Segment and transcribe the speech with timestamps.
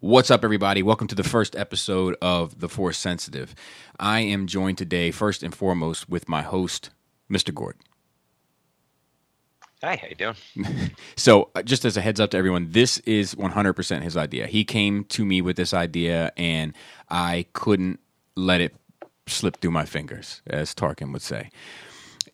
[0.00, 0.80] What's up, everybody?
[0.84, 3.52] Welcome to the first episode of The Force Sensitive.
[3.98, 6.90] I am joined today, first and foremost, with my host,
[7.28, 7.52] Mr.
[7.52, 7.74] Gord.
[9.82, 10.36] Hi, how you doing?
[11.16, 14.46] so, uh, just as a heads up to everyone, this is 100% his idea.
[14.46, 16.74] He came to me with this idea, and
[17.10, 17.98] I couldn't
[18.36, 18.76] let it
[19.26, 21.50] slip through my fingers, as Tarkin would say.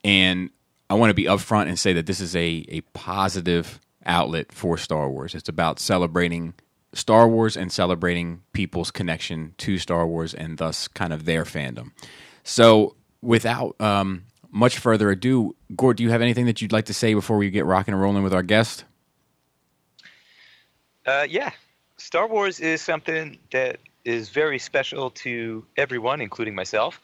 [0.05, 0.51] And
[0.91, 4.77] I want to be upfront and say that this is a, a positive outlet for
[4.77, 5.35] Star Wars.
[5.35, 6.53] It's about celebrating
[6.95, 11.91] Star Wars and celebrating people's connection to Star Wars and thus kind of their fandom.
[12.43, 16.95] So, without um, much further ado, Gord, do you have anything that you'd like to
[16.95, 18.85] say before we get rocking and rolling with our guest?
[21.07, 21.51] Uh, yeah,
[21.97, 27.01] Star Wars is something that is very special to everyone, including myself.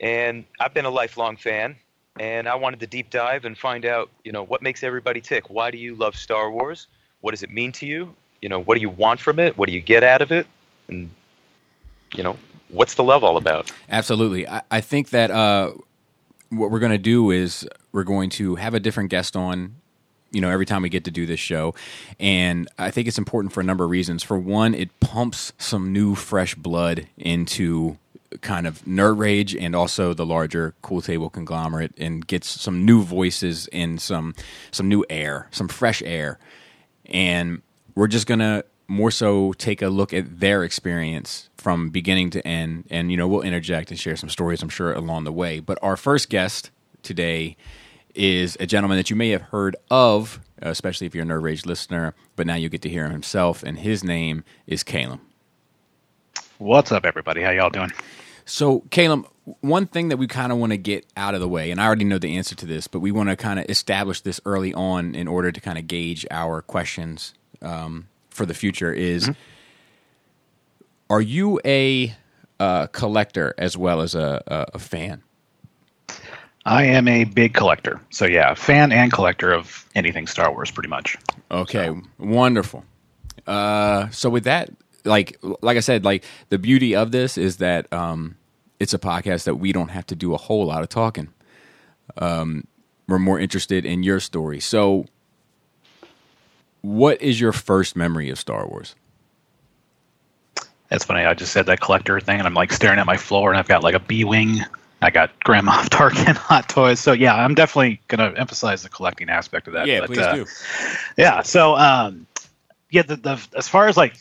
[0.00, 1.76] And I've been a lifelong fan,
[2.20, 5.50] and I wanted to deep dive and find out, you know, what makes everybody tick.
[5.50, 6.86] Why do you love Star Wars?
[7.20, 8.14] What does it mean to you?
[8.42, 9.56] You know, what do you want from it?
[9.56, 10.46] What do you get out of it?
[10.88, 11.10] And,
[12.14, 12.36] you know,
[12.68, 13.70] what's the love all about?
[13.88, 14.48] Absolutely.
[14.48, 15.72] I, I think that uh,
[16.50, 19.76] what we're going to do is we're going to have a different guest on
[20.30, 21.74] you know every time we get to do this show
[22.20, 25.90] and i think it's important for a number of reasons for one it pumps some
[25.90, 27.96] new fresh blood into
[28.42, 33.02] kind of nerd rage and also the larger cool table conglomerate and gets some new
[33.02, 34.34] voices and some
[34.70, 36.38] some new air some fresh air
[37.06, 37.62] and
[37.98, 42.46] we're just going to more so take a look at their experience from beginning to
[42.46, 42.84] end.
[42.90, 45.58] And, you know, we'll interject and share some stories, I'm sure, along the way.
[45.58, 46.70] But our first guest
[47.02, 47.56] today
[48.14, 51.66] is a gentleman that you may have heard of, especially if you're a Nerd Rage
[51.66, 53.64] listener, but now you get to hear him himself.
[53.64, 55.20] And his name is Calum.
[56.58, 57.42] What's up, everybody?
[57.42, 57.90] How y'all doing?
[58.44, 59.26] So, Calum,
[59.60, 61.86] one thing that we kind of want to get out of the way, and I
[61.86, 64.72] already know the answer to this, but we want to kind of establish this early
[64.72, 69.32] on in order to kind of gauge our questions um, for the future is mm-hmm.
[71.10, 72.14] are you a
[72.60, 75.22] uh, collector as well as a, a, a, fan?
[76.64, 78.00] I am a big collector.
[78.10, 81.16] So, yeah, fan and collector of anything Star Wars, pretty much.
[81.50, 82.02] Okay, so.
[82.18, 82.84] wonderful.
[83.46, 84.70] Uh, so, with that,
[85.04, 88.36] like like I said, like the beauty of this is that um,
[88.78, 91.28] it's a podcast that we don't have to do a whole lot of talking.
[92.16, 92.66] Um,
[93.06, 94.60] we're more interested in your story.
[94.60, 95.06] So,
[96.82, 98.94] what is your first memory of Star Wars?
[100.88, 101.24] That's funny.
[101.24, 103.68] I just said that collector thing, and I'm like staring at my floor, and I've
[103.68, 104.60] got like a B wing.
[105.00, 106.98] I got Grand Moff Tarkin hot toys.
[106.98, 109.86] So yeah, I'm definitely gonna emphasize the collecting aspect of that.
[109.86, 110.46] Yeah, but, please uh, do.
[111.16, 111.42] Yeah.
[111.42, 112.26] So um,
[112.90, 114.16] yeah, the, the as far as like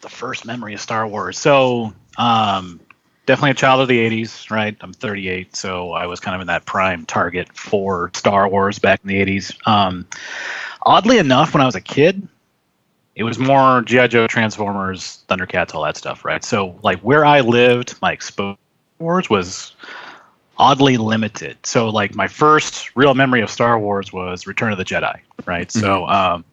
[0.00, 2.80] the first memory of Star Wars, so um,
[3.26, 4.76] definitely a child of the 80s, right?
[4.80, 9.00] I'm 38, so I was kind of in that prime target for Star Wars back
[9.04, 9.68] in the 80s.
[9.68, 10.06] Um,
[10.82, 12.26] Oddly enough, when I was a kid,
[13.14, 16.42] it was more GI Joe, Transformers, Thundercats, all that stuff, right?
[16.42, 18.56] So like where I lived, my exposure
[18.98, 19.74] was
[20.56, 21.58] oddly limited.
[21.64, 25.68] So like my first real memory of Star Wars was Return of the Jedi, right?
[25.68, 25.80] Mm-hmm.
[25.80, 26.44] So um,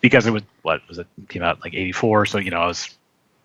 [0.00, 2.88] because it was what was it came out like '84, so you know I was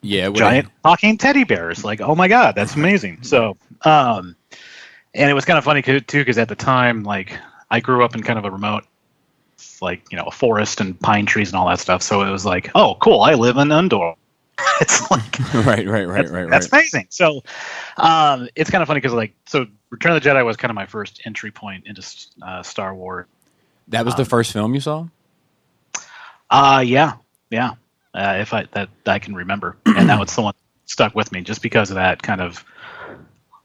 [0.01, 1.83] yeah giant talking teddy bears.
[1.83, 3.23] Like oh my god, that's amazing.
[3.23, 4.35] So um,
[5.13, 7.37] and it was kind of funny too because at the time like
[7.69, 8.85] I grew up in kind of a remote
[9.81, 12.01] like you know a forest and pine trees and all that stuff.
[12.01, 14.13] So it was like, oh, cool, I live in Endor.
[14.81, 16.49] it's like right, right, right, right.
[16.49, 17.07] That's amazing.
[17.09, 17.43] So
[17.97, 20.75] um, it's kind of funny because like so Return of the Jedi was kind of
[20.75, 22.03] my first entry point into
[22.41, 23.27] uh, Star Wars.
[23.89, 25.07] That was um, the first film you saw.
[26.49, 27.13] Uh yeah,
[27.49, 27.73] yeah.
[28.13, 30.53] Uh, if I that I can remember, and that was the one
[30.85, 32.63] stuck with me just because of that kind of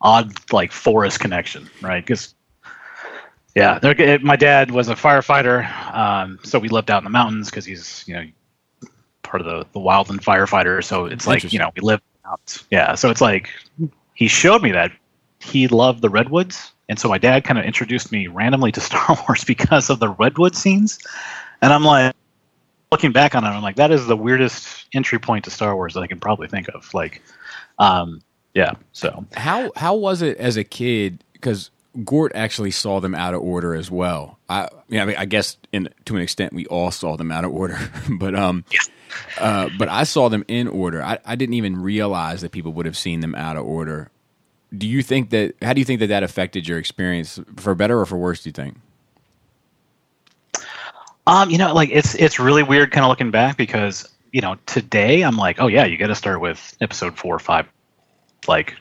[0.03, 2.04] odd like forest connection, right?
[2.04, 2.34] Because
[3.55, 7.65] yeah, my dad was a firefighter, um, so we lived out in the mountains because
[7.65, 8.25] he's you know
[9.23, 10.83] part of the the wildland firefighter.
[10.83, 12.63] So it's like you know we live out.
[12.71, 13.51] Yeah, so it's like
[14.15, 14.93] he showed me that
[15.41, 19.19] he loved the redwoods, and so my dad kind of introduced me randomly to Star
[19.27, 20.99] Wars because of the redwood scenes,
[21.61, 22.15] and I'm like
[22.93, 25.95] looking back on it, I'm like that is the weirdest entry point to Star Wars
[25.95, 26.93] that I can probably think of.
[26.95, 27.22] Like,
[27.78, 28.22] um,
[28.55, 28.75] yeah.
[28.93, 31.25] So how how was it as a kid?
[31.33, 31.71] Because
[32.04, 34.39] Gort actually saw them out of order as well.
[34.48, 37.44] I, yeah, I, mean, I guess in, to an extent we all saw them out
[37.44, 37.78] of order,
[38.18, 38.80] but um, yeah.
[39.39, 41.03] uh, but I saw them in order.
[41.03, 44.10] I, I didn't even realize that people would have seen them out of order.
[44.77, 45.54] Do you think that?
[45.60, 48.42] How do you think that that affected your experience for better or for worse?
[48.42, 48.78] Do you think?
[51.27, 54.56] Um, you know, like it's it's really weird, kind of looking back because you know
[54.65, 57.66] today I'm like, oh yeah, you got to start with episode four or five,
[58.48, 58.74] like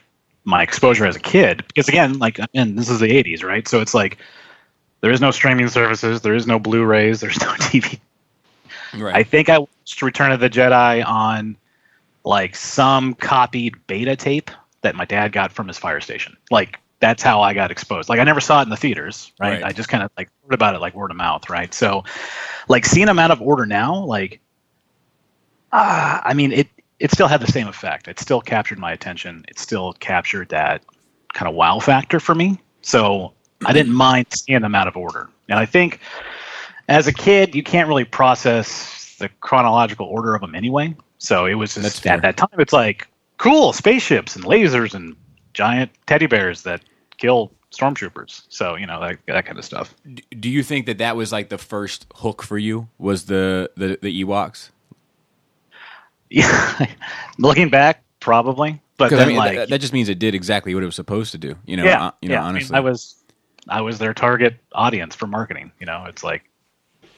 [0.44, 3.80] my exposure as a kid because again like and this is the 80s right so
[3.80, 4.18] it's like
[5.02, 8.00] there is no streaming services there is no blu-rays there's no tv
[8.94, 9.16] Right.
[9.16, 11.58] I think I watched Return of the Jedi on
[12.24, 14.52] like some copied beta tape
[14.82, 16.36] that my dad got from his fire station.
[16.50, 18.10] Like that's how I got exposed.
[18.10, 19.54] Like I never saw it in the theaters, right?
[19.54, 19.64] Right.
[19.64, 21.74] I just kind of like heard about it like word of mouth, right?
[21.74, 22.04] So,
[22.68, 24.40] like seeing them out of order now, like,
[25.72, 26.68] ah, I mean, it
[27.02, 28.08] it still had the same effect.
[28.08, 29.44] It still captured my attention.
[29.48, 30.84] It still captured that
[31.34, 32.60] kind of wow factor for me.
[32.82, 33.74] So I mm-hmm.
[33.74, 35.28] didn't mind seeing them out of order.
[35.50, 36.00] And I think
[36.88, 40.96] as a kid, you can't really process the chronological order of them anyway.
[41.18, 43.08] So it was just at that time, it's like
[43.38, 45.16] cool spaceships and lasers and
[45.54, 46.82] giant teddy bears that
[47.18, 48.44] kill stormtroopers.
[48.50, 49.96] So you know that that kind of stuff.
[50.40, 52.90] Do you think that that was like the first hook for you?
[52.98, 54.70] Was the the, the Ewoks?
[56.32, 56.86] Yeah,
[57.38, 58.82] looking back, probably.
[58.98, 60.96] But then, I mean, like, that, that just means it did exactly what it was
[60.96, 61.56] supposed to do.
[61.66, 62.44] You know, yeah, uh, you know, yeah.
[62.44, 63.16] I, mean, I was,
[63.68, 65.72] I was their target audience for marketing.
[65.80, 66.44] You know, it's like,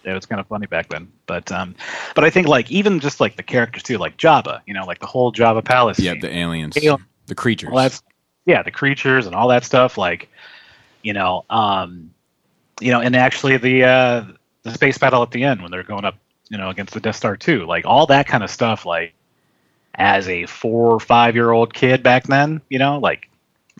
[0.03, 1.11] it was kind of funny back then.
[1.27, 1.75] But, um,
[2.15, 4.61] but I think like even just like the characters too, like Jabba.
[4.65, 5.99] You know, like the whole Jabba Palace.
[5.99, 7.69] yeah, scene, the aliens, Alien- the creatures.
[7.71, 8.01] all that's
[8.45, 9.97] yeah, the creatures and all that stuff.
[9.97, 10.29] Like,
[11.01, 12.11] you know, um,
[12.81, 14.23] you know, and actually the uh,
[14.63, 16.15] the space battle at the end when they're going up,
[16.53, 17.65] you know, against the Death Star too.
[17.65, 18.85] Like all that kind of stuff.
[18.85, 19.15] Like
[19.95, 23.27] as a four or five year old kid back then, you know, like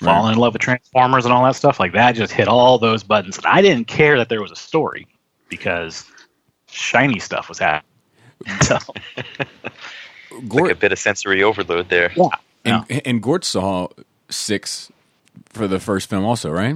[0.02, 0.12] Right.
[0.12, 1.80] falling in love with Transformers and all that stuff.
[1.80, 3.38] Like that just hit all those buttons.
[3.38, 5.08] And I didn't care that there was a story
[5.50, 6.04] because
[6.68, 7.90] shiny stuff was happening.
[8.64, 8.80] So
[10.50, 12.12] Gort, like a bit of sensory overload there.
[12.16, 12.30] yeah,
[12.66, 13.88] and, and Gort saw
[14.30, 14.92] six
[15.46, 16.76] for the first film, also, right?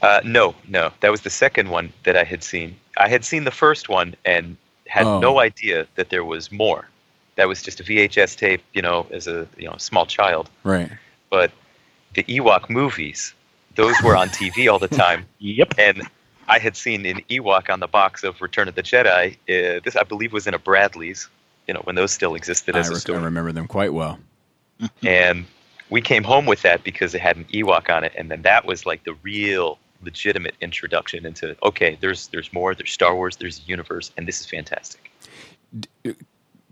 [0.00, 2.74] Uh, no, no, that was the second one that I had seen.
[2.96, 5.18] I had seen the first one and had Oh.
[5.20, 6.88] no idea that there was more.
[7.36, 10.48] That was just a VHS tape, you know, as a you know small child.
[10.64, 10.90] Right.
[11.30, 11.50] But
[12.14, 13.34] the Ewok movies,
[13.74, 15.74] those were on TV all the time, yep.
[15.78, 16.02] and
[16.48, 19.34] I had seen an Ewok on the box of Return of the Jedi.
[19.48, 21.26] Uh, this, I believe, was in a Bradlees,
[21.66, 24.18] you know, when those still existed I, as a rec- I remember them quite well.
[25.02, 25.44] and
[25.90, 28.64] we came home with that because it had an Ewok on it, and then that
[28.64, 33.58] was like the real legitimate introduction into okay, there's there's more, there's Star Wars, there's
[33.60, 35.10] a universe, and this is fantastic.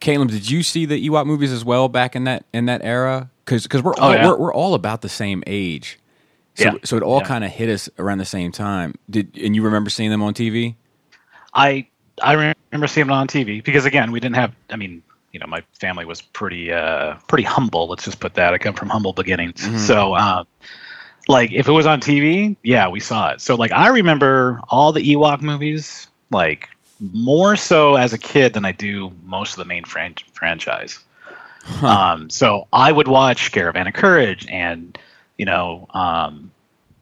[0.01, 3.31] Caleb, did you see the Ewok movies as well back in that in that era?
[3.45, 4.27] Because we're Oh, yeah.
[4.29, 5.99] we're we're all about the same age,
[6.55, 6.75] so Yeah.
[6.85, 7.25] so it all Yeah.
[7.27, 8.95] kind of hit us around the same time.
[9.09, 10.75] Did and you remember seeing them on TV?
[11.55, 11.87] I
[12.23, 12.33] I
[12.73, 14.53] remember seeing them on TV because again, we didn't have.
[14.71, 17.89] I mean, you know, my family was pretty uh, pretty humble.
[17.89, 18.55] Let's just put that.
[18.55, 19.63] I come from humble beginnings.
[19.87, 20.47] So, um,
[21.29, 23.41] like, if it was on TV, yeah, we saw it.
[23.41, 26.69] So, like, I remember all the Ewok movies, like
[27.13, 30.99] more so as a kid than I do most of the main fran- franchise.
[31.83, 34.99] Um, so I would watch Caravan of Courage and
[35.39, 36.51] you know um,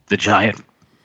[0.07, 0.63] the giant.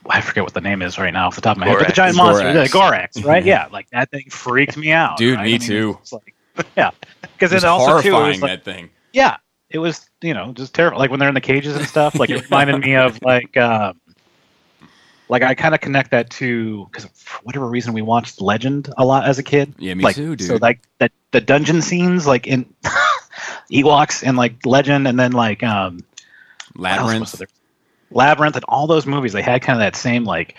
[0.10, 1.88] I forget what the name is right now off the top of my head, but
[1.88, 1.96] the Gorax.
[1.96, 2.70] giant monster, Gorax.
[3.16, 3.44] Gorax, right?
[3.44, 5.46] Yeah, like that thing freaked me out, Dude, right?
[5.46, 6.00] me I mean, too.
[6.12, 6.34] like-
[6.78, 6.92] yeah,
[7.22, 8.90] because It's it also too, it was like, that thing.
[9.12, 9.38] yeah,
[9.70, 11.00] it was you know just terrible.
[11.00, 12.20] Like when they're in the cages and stuff.
[12.20, 14.00] Like it reminded me of like um,
[15.30, 19.06] like I kind of connect that to because for whatever reason we watched Legend a
[19.06, 19.74] lot as a kid.
[19.78, 20.48] Yeah, me like, too, dude.
[20.48, 22.66] So like that the dungeon scenes like in
[23.72, 26.00] Ewoks and like Legend and then like um
[26.76, 27.54] what else was Labyrinth.
[28.10, 30.56] Labyrinth and all those movies they had kind of that same like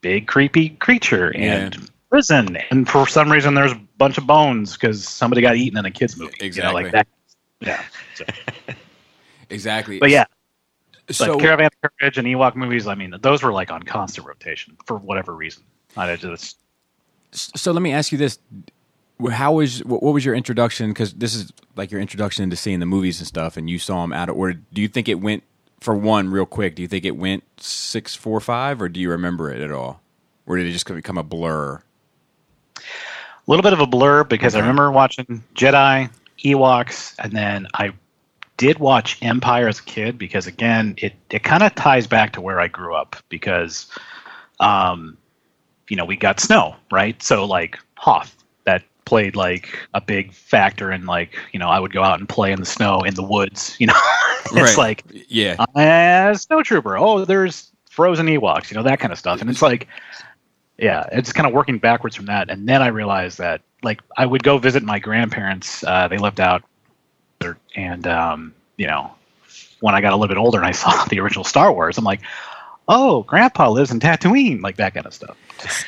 [0.00, 1.80] big creepy creature and Yeah.
[2.10, 5.84] prison and for some reason there's a bunch of bones because somebody got eaten in
[5.84, 6.32] a kids movie.
[6.40, 6.90] You know, like Exactly.
[6.90, 7.08] that.
[7.64, 7.82] Yeah.
[8.14, 8.24] So,
[9.50, 9.98] Exactly.
[9.98, 10.24] but yeah,
[11.10, 14.26] so but Caravan of Courage and Ewok movies, I mean, those were like on constant
[14.26, 15.62] rotation for whatever reason.
[15.96, 16.58] I just
[17.32, 18.38] so let me ask you this:
[19.30, 20.90] How was what was your introduction?
[20.90, 24.02] Because this is like your introduction into seeing the movies and stuff, and you saw
[24.02, 24.58] them out of order.
[24.72, 25.42] Do you think it went
[25.80, 26.74] for one real quick?
[26.74, 30.00] Do you think it went six, four, five, or do you remember it at all,
[30.46, 31.82] or did it just become a blur?
[33.46, 36.10] a little bit of a blur because I remember watching Jedi,
[36.44, 37.92] Ewoks, and then I
[38.56, 42.40] did watch Empire as a kid because again, it it kind of ties back to
[42.40, 43.90] where I grew up because,
[44.60, 45.16] um,
[45.88, 47.20] you know, we got snow, right?
[47.22, 51.92] So like Hoth that played like a big factor in like you know I would
[51.92, 54.00] go out and play in the snow in the woods, you know.
[54.46, 54.78] it's Right.
[54.78, 57.00] like Yeah, uh, snowtrooper.
[57.00, 59.40] Oh, there's frozen Ewoks, you know that kind of stuff.
[59.40, 59.88] And it's like,
[60.78, 62.50] yeah, it's kind of working backwards from that.
[62.50, 65.84] And then I realized that like I would go visit my grandparents.
[65.84, 66.62] Uh, they lived out
[67.38, 69.14] there, and um, you know,
[69.80, 72.04] when I got a little bit older and I saw the original Star Wars, I'm
[72.04, 72.20] like,
[72.88, 75.36] oh, Grandpa lives in Tatooine, like that kind of stuff.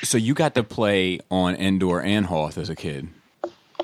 [0.02, 3.08] so you got to play on Endor and Hoth as a kid.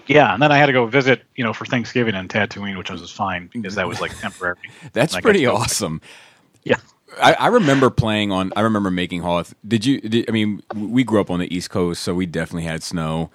[0.07, 2.91] Yeah, and then I had to go visit, you know, for Thanksgiving in Tatooine, which
[2.91, 4.57] was fine because that was like temporary.
[4.93, 6.01] That's And I got pretty awesome.
[6.65, 6.77] Yeah.
[7.21, 8.53] I, I remember playing on.
[8.57, 9.55] I remember making Hoth.
[9.67, 10.01] Did you?
[10.01, 13.31] Did, I mean, we grew up on the East Coast, so we definitely had snow.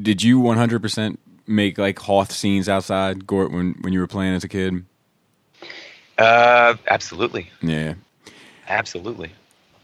[0.00, 1.16] Did you 100%
[1.46, 4.84] make like Hoth scenes outside Gort when when you were playing as a kid?
[6.18, 7.94] Uh, absolutely, Yeah.
[8.68, 9.32] absolutely.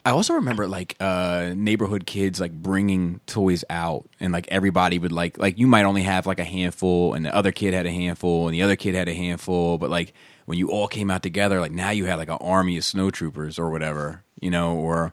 [0.05, 5.11] I also remember like uh, neighborhood kids like bringing toys out, and like everybody would
[5.13, 7.91] like like you might only have like a handful, and the other kid had a
[7.91, 10.13] handful, and the other kid had a handful, but like
[10.47, 13.11] when you all came out together, like now you had like an army of snow
[13.11, 15.13] troopers or whatever, you know, or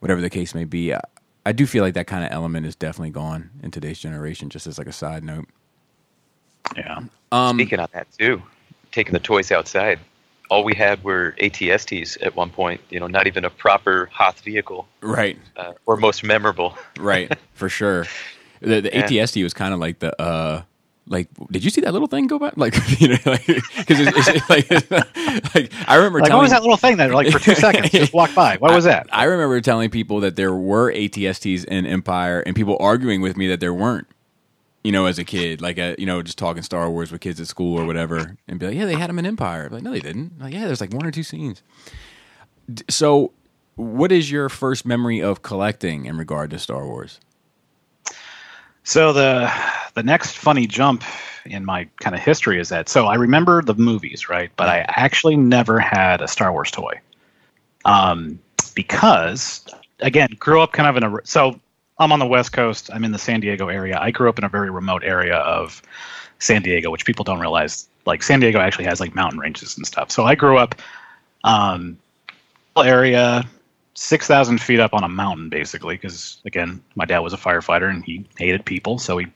[0.00, 0.92] whatever the case may be.
[0.94, 1.00] I,
[1.46, 4.50] I do feel like that kind of element is definitely gone in today's generation.
[4.50, 5.46] Just as like a side note.
[6.76, 7.00] Yeah.
[7.32, 8.42] Um, Speaking on that too,
[8.92, 9.98] taking the toys outside.
[10.50, 12.80] All we had were ATSTs at one point.
[12.90, 16.76] You know, not even a proper Hoth vehicle, right, uh, or most memorable.
[16.98, 18.04] right, for sure.
[18.60, 19.06] The, the Yeah.
[19.06, 20.20] ATST was kind of like the.
[20.20, 20.62] uh
[21.10, 22.52] like, did you see that little thing go by?
[22.56, 24.70] Like, you know, like because it's, it's like,
[25.54, 27.90] like I remember Like, telling what was that little thing that, like, for two seconds
[27.90, 28.56] just walked by?
[28.56, 29.06] What was that?
[29.12, 33.46] I remember telling people that there were ATSTs in Empire, and people arguing with me
[33.48, 34.06] that there weren't.
[34.82, 37.38] You know, as a kid, like uh, you know, just talking Star Wars with kids
[37.38, 39.82] at school or whatever, and be like, "Yeah, they had them in Empire." I'm like,
[39.82, 40.32] no, they didn't.
[40.38, 41.62] I'm like, yeah, there's like one or two scenes.
[42.72, 43.32] D- So,
[43.74, 47.20] what is your first memory of collecting in regard to Star Wars?
[48.82, 49.50] So the
[49.94, 51.04] the next funny jump
[51.44, 54.50] in my kind of history is that so I remember the movies, right?
[54.56, 57.00] But I actually never had a Star Wars toy.
[57.84, 58.38] Um,
[58.74, 59.64] because
[60.00, 61.58] again, grew up kind of in a so
[61.98, 62.90] I'm on the West Coast.
[62.92, 63.98] I'm in the San Diego area.
[64.00, 65.82] I grew up in a very remote area of
[66.38, 67.88] San Diego, which people don't realize.
[68.06, 70.10] Like San Diego actually has like mountain ranges and stuff.
[70.10, 70.74] So I grew up
[71.44, 71.98] um,
[72.76, 73.44] area
[73.94, 75.94] six thousand feet up on a mountain, basically.
[75.94, 79.26] Because again, my dad was a firefighter and he hated people, so he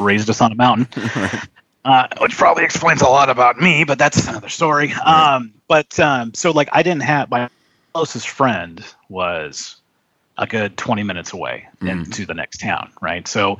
[0.00, 0.88] raised us on a mountain.
[1.86, 4.94] Uh, which probably explains a lot about me, but that's another story.
[5.04, 7.50] Um, but um, so, like, I didn't have my
[7.92, 9.76] closest friend was
[10.38, 13.28] a good 20 minutes away into the next town, right?
[13.28, 13.58] So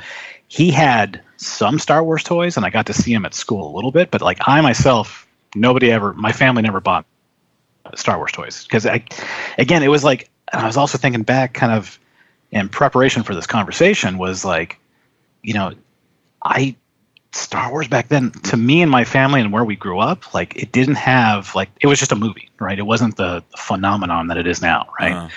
[0.48, 3.76] he had some Star Wars toys, and I got to see him at school a
[3.76, 4.10] little bit.
[4.10, 7.04] But like, I myself, nobody ever, my family never bought
[7.94, 9.04] Star Wars toys because I,
[9.58, 11.98] again, it was like, and I was also thinking back, kind of
[12.50, 14.78] in preparation for this conversation, was like,
[15.42, 15.72] you know,
[16.44, 16.76] I
[17.32, 20.56] Star Wars back then to me and my family and where we grew up, like
[20.56, 22.78] it didn't have like it was just a movie, right?
[22.78, 25.12] It wasn't the, phenomenon that it is now, right?
[25.12, 25.28] Uh,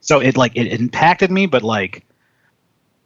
[0.00, 2.04] so it like it impacted me, but like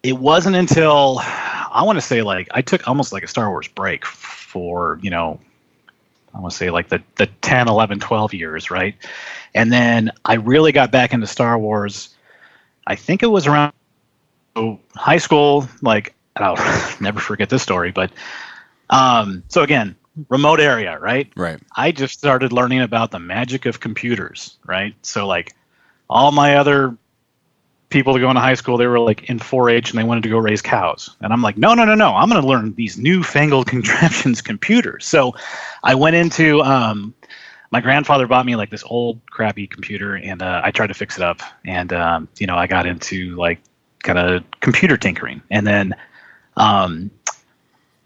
[0.03, 3.69] it wasn't until I want to say like I took almost like a Star Wars
[3.69, 5.39] break for, you know,
[6.35, 8.97] I want to say like the the 10, 11, 12 years, right?
[9.55, 12.17] And then I really got back into Star Wars
[12.87, 13.73] I think it was around
[14.97, 16.57] high school like I'll
[17.01, 18.11] never forget this story, but
[18.89, 19.97] um so again,
[20.29, 21.31] remote area, right?
[21.37, 21.61] right.
[21.77, 24.95] I just started learning about the magic of computers, right?
[25.03, 25.55] So like
[26.09, 26.97] all my other
[27.91, 30.23] people going to go into high school, they were like in 4-H and they wanted
[30.23, 31.17] to go raise cows.
[31.21, 32.15] And I'm like, no, no, no, no.
[32.15, 35.07] I'm going to learn these newfangled contraptions computers.
[35.07, 35.35] So
[35.83, 37.15] I went into um,
[37.71, 41.17] my grandfather bought me like this old crappy computer and uh, I tried to fix
[41.17, 41.43] it up.
[41.65, 43.61] And, um, you know, I got into like
[44.03, 45.43] kind of computer tinkering.
[45.51, 45.95] And then
[46.61, 47.11] um,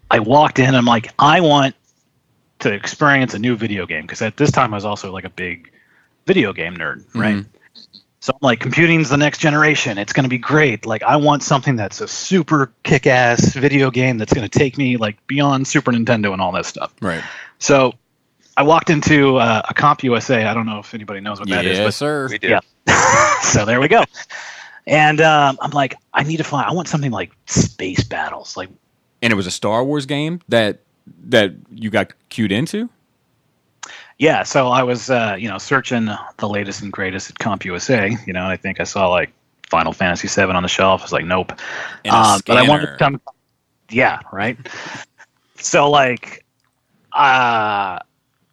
[0.09, 0.73] I walked in.
[0.73, 1.75] I'm like, I want
[2.59, 5.29] to experience a new video game because at this time I was also like a
[5.29, 5.71] big
[6.25, 7.35] video game nerd, right?
[7.35, 7.45] Mhm.
[8.21, 9.99] So I'm like, computing's the next generation.
[9.99, 10.87] It's going to be great.
[10.87, 14.97] Like, I want something that's a super kick-ass video game that's going to take me
[14.97, 16.91] like beyond Super Nintendo and all that stuff.
[17.01, 17.23] Right.
[17.59, 17.93] So
[18.57, 20.47] I walked into uh, a CompUSA.
[20.47, 22.27] I don't know if anybody knows what that is, yes, but sir.
[22.29, 22.49] We did.
[22.87, 23.41] Yeah.
[23.41, 24.03] so there we go.
[24.87, 26.67] And um, I'm like, I need to find.
[26.67, 28.69] I want something like space battles, like
[29.21, 30.81] And it was a Star Wars game that
[31.25, 32.89] that you got cued into.
[34.17, 38.25] Yeah, so I was, uh, you know, searching the latest and greatest at CompUSA.
[38.25, 39.31] You know, I think I saw like
[39.69, 41.01] Final Fantasy VII on the shelf.
[41.01, 41.51] I was like, nope.
[42.09, 43.19] Um, but I wanted to come.
[43.89, 44.57] Yeah, right.
[45.57, 46.45] so like,
[47.11, 47.99] uh,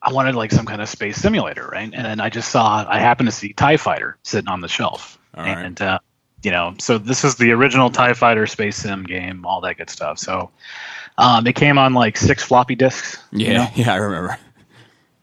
[0.05, 1.91] I wanted like some kind of space simulator, right?
[1.93, 5.17] And then I just saw, I happened to see Tie Fighter sitting on the shelf,
[5.37, 5.65] right.
[5.65, 6.01] and uh,
[6.43, 9.91] you know, so this is the original Tie Fighter space sim game, all that good
[9.91, 10.19] stuff.
[10.19, 10.51] So.
[11.19, 14.39] Um, it came on like six floppy disks, you Yeah, know, yeah, I remember.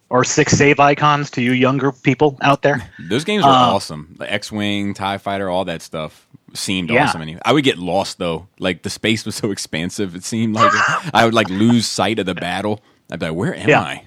[0.10, 2.88] or six save icons to you younger people out there.
[3.00, 4.16] Those games were Uh, awesome.
[4.20, 7.06] The X-wing, Tie Fighter, all that stuff seemed Yeah.
[7.06, 7.40] awesome.
[7.44, 8.48] I would get lost though.
[8.60, 10.14] Like the space was so expansive.
[10.16, 10.72] It seemed like
[11.12, 12.82] I would like lose sight of the battle.
[13.12, 13.82] I'd be like, "Where am Yeah.
[13.82, 14.06] I?"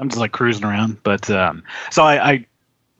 [0.00, 1.02] I'm just like cruising around.
[1.02, 2.46] But um, so I, I,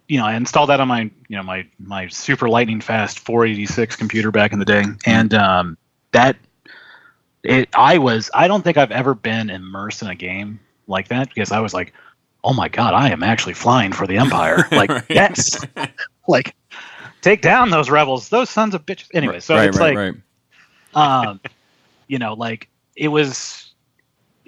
[0.09, 3.97] you know, I installed that on my, you know, my my super lightning fast 486
[3.97, 5.77] computer back in the day, and um,
[6.13, 6.37] that
[7.43, 11.29] it, I was, I don't think I've ever been immersed in a game like that
[11.29, 11.93] because I was like,
[12.43, 14.67] oh my god, I am actually flying for the Empire.
[14.73, 15.05] Like Right.
[15.11, 15.61] yes,
[16.29, 16.55] like
[17.21, 19.09] take down those rebels, those sons of bitches.
[19.13, 20.15] Anyway, so right, it's right, like
[20.97, 21.29] right.
[21.29, 21.41] um,
[22.07, 23.68] you know, like it was,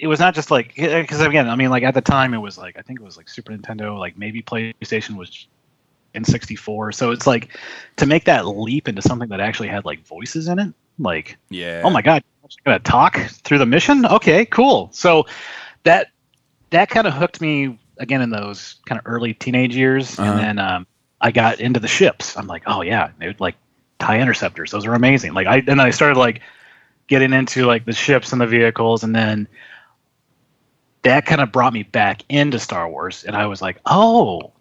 [0.00, 2.56] it was not just like because again, I mean, like at the time it was
[2.58, 5.46] like I think it was like Super Nintendo, like maybe PlayStation was
[6.14, 6.94] N64.
[6.94, 7.56] So it's like
[7.96, 11.82] to make that leap into something that actually had like voices in it, like Yeah.
[11.84, 14.06] oh my god, you're gonna talk through the mission?
[14.06, 14.88] Okay, cool.
[14.92, 15.26] So
[15.84, 16.08] that
[16.70, 20.30] that kind of hooked me again in those kind of early teenage years, Uh-huh.
[20.30, 20.86] and then um,
[21.20, 22.36] I got into the ships.
[22.36, 23.56] I'm like, oh yeah, dude, like
[23.98, 25.34] tie interceptors, those are amazing.
[25.34, 26.40] Like I and I started like
[27.06, 29.46] getting into like the ships and the vehicles, and then
[31.02, 34.52] that kind of brought me back into Star Wars, and I was like, oh.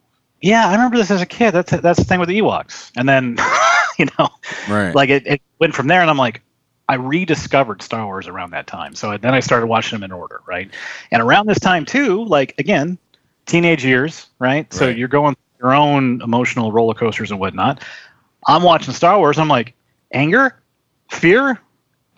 [0.42, 1.52] Yeah, I remember this as a kid.
[1.52, 3.38] That's that's the thing with the Ewoks, and then,
[4.00, 4.30] you know,
[4.70, 4.96] right.
[4.96, 6.42] like it, it went from there and i'm like
[6.88, 8.96] i rediscovered star wars around that time.
[8.96, 10.70] So then i started watching them in order right?
[11.12, 12.98] And around this time too like again
[13.46, 17.84] teenage years right, so you're going through your own emotional roller coasters and whatnot.
[18.48, 19.38] I'm watching star wars.
[19.38, 19.76] I'm like
[20.14, 20.56] anger?
[21.12, 21.60] Fear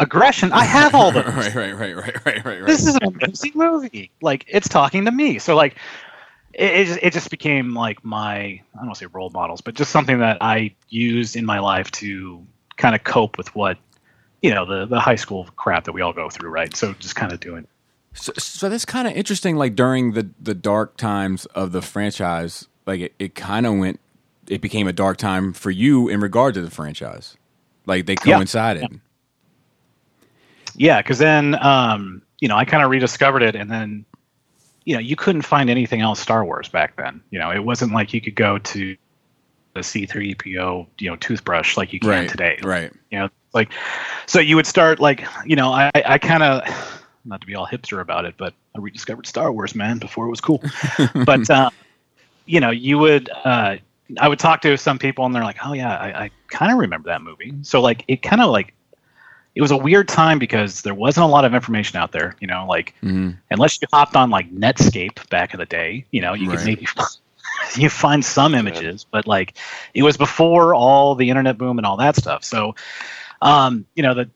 [0.02, 2.66] aggression i have all those right, right, right, right, right, right, right.
[2.66, 4.12] this is an amazing movie.
[4.22, 5.40] Like it's talking to me.
[5.40, 5.76] So like
[6.54, 9.62] it it just, it just became like my I don't want to say role models,
[9.62, 12.46] but just something that I used in my life to
[12.78, 13.78] kind of cope with what
[14.42, 16.76] you know the the high school crap that we all go through, right?
[16.76, 17.68] So just kind of doing.
[18.14, 19.56] So, so that's kind of interesting.
[19.56, 24.00] Like during the the dark times of the franchise, like it, it kind of went.
[24.48, 27.38] It became a dark time for you in regard to the franchise.
[27.86, 28.36] Like they Yeah.
[28.38, 28.88] coincided.
[28.92, 28.98] Yeah,
[30.82, 34.06] because then um, you know I kind of rediscovered it, and then
[34.86, 37.22] you know you couldn't find anything else Star Wars back then.
[37.30, 38.98] You know it wasn't like you could go to
[39.74, 42.30] the C3PO you know toothbrush like you can Right.
[42.30, 42.60] today.
[42.62, 42.92] Right.
[43.10, 43.72] you know like
[44.26, 46.64] so you would start like you know i i kind of
[47.26, 50.30] not to be all hipster about it but i rediscovered star wars man before it
[50.30, 50.62] was cool
[51.26, 51.70] but uh,
[52.46, 53.76] you know you would uh
[54.20, 56.80] i would talk to some people and they're like oh yeah i, I kind of
[56.80, 58.74] remember that movie so like it kind of like
[59.56, 62.48] it was a weird time because there wasn't a lot of information out there you
[62.48, 63.38] know like Mhm.
[63.50, 66.58] unless you hopped on like netscape back in the day you know you Right.
[66.58, 66.88] could maybe
[67.76, 69.56] you find some images but like
[69.94, 72.74] it was before all the internet boom and all that stuff so
[73.42, 74.30] um, you know, that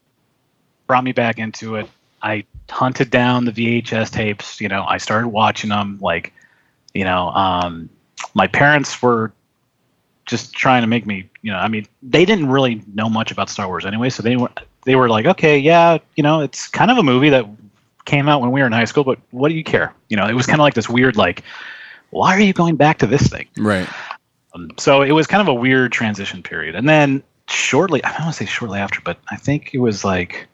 [0.87, 1.87] brought me back into it.
[2.21, 4.59] I hunted down the VHS tapes.
[4.61, 5.97] You know, I started watching them.
[6.01, 6.33] Like,
[6.93, 7.89] you know, um,
[8.33, 9.31] my parents were
[10.25, 11.29] just trying to make me.
[11.41, 14.35] You know, I mean, they didn't really know much about Star Wars anyway, so they
[14.35, 14.49] were
[14.85, 17.45] they were like, okay, yeah, you know, it's kind of a movie that
[18.05, 19.93] came out when we were in high school, but what do you care?
[20.09, 21.43] You know, it was kind of like this weird, like,
[22.11, 23.47] why are you going back to this thing?
[23.57, 23.87] Right.
[24.53, 26.75] Um, so it was kind of a weird transition period.
[26.75, 30.05] And then shortly, I don't want to say shortly after, but I think it was
[30.05, 30.47] like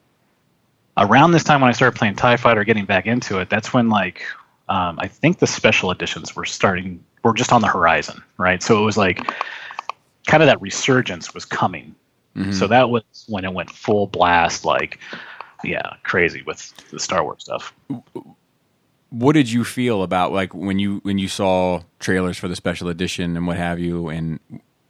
[0.98, 3.90] around this time when I started playing TIE Fighter, getting back into it, that's when
[3.90, 4.24] like
[4.70, 8.64] um, I think the special editions were starting, were just on the horizon, right?
[8.64, 9.20] So it was like
[10.28, 11.94] kind of that resurgence was coming.
[12.36, 12.54] Mhm.
[12.54, 15.00] So that was when it went full blast, like,
[15.64, 17.74] yeah, crazy with the Star Wars stuff.
[19.10, 22.88] what did you feel about like when you when you saw trailers for the special
[22.88, 24.40] edition and what have you and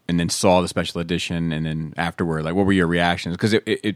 [0.08, 3.54] and then saw the special edition and then afterward like what were your reactions because
[3.54, 3.96] it, it, it,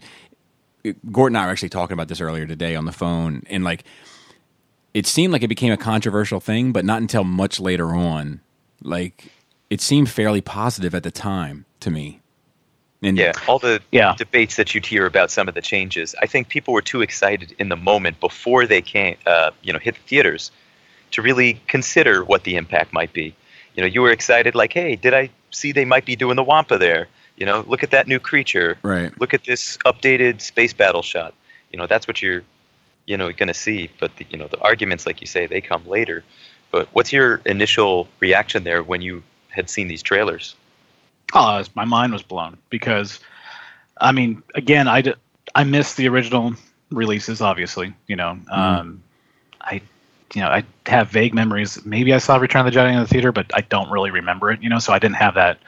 [0.84, 3.64] it gordon and i were actually talking about this earlier today on the phone and
[3.64, 3.84] like
[4.96, 8.42] it seemed like it became a controversial thing but not until much later on
[8.82, 9.32] like
[9.70, 12.20] it seemed fairly positive at the time to me
[13.06, 14.16] and Yeah, all the Yeah.
[14.18, 16.16] debates that you'd hear about some of the changes.
[16.22, 19.80] I think people were too excited in the moment before they came, uh, you know,
[19.80, 20.52] hit the theaters
[21.12, 23.36] to really consider what the impact might be.
[23.76, 26.44] You know, you were excited, like, hey, did I see they might be doing the
[26.44, 27.08] Wampa there?
[27.38, 28.78] You know, look at that new creature.
[28.82, 31.34] right Look at this updated space battle shot.
[31.72, 32.44] You know, that's what you're,
[33.06, 33.90] you know, going to see.
[34.00, 36.24] But the, you know, the arguments, like you say, they come later.
[36.72, 40.56] But what's your initial reaction there when you had seen these trailers?
[41.34, 43.20] Oh, was- my mind was blown because,
[44.00, 45.14] I mean, again, I, d-
[45.54, 46.54] I missed the original
[46.92, 47.42] releases.
[47.42, 49.02] Obviously, you know, um,
[49.62, 49.82] I,
[50.34, 51.84] you know, I have vague memories.
[51.86, 54.52] Maybe I saw Return of the Jedi in the theater, but I don't really remember
[54.52, 54.62] it.
[54.62, 55.60] You know, so I didn't have that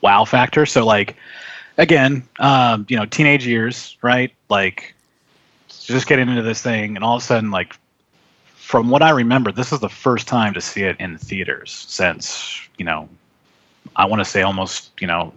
[0.00, 0.66] wow factor.
[0.66, 1.16] So like,
[1.78, 4.32] again, um, you know, teenage years, right?
[4.48, 4.94] Like,
[5.68, 7.74] just getting into this thing, and all of a sudden, like,
[8.54, 12.60] from what I remember, this is the first time to see it in theaters since
[12.78, 13.08] you know
[13.96, 15.34] I want to say almost, you know,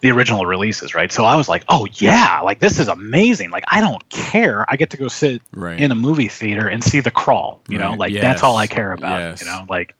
[0.00, 1.12] the original releases, right?
[1.12, 3.50] So I was like, oh yeah, like this is amazing.
[3.50, 4.64] Like I don't care.
[4.68, 7.60] I get to go sit right in a movie theater and see the crawl.
[7.68, 8.22] You know, like Yes.
[8.22, 9.18] that's all I care about.
[9.18, 9.40] Yes.
[9.42, 9.94] You know, like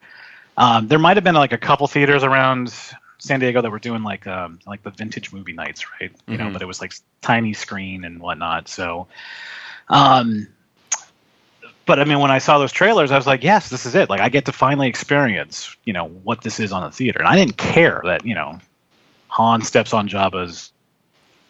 [0.56, 2.72] um, there might have been like a couple theaters around
[3.18, 6.10] San Diego that were doing like um, like the vintage movie nights, right?
[6.26, 6.52] You know, Mhm.
[6.54, 8.68] but it was like tiny screen and whatnot.
[8.68, 9.06] So,
[9.88, 10.48] um,
[11.90, 14.08] but I mean, when I saw those trailers, I was like, yes, this is it.
[14.08, 17.26] Like I get to finally experience, you know, what this is on the theater, and
[17.26, 18.60] I didn't care that you know,
[19.26, 20.70] Han steps on Jabba's,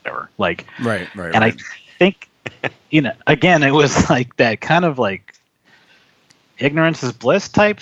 [0.03, 0.31] whatever.
[0.38, 1.61] Like right right and right.
[1.61, 2.31] I think
[2.90, 5.35] you know, again, it was like that kind of like
[6.57, 7.81] ignorance is bliss type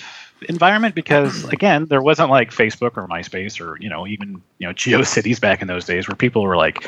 [0.49, 4.73] environment because again, there wasn't like Facebook or MySpace or you know even you know
[4.73, 6.85] GeoCities back in those days where people were like,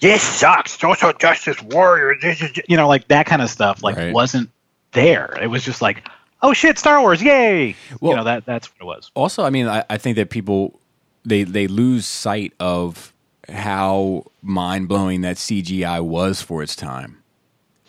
[0.00, 3.96] "This sucks, social justice warrior," this is you know like that kind of stuff like
[3.96, 4.12] Right.
[4.12, 4.50] wasn't
[4.94, 5.36] there.
[5.42, 6.08] It was just like,
[6.42, 9.10] "Oh shit, Star Wars, yay!" Well- you know that that's what it was.
[9.14, 10.80] also i mean I, I think that people
[11.24, 13.12] they they lose sight of
[13.48, 17.20] how mind-blowing that cgi was for its time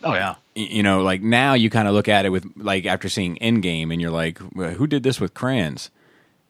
[0.03, 0.35] Oh yeah.
[0.53, 3.91] You know like now you kind of look at it with like after seeing endgame
[3.91, 5.89] and you're like "Well, who did this with crayons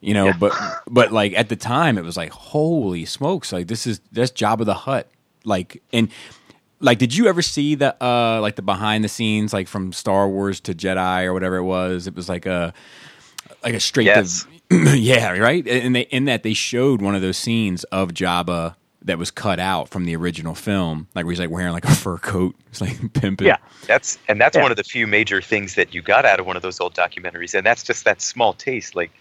[0.02, 0.38] you know Yeah.
[0.38, 0.52] but
[0.88, 4.66] but like at the time it was like holy smokes like this is that's Jabba
[4.66, 5.08] the Hutt
[5.46, 6.10] like and
[6.86, 10.30] like did you ever see the uh like the behind the scenes like from star
[10.30, 12.74] wars to jedi or whatever it was it was like a
[13.64, 14.46] like a straight Yes.
[14.70, 18.76] to yeah right and they in that they showed one of those scenes of jabba
[19.04, 21.94] that was cut out from the original film like where he's like wearing like a
[21.94, 23.58] fur coat it's like pimping Yeah.
[23.88, 24.64] That's and that's Yeah.
[24.64, 26.96] one of the few major things that you got out of one of those old
[26.96, 28.96] documentaries, and that's just that small taste.
[28.96, 29.12] Like,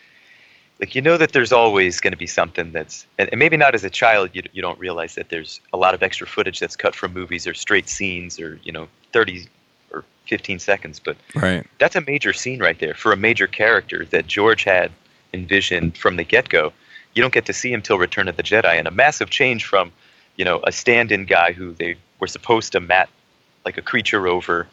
[0.85, 3.85] like you know that there's always going to be something that's, and, maybe not as
[3.85, 6.95] a child, you you don't realize that there's a lot of extra footage that's cut
[6.95, 9.49] from movies or straight scenes or you know 30
[9.93, 14.05] or 15 seconds, but right that's a major scene right there for a major character
[14.11, 14.93] that George had
[15.33, 16.71] envisioned from the get go.
[17.15, 19.65] You don't get to see him till Return of the Jedi, and a massive change
[19.65, 19.91] from,
[20.37, 23.09] you know, a stand-in guy who they were supposed to mat
[23.65, 24.67] like a creature over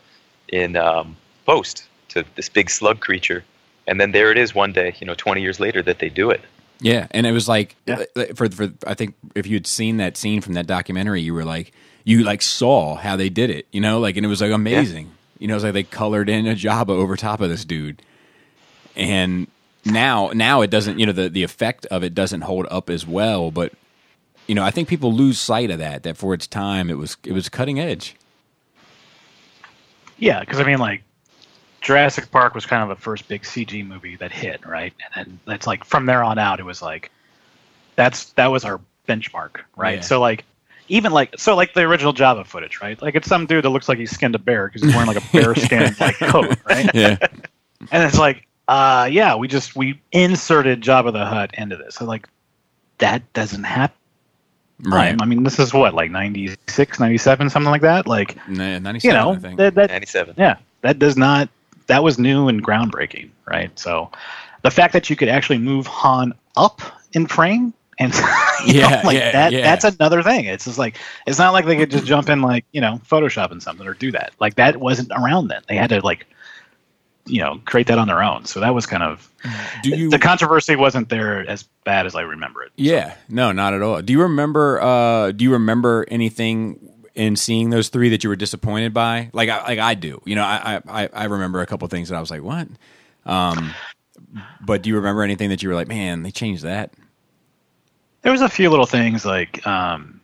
[0.49, 3.45] in um, Post to this big slug creature,
[3.87, 6.29] and then there it is one day, you know, 20 years later that they do
[6.29, 6.41] it.
[6.79, 8.05] Yeah, and it was like Yeah.
[8.15, 11.45] uh, for for I think if you'd seen that scene from that documentary, you were
[11.45, 11.71] like
[12.03, 15.11] you like saw how they did it, you know, like and it was like amazing.
[15.37, 18.01] You know, it's like they colored in a Jabba over top of this dude,
[18.95, 19.47] and
[19.85, 20.97] now now it doesn't.
[20.99, 23.73] You know, the the effect of it doesn't hold up as well, but
[24.47, 26.01] you know, I think people lose sight of that.
[26.03, 28.15] That for its time, it was it was cutting edge.
[30.17, 31.03] Yeah, because I mean, like
[31.81, 34.93] Jurassic Park was kind of the first big CG movie that hit, right?
[35.15, 37.11] And then that's like from there on out, it was like
[37.95, 39.95] that's that was our benchmark, right?
[39.95, 40.01] Yeah.
[40.01, 40.45] So like
[40.89, 43.01] even like so like the original Jabba footage, right?
[43.01, 45.17] Like it's some dude that looks like he skinned a bear because he's wearing like
[45.17, 46.89] a bear skin like coat, right?
[46.93, 47.17] Yeah,
[47.91, 51.95] And it's like, uh, yeah, we just we inserted Jabba the Hutt into this.
[51.95, 52.27] So like
[52.99, 53.97] that doesn't happen.
[54.83, 55.15] right.
[55.19, 58.05] I mean, this is what like 96, 97, something like that.
[58.05, 59.57] Like Ninety you know I think.
[59.57, 60.35] that, that 97.
[60.37, 61.49] yeah, that does not.
[61.87, 63.77] That was new and groundbreaking, right?
[63.77, 64.11] So,
[64.61, 66.81] the fact that you could actually move Han up
[67.13, 68.13] in frame and
[68.65, 69.61] you know, Yeah, like yeah, that, yeah.
[69.61, 70.45] that's another thing.
[70.45, 73.51] It's just like it's not like they could just jump in like you know Photoshop
[73.51, 74.33] and something or do that.
[74.39, 75.61] Like that wasn't around then.
[75.67, 76.25] They had to like
[77.25, 78.45] you know create that on their own.
[78.45, 79.31] So that was kind of
[79.83, 82.71] Do you the controversy wasn't there as bad as I remember it.
[82.75, 84.01] Yeah, no, not at all.
[84.01, 84.81] Do you remember?
[84.81, 89.29] Uh, do you remember anything in seeing those three that you were disappointed by?
[89.33, 90.21] Like, I, like I do.
[90.25, 92.67] You know, I, I, I remember a couple things that I was like, what?
[93.25, 93.73] Um,
[94.61, 96.93] but do you remember anything that you were like, man, they changed that?
[98.21, 100.21] There was a few little things like um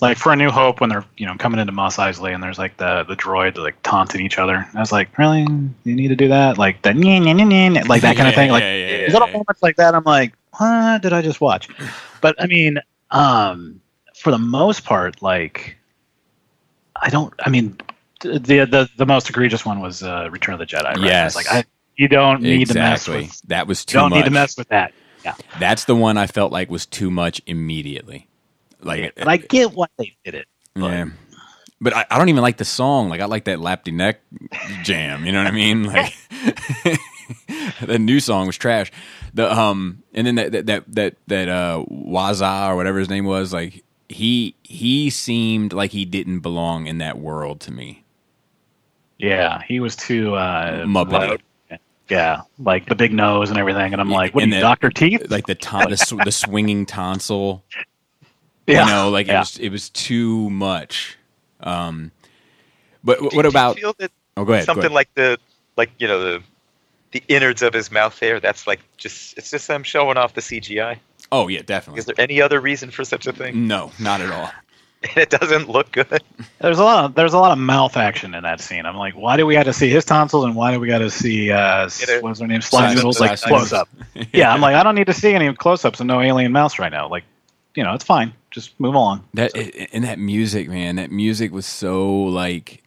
[0.00, 2.58] like for a new hope when they're you know coming into Mos Eisley and there's
[2.58, 4.66] like the the droid like taunting each other.
[4.74, 5.40] I was like, really?
[5.40, 6.58] You need to do that?
[6.58, 8.50] Like nyeh, like that kind of thing.
[8.50, 9.94] Like yeah, yeah, yeah, little moments like that.
[9.94, 11.68] I'm like, what did I just watch?
[12.20, 12.78] But I mean,
[13.10, 13.80] um,
[14.14, 15.76] for the most part, like
[17.02, 17.34] I don't.
[17.44, 17.76] I mean,
[18.20, 20.84] the the the most egregious one was uh, Return of the Jedi.
[20.84, 21.00] Right?
[21.00, 21.34] Yes.
[21.34, 21.64] Like I,
[21.96, 23.40] you don't need to mess with.
[23.48, 24.18] that was You too don't much.
[24.18, 24.92] need to mess with that.
[25.24, 28.26] Yeah, That's the one I felt like was too much immediately.
[28.80, 30.48] Like, and I get why they did it.
[30.74, 31.04] But yeah.
[31.80, 33.08] But I, I don't even like the song.
[33.08, 34.20] Like I like that Lapti Nek
[34.82, 35.24] jam.
[35.26, 35.84] You know what I mean?
[35.92, 36.14] Like
[37.80, 38.90] the new song was trash.
[39.34, 43.24] The um and then that that that that, that uh Yowza or whatever his name
[43.24, 48.04] was, like he he seemed like he didn't belong in that world to me.
[49.18, 51.10] Yeah, he was too uh, Muppet.
[51.12, 51.42] loud.
[52.08, 54.62] Yeah, like the big nose and everything, and I'm like, what are And you, the-
[54.62, 55.30] Doctor Teeth?
[55.30, 57.62] Like the ton, the, sw- the swinging tonsil.
[58.66, 61.16] yeah, You know, like it was it was too much.
[61.60, 62.10] Um
[63.04, 64.66] but Do- what do you about feel that Oh go ahead.
[64.66, 64.92] go something ahead.
[64.94, 65.38] like the
[65.76, 66.42] like you know the
[67.12, 68.40] the innards of his mouth there?
[68.40, 70.98] That's like just it's just them showing off the CGI.
[71.32, 71.98] Oh yeah, definitely.
[72.00, 73.66] Is there any other reason for such a thing?
[73.66, 74.50] No, not at all.
[75.16, 76.22] it doesn't look good.
[76.60, 78.86] There's a lot of there's a lot of mouth action in that scene.
[78.86, 80.98] I'm like, why do we got to see his tonsils and why do we got
[80.98, 83.88] to see uh, s- what's her name, Sly Sly- Noodles like close up?
[84.32, 86.78] yeah, I'm like, I don't need to see any close ups and no alien mouse
[86.78, 87.08] right now.
[87.08, 87.24] Like,
[87.74, 88.32] you know, it's fine.
[88.52, 89.24] Just move along.
[89.34, 89.56] That
[89.92, 92.82] and that music, man, that music was so like.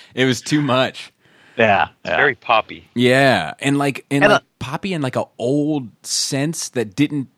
[0.14, 1.12] It was too much.
[1.56, 2.16] Yeah, It's yeah.
[2.16, 2.88] very poppy.
[2.94, 7.28] Yeah, and like and, And, like uh, poppy in like a old sense that didn't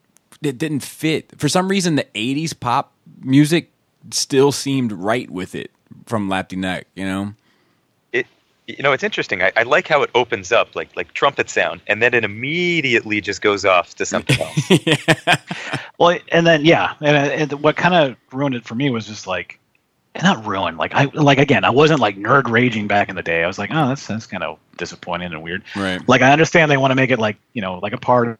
[0.43, 1.33] it didn't fit.
[1.39, 3.71] For some reason, the '80s pop music
[4.11, 5.71] still seemed right with it
[6.07, 7.35] from Lapti Nek, You know,
[8.13, 8.27] It,
[8.67, 9.43] you know, it's interesting.
[9.43, 13.21] I, I like how it opens up like like trumpet sound, and then it immediately
[13.21, 15.39] just goes off to something else.
[15.99, 17.17] Well, and then yeah, and,
[17.53, 19.59] and what kind of ruined it for me was just like,
[20.23, 20.79] not ruined.
[20.79, 23.45] Like I like again, I wasn't like nerd raging back in the day.
[23.45, 25.63] I was like, oh, that's that's kind of disappointing and weird.
[25.77, 26.01] right?
[26.09, 28.39] Like I understand they want to make it like you know like a part,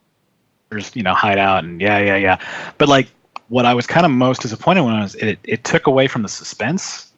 [0.95, 2.39] you know, hideout and yeah, yeah, yeah.
[2.79, 3.09] But like
[3.49, 6.23] what I was kind of most disappointed when I was it it took away from
[6.23, 7.13] the suspense,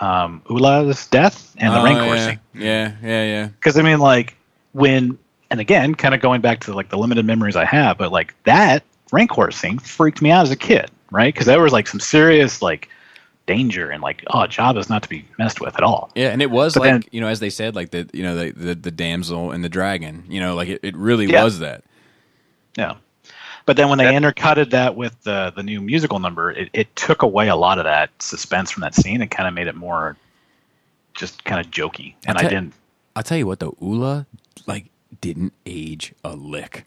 [0.00, 2.26] um, Oola's death and the Oh, Rancor yeah.
[2.26, 2.40] scene.
[2.54, 3.46] yeah, yeah, yeah.
[3.48, 4.36] Because I mean, like
[4.72, 5.18] when
[5.50, 8.34] and again, kind of going back to like the limited memories I have, but like
[8.44, 11.32] that Rancor scene freaked me out as a kid, right?
[11.32, 12.88] Because that was like some serious like
[13.46, 16.10] danger and like oh, Jabba's not to be messed with at all.
[16.14, 18.22] Yeah, and it was But like then- you know, as they said, like the you
[18.22, 20.24] know the the, the damsel and the dragon.
[20.28, 21.44] You know, like it, it really Yeah.
[21.44, 21.84] was that.
[22.76, 22.94] Yeah.
[23.66, 26.94] But then when they That- intercutted that with the the new musical number, it, it
[26.96, 29.74] took away a lot of that suspense from that scene and kind of made it
[29.74, 30.16] more
[31.14, 32.14] just kind of jokey.
[32.26, 32.48] And I Okay.
[32.50, 32.74] didn't.
[33.16, 34.26] I'll tell you what, though, Oola
[34.66, 34.86] like
[35.20, 36.84] didn't age a lick.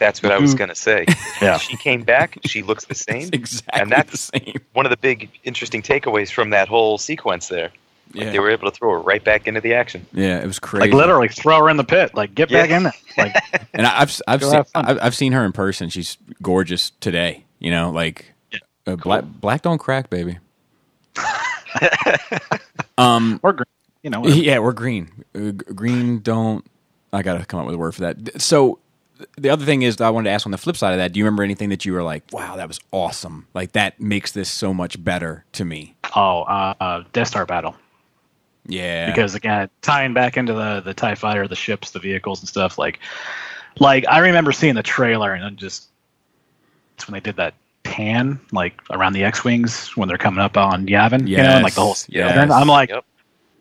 [0.00, 1.06] That's what I was gonna say.
[1.40, 1.58] Yeah.
[1.58, 2.38] She came back.
[2.44, 3.28] She looks the same.
[3.28, 4.56] It's exactly And that's- the same.
[4.72, 7.70] One of the big interesting takeaways from that whole sequence there.
[8.12, 10.04] Like, Yeah, They were able to throw her right back into the action.
[10.12, 10.88] yeah, it was crazy.
[10.90, 12.12] Like literally throw her in the pit.
[12.14, 12.62] Like get Yeah.
[12.62, 12.92] back in there.
[13.16, 13.36] Like
[13.74, 14.64] and I- I've I've seen.
[14.74, 15.88] I've, I've seen her in person.
[15.90, 17.44] She's gorgeous today.
[17.60, 18.32] You know, like
[18.86, 20.38] uh, black black don't crack, baby.
[22.98, 23.66] um, or green,
[24.02, 24.26] you know.
[24.26, 25.24] yeah, we're green.
[25.34, 26.64] Uh, green don't.
[27.12, 28.40] I gotta come up with a word for that.
[28.40, 28.78] So
[29.38, 31.12] the other thing is, that I wanted to ask on the flip side of that.
[31.12, 33.46] Do you remember anything that you were like, "Wow, that was awesome"?
[33.54, 35.94] Like that makes this so much better to me.
[36.16, 37.76] Oh, uh, uh, Death Star battle.
[38.66, 42.48] Yeah, because again tying back into the the tie fighter the ships the vehicles and
[42.48, 43.00] stuff like
[43.78, 45.88] like i remember seeing the trailer and it just
[46.94, 47.54] it's when they did that
[47.84, 51.74] pan like around the x-wings when they're coming up on yavin you know and like
[51.74, 52.50] the whole Yes, yes.
[52.50, 53.04] i'm like Yep.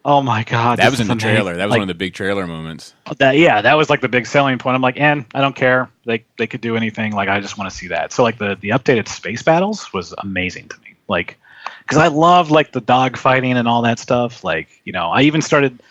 [0.06, 1.30] Oh my god that was in the amazing.
[1.36, 1.56] trailer.
[1.56, 2.94] That was Like, one of the big trailer moments.
[3.08, 5.56] Oh, that yeah that was like the big selling point i'm like and i don't
[5.56, 8.38] care they they could do anything like i just want to see that so like
[8.38, 11.38] the the updated space battles was amazing to me like
[11.82, 15.22] because i love like the dog fighting and all that stuff like you know i
[15.22, 15.82] even started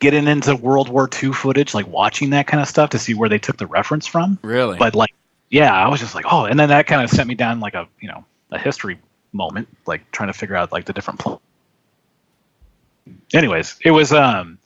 [0.00, 3.28] getting into world war ii footage like watching that kind of stuff to see where
[3.28, 4.76] they took the reference from Really?
[4.78, 5.14] but like
[5.50, 7.74] yeah i was just like oh and then that kind of sent me down like
[7.74, 8.98] a you know a history
[9.32, 11.40] moment like trying to figure out like the different pl-
[13.32, 14.58] anyways it was um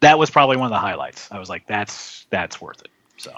[0.00, 1.30] that was probably one of the highlights.
[1.30, 2.90] I was like that's that's worth it.
[3.16, 3.32] So.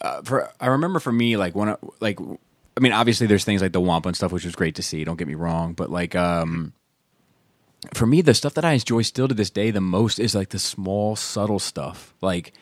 [0.00, 3.60] Uh, for I remember for me like when I, like I mean obviously there's things
[3.60, 5.04] like the Wampa and stuff which was great to see.
[5.04, 6.72] Don't get me wrong, but like um
[7.94, 10.50] for me the stuff that I enjoy still to this day the most is like
[10.50, 12.14] the small subtle stuff.
[12.20, 12.52] Like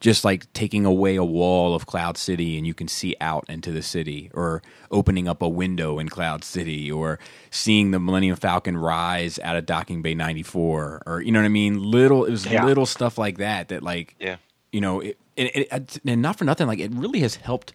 [0.00, 3.70] just like taking away a wall of Cloud City and you can see out into
[3.70, 7.18] the city, or opening up a window in Cloud City, or
[7.50, 11.48] seeing the Millennium Falcon rise out of Docking Bay 94, or you know what I
[11.48, 11.82] mean?
[11.82, 12.64] Little, it was Yeah.
[12.64, 14.36] little stuff like that that like Yeah.
[14.72, 17.72] you know, it, it, it, and not for nothing, like it really has helped.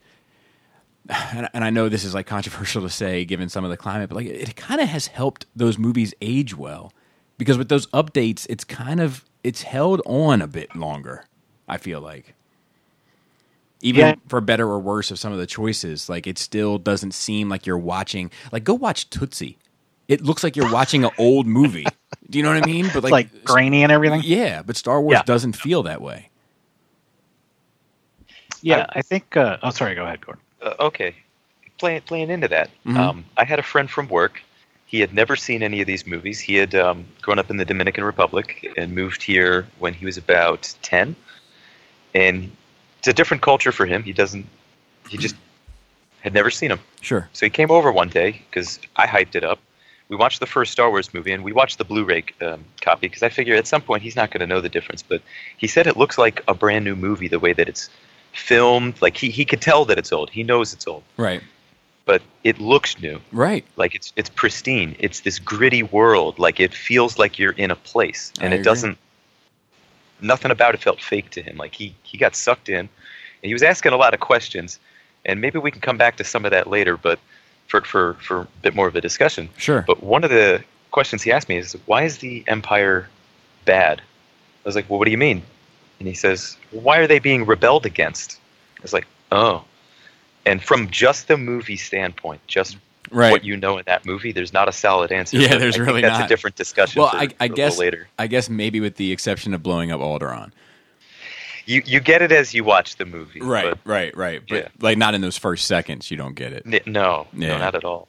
[1.07, 4.09] And, and I know this is like controversial to say given some of the climate,
[4.09, 6.91] but like it, it kind of has helped those movies age well
[7.37, 11.25] because with those updates, it's kind of it's held on a bit longer.
[11.67, 12.33] I feel like
[13.81, 14.15] even Yeah.
[14.27, 17.65] for better or worse of some of the choices, like it still doesn't seem like
[17.65, 18.31] you're watching.
[18.51, 19.57] Like go watch Tootsie.
[20.07, 21.85] It looks like you're watching an old movie.
[22.29, 22.89] Do you know what I mean?
[22.93, 25.23] But like, like grainy and everything yeah, but Star Wars Yeah.
[25.23, 26.29] doesn't feel that way.
[28.61, 31.13] yeah i think uh, oh sorry go ahead gordon Uh, okay,
[31.77, 32.69] playing playing into that.
[32.85, 32.97] Mhm.
[32.97, 34.41] Um, I had a friend from work.
[34.87, 36.39] He had never seen any of these movies.
[36.39, 40.17] He had um, grown up in the Dominican Republic and moved here when he was
[40.17, 41.15] about ten.
[42.15, 42.49] And
[42.99, 44.01] it's a different culture for him.
[44.01, 44.47] He doesn't.
[45.09, 45.35] He just
[46.21, 46.79] had never seen him.
[47.01, 47.29] Sure.
[47.33, 49.59] So he came over one day because I hyped it up.
[50.09, 53.21] We watched the first Star Wars movie, and we watched the Blu-ray um, copy because
[53.23, 55.03] I figure at some point he's not going to know the difference.
[55.03, 55.21] But
[55.57, 57.89] he said it looks like a brand new movie the way that it's
[58.33, 59.01] filmed.
[59.01, 60.29] Like he he could tell that it's old.
[60.29, 61.41] He knows it's old, Right.
[62.05, 63.19] but it looks new.
[63.31, 63.65] Right.
[63.77, 64.95] Like it's it's pristine.
[64.99, 66.39] It's this gritty world.
[66.39, 68.63] Like it feels like you're in a place, and I it agree.
[68.63, 68.97] doesn't.
[70.21, 71.57] Nothing about it felt fake to him.
[71.57, 72.89] Like he he got sucked in, and
[73.41, 74.79] he was asking a lot of questions.
[75.25, 77.19] And maybe we can come back to some of that later, but
[77.67, 79.49] for for for a bit more of a discussion.
[79.57, 79.83] Sure.
[79.85, 83.09] But one of the questions he asked me is, "Why is the Empire
[83.65, 85.43] bad?" I was like, "Well, what do you mean?"
[85.99, 88.39] And he says, "Why are they being rebelled against?"
[88.79, 89.65] I was like, "Oh."
[90.45, 92.77] And from just the movie standpoint, just
[93.11, 93.31] right.
[93.31, 95.37] what you know in that movie, there's not a solid answer.
[95.37, 96.25] Yeah, there's I really that's not.
[96.25, 97.01] a different discussion.
[97.01, 98.07] well, for- I, I for guess later.
[98.19, 100.51] I guess maybe with the exception of blowing up Alderaan.
[101.65, 103.41] you you get it as you watch the movie.
[103.41, 104.41] Right, but right, right.
[104.47, 104.67] But Yeah.
[104.81, 106.63] like not in those first seconds, you don't get it.
[106.65, 107.49] n- no, Yeah.
[107.49, 108.07] no, not at all.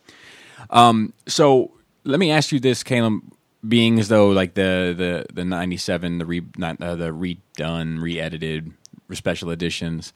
[1.27, 1.71] So
[2.05, 3.21] let me ask you this, Caleb.
[3.67, 8.01] Being as though like the the the ninety seven, the re not uh, the redone,
[8.01, 8.73] re edited,
[9.13, 10.13] special editions,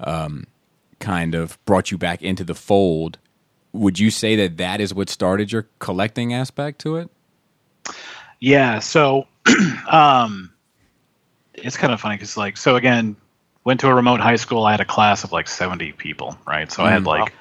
[0.00, 0.44] um,
[0.98, 3.16] kind of brought you back into the fold.
[3.72, 7.10] Would you say that that is what started your collecting aspect to it?
[8.40, 9.26] Yeah, so
[9.90, 10.52] um,
[11.54, 13.16] it's kind of funny because, like, so again,
[13.64, 14.64] went to a remote high school.
[14.64, 16.70] I had a class of like 70 people, right?
[16.72, 17.32] So I had Mm, like,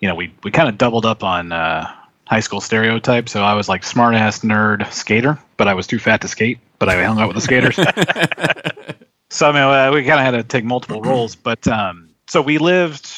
[0.00, 1.90] you know, we, we kind of doubled up on uh,
[2.26, 3.32] high school stereotypes.
[3.32, 6.58] So I was like smart ass nerd skater, but I was too fat to skate,
[6.78, 7.76] but I hung out with the skaters.
[9.30, 11.36] so I mean, uh, we kind of had to take multiple roles.
[11.36, 13.08] But um, so we lived,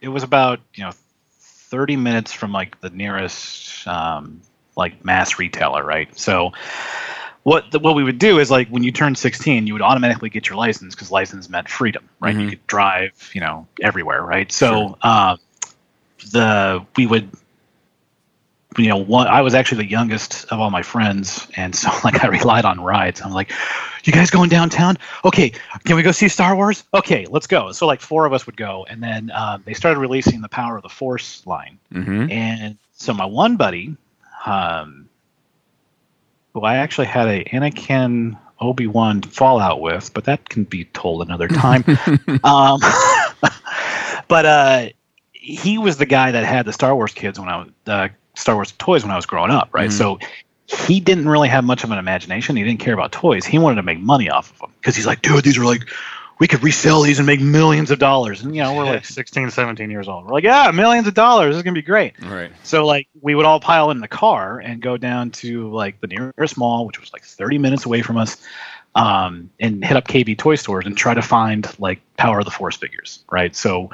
[0.00, 0.92] it was about, you know,
[1.70, 4.42] 30 minutes from like the nearest um,
[4.76, 6.16] like mass retailer, right?
[6.18, 6.52] So
[7.42, 10.30] what the, what we would do is like when you turn 16, you would automatically
[10.30, 12.38] get your license because license meant freedom, right?
[12.38, 12.50] You Mhm.
[12.50, 14.50] could drive, you know, everywhere, right?
[14.50, 15.38] So um,
[16.32, 17.30] the we would
[18.78, 22.22] you know, one, I was actually the youngest of all my friends, and so like
[22.24, 23.20] I relied on rides.
[23.22, 23.52] I'm like,
[24.04, 24.98] "You guys going downtown?
[25.24, 25.52] Okay,
[25.84, 26.84] can we go see Star Wars?
[26.94, 29.98] Okay, let's go." So like four of us would go, and then um, they started
[30.00, 32.30] releasing the Power of the Force line, Mm-hmm.
[32.30, 33.96] and so my one buddy,
[34.44, 35.08] um,
[36.54, 41.22] who I actually had a Anakin Obi Wan fallout with, but that can be told
[41.22, 41.84] another time.
[42.44, 42.80] um,
[44.28, 44.86] but uh,
[45.32, 48.54] he was the guy that had the Star Wars kids when I was uh, Star
[48.54, 49.90] Wars toys when I was growing up, right?
[49.90, 49.92] Mhm.
[49.92, 50.18] So
[50.66, 52.56] he didn't really have much of an imagination.
[52.56, 53.44] He didn't care about toys.
[53.44, 55.88] He wanted to make money off of them because he's like, dude, these are like,
[56.38, 58.42] we could resell these and make millions of dollars.
[58.42, 60.26] And you know, we're like 16, 17 years old.
[60.26, 61.50] We're like, yeah, millions of dollars.
[61.50, 62.14] This is gonna be great.
[62.22, 62.50] Right.
[62.62, 66.08] So like we would all pile in the car and go down to like the
[66.08, 68.36] nearest mall, which was like 30 minutes away from us,
[68.94, 72.50] um, and hit up KB toy stores and try to find like Power of the
[72.50, 73.54] Force figures, right?
[73.54, 73.90] So,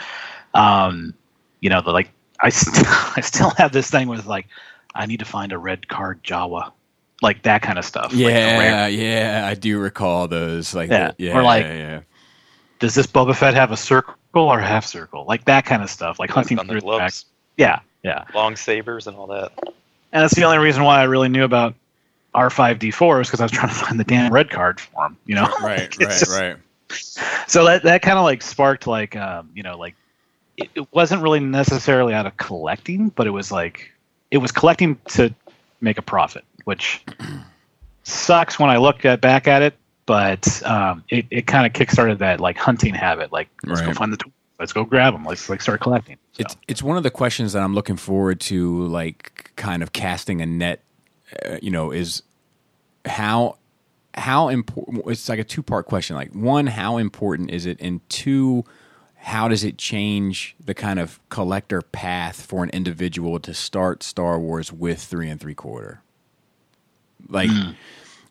[0.54, 1.14] um,
[1.60, 2.10] you know, the like
[2.42, 4.46] I st- I still have this thing with like
[4.94, 6.72] I need to find a red card Jawa,
[7.22, 8.12] like that kind of stuff.
[8.12, 10.74] like Yeah, rare- yeah, I do recall those.
[10.74, 12.00] Like, Yeah, yeah, or like- yeah, yeah.
[12.80, 15.24] does this Boba Fett have a circle or a half circle?
[15.26, 16.18] Like that kind of stuff.
[16.18, 17.12] Like hunting through the back.
[17.56, 18.24] Yeah, yeah.
[18.34, 19.52] long sabers, and all that.
[20.12, 21.74] And that's the only reason why I really knew about
[22.34, 25.34] R5D4 is because I was trying to find the damn red card for him, you
[25.34, 25.46] know?
[25.62, 26.56] right, It's right, just- right.
[27.48, 29.94] So that, that kind of like sparked like, um, you know, like
[30.56, 33.90] it, it wasn't really necessarily out of collecting, but it was like,
[34.30, 35.34] it was collecting to
[35.80, 37.04] make a profit, which
[38.02, 39.74] sucks when I look at, back at it,
[40.06, 43.32] but um, it, it kind of kickstarted that like hunting habit.
[43.32, 44.32] Like, let's go find the toys.
[44.58, 45.24] Let's go grab them.
[45.24, 46.18] Let's like start collecting.
[46.34, 46.42] So.
[46.42, 50.40] It's it's one of the questions that I'm looking forward to, like kind of casting
[50.40, 50.84] a net.
[51.44, 52.22] Uh, you know, is
[53.04, 53.56] how
[54.14, 55.04] how important?
[55.06, 56.14] It's like a two part question.
[56.14, 58.64] Like one, how important is it, and two,
[59.22, 64.38] how does it change the kind of collector path for an individual to start Star
[64.38, 66.02] Wars with three and three quarter?
[67.28, 67.50] Like.
[67.50, 67.70] Hmm.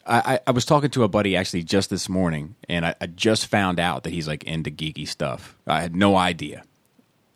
[0.04, 3.06] I, I- I was talking to a buddy actually just this morning, and I, I
[3.06, 5.56] just found out that he's like into geeky stuff.
[5.67, 6.63] I had no idea,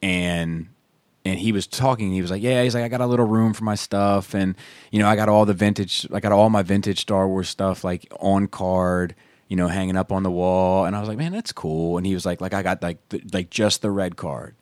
[0.01, 0.69] and
[1.23, 2.11] and he was talking.
[2.11, 4.55] He was like, "Yeah, he's like, I got a little room for my stuff, and
[4.91, 7.83] you know, I got all the vintage, I got all my vintage Star Wars stuff
[7.83, 9.13] like on card,
[9.47, 12.05] you know, hanging up on the wall." And I was like, "Man, that's cool." And
[12.05, 14.55] he was like, "Like I got like the, like just the red card,"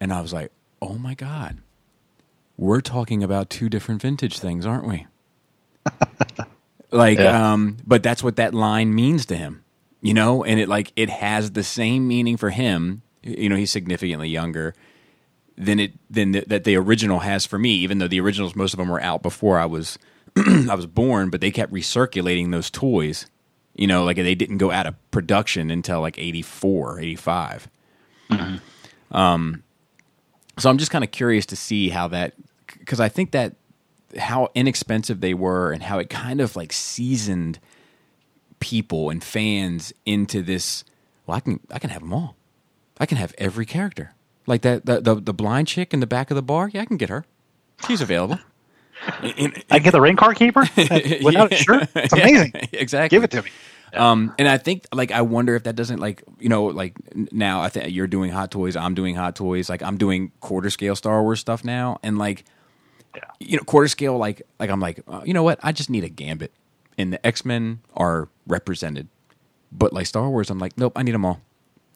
[0.00, 0.50] and I was like,
[0.82, 1.58] "Oh my god,
[2.56, 5.06] we're talking about two different vintage things, aren't we?"
[6.90, 7.52] like, Yeah.
[7.52, 9.64] um, but that's what that line means to him,
[10.02, 13.02] you know, and it like it has the same meaning for him.
[13.22, 14.74] You know, he's significantly younger
[15.56, 17.70] than it than the, that the original has for me.
[17.76, 19.98] Even though the originals, most of them were out before I was
[20.36, 23.26] I was born, but they kept recirculating those toys.
[23.74, 27.68] You know, like they didn't go out of production until like 84, 85.
[29.10, 29.62] Um,
[30.58, 32.34] so I'm just kind of curious to see how that
[32.78, 33.54] because I think that
[34.18, 37.58] how inexpensive they were and how it kind of like seasoned
[38.60, 40.84] people and fans into this.
[41.26, 42.36] Well, I can I can have them all.
[42.98, 44.12] I can have every character.
[44.46, 46.68] Like that the the, the blind chick in the back of the bar.
[46.72, 47.24] Yeah, I can get her.
[47.86, 48.38] She's available.
[49.22, 51.56] In- in- I get the Rancor keeper without Yeah.
[51.56, 51.88] a shirt.
[51.94, 52.52] It's amazing.
[52.72, 53.16] exactly.
[53.16, 53.50] Give it to me.
[53.94, 56.94] Um, and I think like I wonder if that doesn't like you know like
[57.32, 60.70] now I think you're doing hot toys, I'm doing hot toys, like I'm doing quarter
[60.70, 62.44] scale Star Wars stuff now, and like
[63.16, 63.22] Yeah.
[63.40, 65.58] you know quarter scale like like I'm like uh, you know what?
[65.62, 66.52] I just need a Gambit,
[66.98, 69.08] and the X Men are represented,
[69.72, 71.40] but like Star Wars I'm like nope I need them all,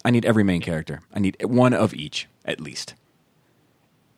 [0.05, 2.95] I need every main character, I need one of each at least,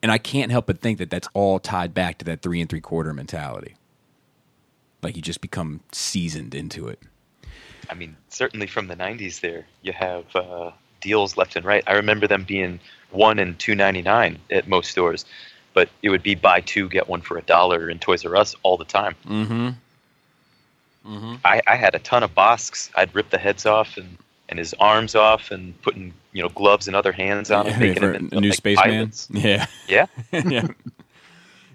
[0.02, 2.70] and I can't help but think that that's all tied back to that three and
[2.70, 3.76] three quarter mentality,
[5.02, 7.00] like you just become seasoned into it.
[7.90, 10.70] I mean, certainly from the '90s, there you have uh,
[11.00, 11.84] deals left and right.
[11.86, 12.80] I remember them being
[13.10, 15.24] one and two ninety nine at most stores,
[15.74, 18.54] but it would be buy two get one for a dollar in Toys R Us
[18.62, 19.14] all the time.
[19.26, 19.68] Mm-hmm.
[21.06, 21.34] Mm-hmm.
[21.44, 22.90] I, I had a ton of Bossks.
[22.94, 24.18] I'd rip the heads off and,
[24.48, 28.02] and his arms off and putting you know gloves and other hands on him, making
[28.02, 29.12] him a new like, spaceman.
[29.30, 30.66] Yeah, Yeah, yeah.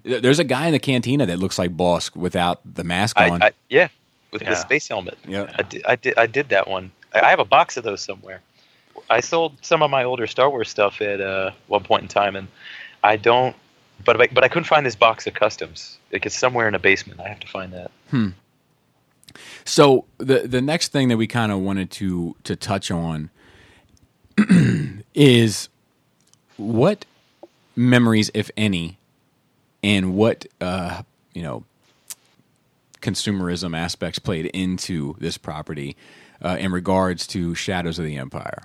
[0.04, 3.44] There's a guy in the cantina that looks like Bossk without the mask I, on.
[3.44, 3.90] I, yeah,
[4.32, 4.52] with Yeah.
[4.52, 5.18] the space helmet.
[5.28, 5.52] yeah.
[5.58, 6.18] I did, I did.
[6.18, 6.92] I did that one.
[7.14, 8.42] I have a box of those somewhere.
[9.10, 12.36] I sold some of my older Star Wars stuff at uh, one point in time,
[12.36, 12.48] and
[13.04, 13.56] I don't.
[14.04, 15.98] But I, but I couldn't find this box of customs.
[16.12, 17.20] Like it's somewhere in a basement.
[17.20, 17.92] I have to find that.
[18.10, 18.30] Hmm.
[19.66, 23.30] So the the next thing that we kind of wanted to to touch on
[25.14, 25.70] is
[26.58, 27.06] what
[27.76, 28.98] memories, if any,
[29.84, 31.04] and what uh,
[31.34, 31.64] you know
[33.02, 35.96] consumerism aspects played into this property
[36.44, 38.64] uh, in regards to Shadows of the Empire.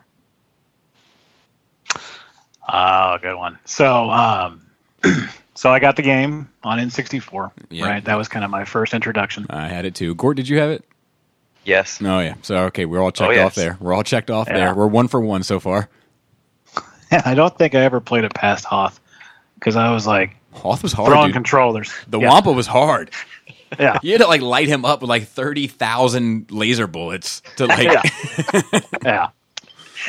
[2.68, 3.59] Oh, good one.
[3.64, 4.66] So, um,
[5.55, 7.53] so I got the game on N64.
[7.70, 7.87] Yeah.
[7.87, 9.47] Right, that was kind of my first introduction.
[9.51, 10.14] I had it too.
[10.14, 10.84] Gort, did you have it?
[11.64, 12.01] Yes.
[12.01, 12.34] Oh yeah.
[12.43, 13.47] So okay, we're all checked Oh, yes.
[13.47, 13.76] off there.
[13.80, 14.57] We're all checked off Yeah.
[14.57, 14.74] there.
[14.74, 15.89] We're one for one so far.
[17.11, 19.01] I don't think I ever played it past Hoth
[19.57, 21.09] because I was like Hoth was hard.
[21.11, 21.34] throwing dude.
[21.34, 21.93] controllers.
[22.07, 22.28] The yeah.
[22.30, 23.11] Wampa was hard.
[23.78, 23.98] Yeah.
[24.02, 27.82] You had to like light him up with like thirty thousand laser bullets to like.
[27.84, 28.02] Yeah.
[29.04, 29.28] yeah.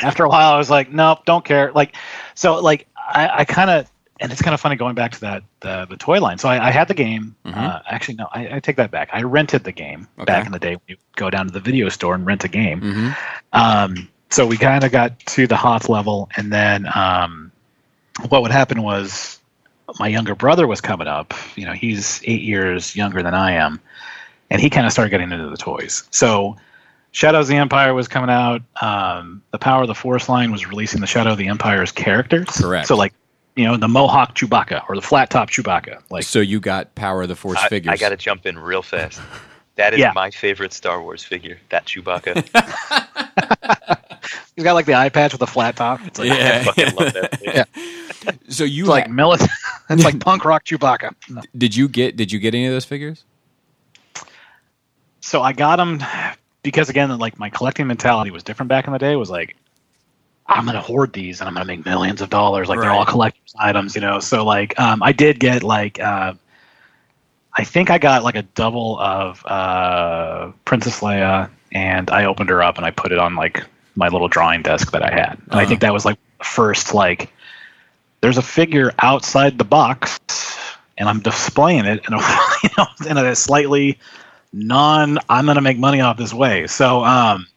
[0.01, 1.71] After a while, I was like, nope, don't care.
[1.71, 1.95] Like,
[2.35, 3.89] so like I, I kind of,
[4.19, 6.37] and it's kind of funny going back to that the, the toy line.
[6.37, 7.35] So I, I had the game.
[7.45, 9.09] Uh, actually, no, I, I take that back.
[9.13, 10.21] I rented the game Mm-hmm.
[10.21, 10.25] Okay.
[10.33, 10.77] back in the day.
[10.87, 12.81] We go down to the video store and rent a game.
[12.81, 13.15] Mhm.
[13.53, 17.51] Um, so we kind of got to the Hoth level, and then um,
[18.29, 19.39] what would happen was
[19.99, 21.33] my younger brother was coming up.
[21.55, 23.79] You know, he's eight years younger than I am,
[24.49, 26.03] and he kind of started getting into the toys.
[26.11, 26.57] So
[27.11, 28.61] Shadows of the Empire was coming out.
[28.81, 32.47] Um, the Power of the Force line was releasing the Shadow of the Empire's characters.
[32.47, 32.87] Correct.
[32.87, 33.13] So like,
[33.55, 36.03] you know, the Mohawk Chewbacca or the flat top Chewbacca.
[36.11, 37.91] Like, So you got Power of the Force I, figures.
[37.91, 39.19] I got to jump in real fast.
[39.77, 40.11] That is Yeah.
[40.13, 41.59] my favorite Star Wars figure.
[41.69, 42.35] That Chewbacca.
[44.55, 46.01] he's got like the eye patch with the flat top.
[46.05, 46.59] It's like, yeah.
[46.61, 47.31] I fucking love that.
[47.39, 47.51] Thing.
[47.53, 47.63] Yeah.
[48.49, 49.49] So you it's like ha- military.
[49.89, 51.13] it's like punk rock Chewbacca.
[51.29, 51.41] No.
[51.57, 53.23] did you get did you get any of those figures?
[55.21, 56.01] so I got them
[56.63, 59.15] because again, like my collecting mentality was different back in the day.
[59.15, 59.55] Was like,
[60.47, 62.69] I'm gonna hoard these and I'm gonna make millions of dollars.
[62.69, 64.19] Like they're all collector's items, you know.
[64.19, 66.33] So like, um, I did get like, uh,
[67.57, 72.63] I think I got like a double of uh, Princess Leia, and I opened her
[72.63, 73.63] up and I put it on like
[73.95, 75.39] my little drawing desk that I had.
[75.51, 75.65] And I Uh-huh.
[75.65, 77.31] think that was like first like,
[78.21, 80.19] there's a figure outside the box,
[80.97, 82.19] and I'm displaying it in a
[82.63, 83.97] you know in a slightly
[84.53, 86.67] non I'm gonna make money off this way.
[86.67, 87.47] So um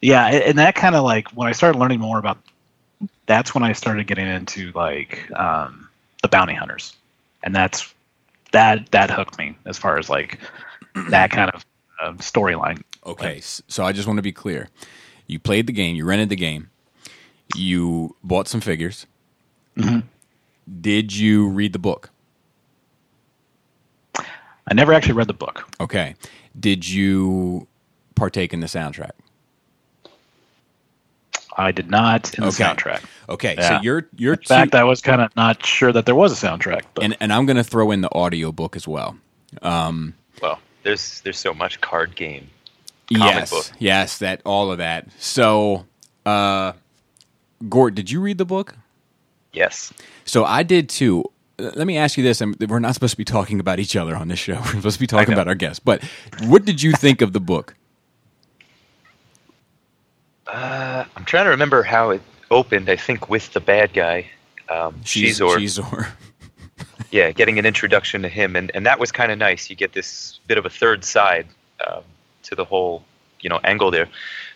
[0.00, 2.38] yeah, and that kind of like when I started learning more about
[3.26, 5.88] that's when I started getting into like um
[6.22, 6.94] the bounty hunters.
[7.42, 7.92] And that's
[8.52, 10.38] that that hooked me as far as like
[11.10, 11.64] that kind of
[12.02, 12.82] uh, storyline.
[13.06, 14.68] Okay, s- so I just want to be clear.
[15.26, 16.70] You played the game, you rented the game,
[17.56, 19.06] you bought some figures.
[19.76, 20.04] Mhm.
[20.80, 22.10] Did you read the book?
[24.16, 25.66] I never actually read the book.
[25.80, 26.14] Okay.
[26.58, 27.66] Did you
[28.14, 29.12] partake in the soundtrack?
[31.58, 33.02] I did not in the soundtrack.
[33.28, 33.68] Okay, Yeah.
[33.78, 36.46] so you're you're In fact, I was kind of not sure that there was a
[36.46, 36.82] soundtrack.
[36.94, 39.16] But and and I'm going to throw in the audio book as well.
[39.60, 42.48] Um, Well, there's there's so much card game.
[43.12, 43.66] Comic yes, book.
[43.78, 45.08] yes, that all of that.
[45.18, 45.86] So,
[46.26, 46.72] uh,
[47.68, 48.76] Gort, did you read the book?
[49.52, 49.92] Yes.
[50.26, 51.24] So I did too.
[51.58, 54.14] Let me ask you this: and We're not supposed to be talking about each other
[54.14, 54.54] on this show.
[54.60, 55.80] We're supposed to be talking about our guests.
[55.80, 56.04] But
[56.42, 57.74] what did you think of the book?
[60.48, 62.88] Uh, I'm trying to remember how it opened.
[62.88, 64.26] I think with the bad guy,
[64.68, 65.56] um, Xizor.
[65.56, 66.08] Xizor.
[67.10, 69.68] yeah, getting an introduction to him, and, and that was kind of nice.
[69.68, 71.46] You get this bit of a third side
[71.86, 72.02] um,
[72.44, 73.04] to the whole,
[73.40, 74.08] you know, angle there.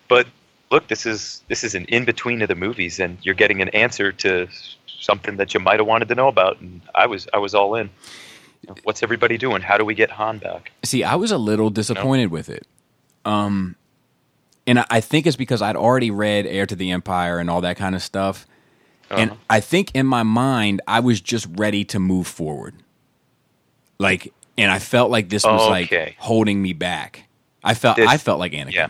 [0.08, 0.26] But
[0.70, 3.68] look, this is this is an in between of the movies, and you're getting an
[3.70, 4.48] answer to
[4.86, 6.60] something that you might have wanted to know about.
[6.60, 7.90] And I was I was all in.
[8.84, 9.60] What's everybody doing?
[9.60, 10.70] How do we get Han back?
[10.84, 12.66] See, I was a little disappointed with it.
[13.24, 13.74] Um,
[14.66, 17.60] and I, I think it's because I'd already read Heir to the Empire and all
[17.62, 18.46] that kind of stuff.
[19.10, 19.40] And Uh-huh.
[19.50, 22.74] I think in my mind, I was just ready to move forward.
[23.98, 27.24] Like, and I felt like this was like holding me back.
[27.64, 28.72] I felt This- I felt like Anakin.
[28.72, 28.88] Yeah.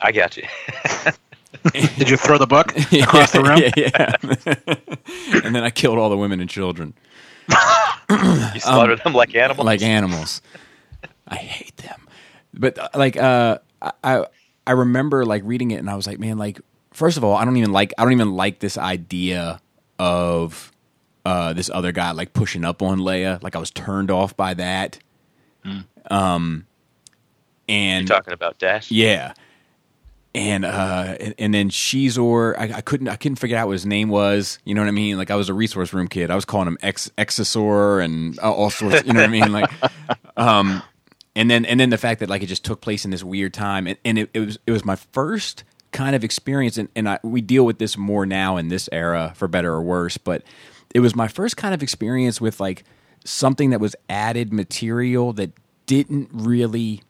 [0.00, 0.44] I got you.
[1.72, 3.62] did you throw the book across the room?
[3.76, 5.42] yeah.
[5.44, 6.94] and then I killed all the women and children
[8.10, 9.64] you slaughter them like animals.
[9.66, 10.42] like animals.
[11.28, 12.06] I hate them.
[12.54, 13.58] But uh, like uh
[14.04, 14.26] I,
[14.66, 16.60] I remember like reading it and I was like, man, like
[16.92, 19.60] first of all, I don't even like I don't even like this idea
[19.98, 20.72] of
[21.24, 23.42] uh, this other guy like pushing up on Leia.
[23.42, 24.98] Like I was turned off by that.
[26.10, 26.66] Um,
[27.68, 28.90] and You're talking about Dash.
[28.90, 29.34] yeah.
[30.34, 33.86] And uh and, and then Xizor, I, I couldn't I couldn't figure out what his
[33.86, 34.58] name was.
[34.64, 35.16] You know what I mean?
[35.16, 36.30] Like I was a resource room kid.
[36.30, 39.04] I was calling him Ex Exisor and all- all sorts.
[39.06, 39.50] You know what I mean?
[39.52, 39.70] Like,
[40.36, 40.82] um,
[41.36, 43.54] and then and then the fact that like it just took place in this weird
[43.54, 45.62] time, and, and it, it was it was my first
[45.92, 49.32] kind of experience, and, and I, we deal with this more now in this era
[49.36, 50.42] for better or worse, but
[50.94, 52.84] it was my first kind of experience with like
[53.24, 55.52] something that was added material that
[55.84, 57.02] didn't really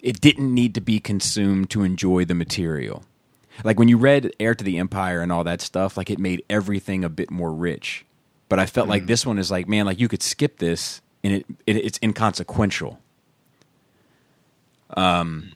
[0.00, 3.04] it didn't need to be consumed to enjoy the material.
[3.64, 6.42] Like when you read Heir to the Empire and all that stuff, like it made
[6.48, 8.06] everything a bit more rich.
[8.48, 9.08] But I felt like mm.
[9.08, 12.98] this one is like, man, like you could skip this and it, it it's inconsequential.
[14.96, 15.52] Um,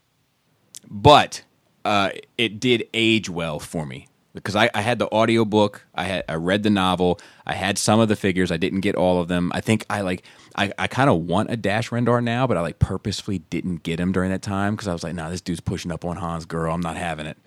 [0.88, 1.42] but
[1.84, 6.04] uh, it did age well for me because I, I had the audio book, I
[6.04, 9.20] had I read the novel, I had some of the figures, I didn't get all
[9.20, 9.50] of them.
[9.54, 10.24] I think I like
[10.54, 13.98] I, I kind of want a Dash Rendar now, but I like purposefully didn't get
[13.98, 16.44] him during that time because I was like, nah, this dude's pushing up on Han's
[16.44, 16.72] girl.
[16.74, 17.38] I'm not having it.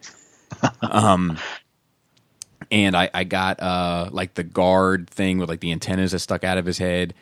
[0.82, 1.38] um,
[2.72, 6.44] and I I got uh like the guard thing with like the antennas that stuck
[6.44, 7.14] out of his head,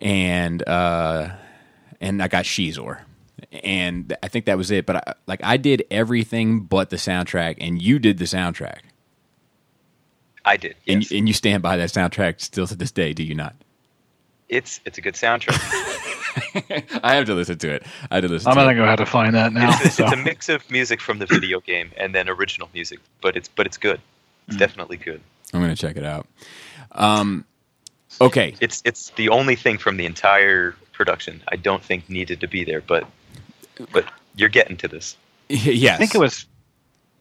[0.00, 1.30] and uh
[2.00, 3.00] and I got Xizor.
[3.50, 4.86] And I think that was it.
[4.86, 8.80] But I, like I did everything but the soundtrack, and you did the soundtrack,
[10.44, 10.76] I did.
[10.88, 11.12] and Yes.
[11.12, 13.54] and you stand by that soundtrack still to this day, do you not?
[14.48, 15.58] it's it's a good soundtrack.
[17.02, 17.82] I have to listen to it.
[18.10, 18.62] I have to listen to it.
[18.62, 18.76] I'm to gonna it.
[18.76, 19.70] go ahead to find that now.
[19.82, 20.04] it's, so.
[20.04, 23.48] it's a mix of music from the video game and then original music, but it's
[23.48, 24.00] but it's good.
[24.48, 25.20] It's definitely good.
[25.54, 26.26] I'm gonna check it out.
[26.92, 27.44] Um,
[28.20, 32.48] okay, It's it's the only thing from the entire production I don't think needed to
[32.48, 33.06] be there, but
[33.92, 34.06] but
[34.36, 35.16] you're getting to this.
[35.48, 36.46] yes, I think it was.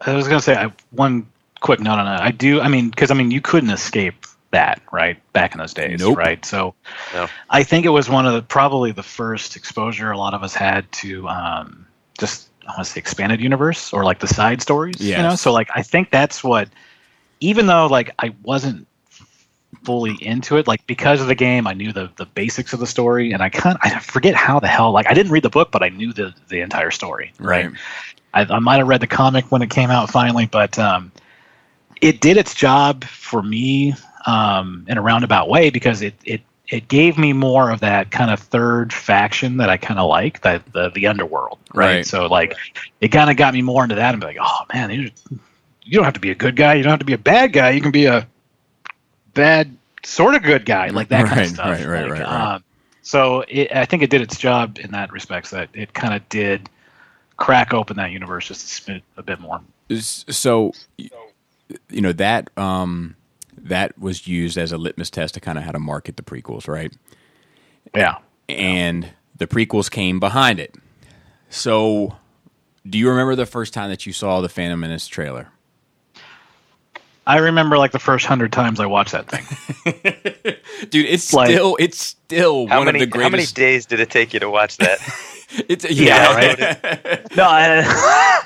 [0.01, 1.27] I was gonna say I, one
[1.59, 2.21] quick note on that.
[2.21, 2.61] I do.
[2.61, 5.21] I mean, because I mean, you couldn't escape that, right?
[5.33, 6.17] Back in those days, Nope.
[6.17, 6.43] right?
[6.45, 6.73] So,
[7.13, 7.27] No.
[7.49, 10.53] I think it was one of the probably the first exposure a lot of us
[10.53, 11.87] had to um,
[12.19, 14.99] just I want to say expanded universe or like the side stories.
[14.99, 16.69] You know, so like I think that's what.
[17.43, 18.87] Even though like I wasn't
[19.83, 22.87] fully into it, like because of the game, I knew the the basics of the
[22.87, 25.71] story, and I kind I forget how the hell like I didn't read the book,
[25.71, 27.33] but I knew the the entire story.
[27.39, 27.71] right.
[28.33, 31.11] I, I might have read the comic when it came out finally, but um,
[31.99, 33.93] it did its job for me
[34.25, 38.31] um, in a roundabout way because it it it gave me more of that kind
[38.31, 41.95] of third faction that I kind of like, that the the underworld, right?
[41.95, 42.05] Right.
[42.05, 42.55] So like,
[43.01, 45.11] it kind of got me more into that and be like, oh man, you
[45.83, 47.51] you don't have to be a good guy, you don't have to be a bad
[47.51, 48.27] guy, you can be a
[49.33, 51.65] bad sort of good guy, like that kind of stuff.
[51.67, 52.53] right, right, Like, right, right.
[52.55, 52.63] um,
[53.01, 55.47] so it, I think it did its job in that respect.
[55.47, 56.69] So that it kind of did
[57.37, 59.61] crack open that universe just a, spin, a bit more.
[59.99, 60.73] So
[61.89, 63.15] you know that um
[63.57, 66.67] that was used as a litmus test to kind of how to market the prequels
[66.67, 66.93] right
[67.95, 68.17] Yeah.
[68.49, 70.75] and the prequels came behind it
[71.49, 72.17] so
[72.89, 75.47] do you remember the first time that you saw the phantom menace trailer
[77.27, 79.45] I remember like the first hundred times I watched that thing.
[80.89, 83.31] dude it's Like- still it's still How one many of the greatest.
[83.31, 84.97] how many days did it take you to watch that?
[85.69, 88.41] it's Yeah, right no, I,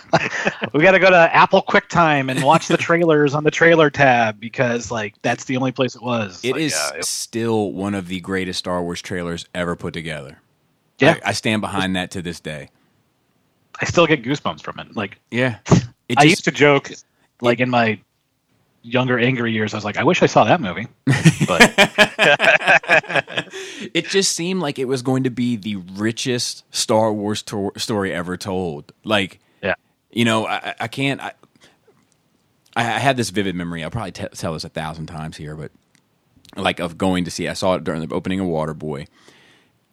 [0.73, 4.39] we got to go to Apple QuickTime and watch the trailers on the trailer tab
[4.39, 6.43] because like that's the only place it was.
[6.43, 9.93] It Like, is yeah, it- still one of the greatest Star Wars trailers ever put
[9.93, 10.39] together.
[10.99, 11.17] Yeah.
[11.25, 12.69] I, I stand behind that to this day.
[13.81, 14.95] I still get goosebumps from it.
[14.95, 15.59] Like Yeah,
[16.09, 16.91] it I used to joke,
[17.41, 17.99] like in my
[18.85, 20.87] younger angry years, I was like, I wish I saw that movie.
[21.47, 21.73] But
[23.93, 28.13] it just seemed like it was going to be the richest Star Wars to- story
[28.13, 28.91] ever told.
[29.03, 29.75] Like, yeah,
[30.11, 31.21] you know, I, I- can't.
[31.21, 31.33] I,
[32.75, 33.83] I I had this vivid memory.
[33.83, 35.71] I'll probably t- tell this a thousand times here, but
[36.55, 37.47] like of going to see.
[37.47, 39.07] I saw it during the opening of Waterboy.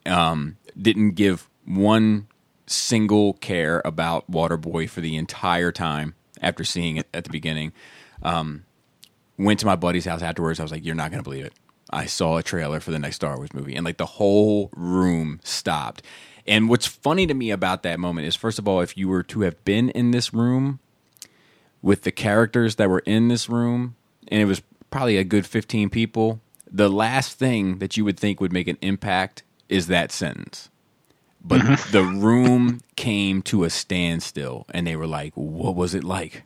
[0.05, 2.27] Um, didn't give one
[2.67, 7.71] single care about Waterboy for the entire time after seeing it at the beginning.
[8.21, 8.65] Um,
[9.37, 10.59] went to my buddy's house afterwards.
[10.59, 11.53] I was like, "You're not gonna believe it."
[11.89, 15.39] I saw a trailer for the next Star Wars movie, and like the whole room
[15.43, 16.01] stopped.
[16.45, 19.23] And what's funny to me about that moment is, first of all, if you were
[19.23, 20.79] to have been in this room
[21.81, 23.95] with the characters that were in this room,
[24.27, 28.41] and it was probably a good 15 people, the last thing that you would think
[28.41, 30.69] would make an impact is that sentence.
[31.43, 31.91] But mm-hmm.
[31.91, 36.43] the room came to a standstill, and they were like, "What was it like?"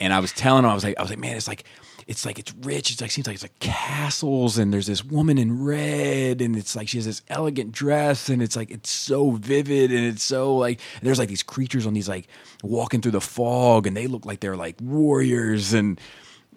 [0.00, 1.64] And I was telling them, I was like, I was like, man, it's like
[2.06, 2.90] it's like it's rich.
[2.90, 6.76] It's like seems like it's like castles, and there's this woman in red, and it's
[6.76, 10.56] like she has this elegant dress, and it's like it's so vivid, and it's so
[10.56, 12.28] like there's like these creatures on these like
[12.62, 16.00] walking through the fog, and they look like they're like warriors, and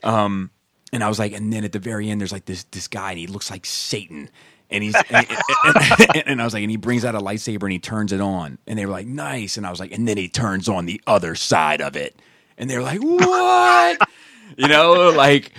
[0.04, 0.52] um,
[0.92, 3.12] and I was like, and then at the very end, there's like this this guy,
[3.12, 4.30] and he looks like Satan.
[4.70, 5.28] And he's and,
[5.64, 8.20] and, and I was like, and he brings out a lightsaber and he turns it
[8.20, 9.56] on, and they were like, nice.
[9.56, 12.22] And I was like, and then he turns on the other side of it,
[12.58, 14.00] and they're like, what?
[14.58, 15.52] you know, like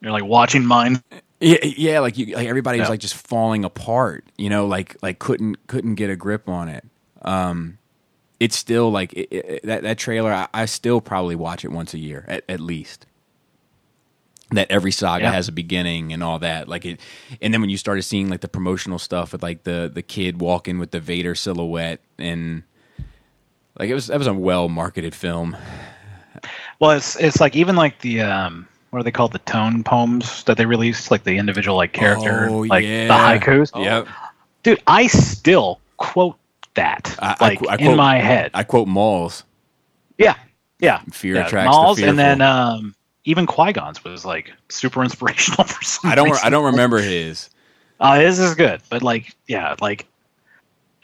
[0.00, 1.02] You're like watching mine.
[1.40, 2.90] yeah, yeah, like you, like everybody was Yeah.
[2.90, 4.24] like just falling apart.
[4.36, 6.84] You know, like like couldn't couldn't get a grip on it.
[7.22, 7.78] Um,
[8.40, 10.32] it's still like it, it, that that trailer.
[10.32, 13.06] I, I still probably watch it once a year at, at least.
[14.50, 15.32] That every saga Yeah.
[15.32, 17.00] has a beginning and all that, like it,
[17.40, 20.40] and then when you started seeing like the promotional stuff with like the the kid
[20.40, 22.62] walking with the Vader silhouette and
[23.78, 25.56] like it was that was a well marketed film.
[26.80, 29.32] Well, it's it's like even like the um, what are they called?
[29.32, 33.06] The tone poems that they released, like the individual like character, Oh, like yeah.
[33.08, 33.14] the
[33.44, 33.70] haikus.
[33.82, 34.08] Yep,
[34.62, 36.36] Dude, I still quote
[36.74, 38.50] that I- I like qu- I in quote- my head.
[38.54, 39.44] I quote Maul's.
[40.18, 40.34] yeah,
[40.80, 41.00] yeah.
[41.12, 41.46] Fear yeah.
[41.46, 42.94] attracts the Malls, and then um,
[43.24, 46.10] even Qui Gon's was like super inspirational for some.
[46.10, 46.46] I don't reason.
[46.46, 47.50] I don't remember his.
[48.00, 50.06] Uh, his is good, but like, yeah, like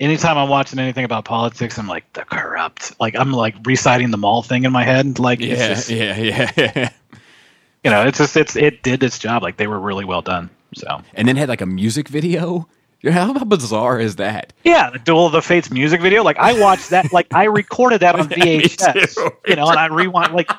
[0.01, 2.99] anytime I'm watching anything about politics, I'm like the corrupt.
[2.99, 5.19] Like I'm like reciting the Maul thing in my head.
[5.19, 6.91] Like, it's Yeah, just, yeah, yeah.
[7.85, 9.43] you know, it's just it's it did its job.
[9.43, 10.51] Like they were really well done.
[10.75, 12.69] So and then had like a music video.
[13.03, 14.53] How bizarre is that?
[14.63, 16.23] yeah, the Duel of the Fates music video.
[16.23, 17.13] Like I watched that.
[17.13, 19.15] Like I recorded that on VHS.
[19.15, 19.31] too.
[19.47, 20.51] You know, and I rewind like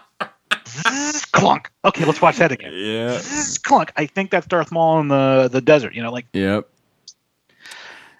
[0.67, 1.69] zzz, clunk.
[1.85, 2.73] Okay, let's watch that again.
[2.75, 3.19] Yeah.
[3.19, 3.91] Zzz, clunk.
[3.95, 5.93] I think that's Darth Maul in the the desert.
[5.93, 6.67] You know, like Yep.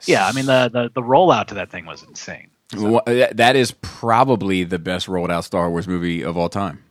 [0.05, 0.27] Yeah.
[0.27, 2.49] I mean the the, the rollout to that thing was insane.
[2.75, 6.83] Wha- that- that is probably the best rolled out Star Wars movie of all time.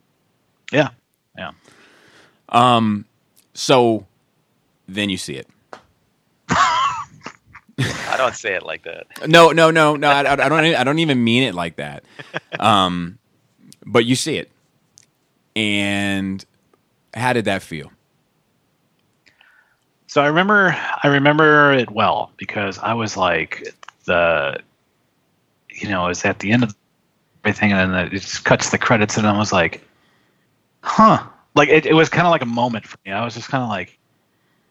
[0.73, 0.91] Yeah,
[1.37, 1.53] yeah.
[3.55, 4.07] So
[4.89, 5.49] then you see it.
[6.49, 9.07] I don't say it like that.
[9.29, 10.09] No, no, no, no.
[10.09, 10.53] I, I don't.
[10.75, 12.05] I don't even mean it like that.
[12.59, 13.19] Um,
[13.87, 14.51] but you see it,
[15.57, 16.45] and
[17.15, 17.91] how did that feel?
[20.11, 23.73] So I remember, I remember it well because I was like
[24.07, 24.59] the,
[25.71, 26.75] you know, it was at the end of
[27.45, 29.87] everything, and then it just cuts the credits, and I was like,
[30.83, 31.23] huh,
[31.55, 33.13] like it, it was kind of like a moment for me.
[33.13, 33.97] I was just kind of like,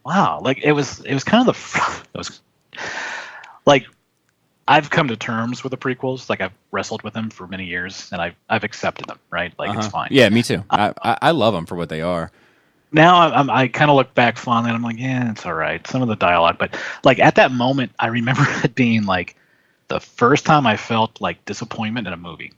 [0.06, 2.42] wow, like it was, it was kind of the, it was,
[3.66, 3.86] like,
[4.68, 6.30] I've come to terms with the prequels.
[6.30, 9.20] Like I've wrestled with them for many years, and I've I've accepted them.
[9.32, 9.90] Right, like it's Uh-huh.
[9.90, 10.10] fine.
[10.12, 10.66] Yeah, me too.
[10.70, 12.30] I, I, I love them for what they are.
[12.92, 15.54] Now I'm, I'm, I kind of look back fondly and I'm like, yeah, it's all
[15.54, 15.86] right.
[15.88, 19.36] Some of the dialogue, but like at that moment, I remember it being like
[19.88, 22.54] the first time I felt like disappointment in a movie,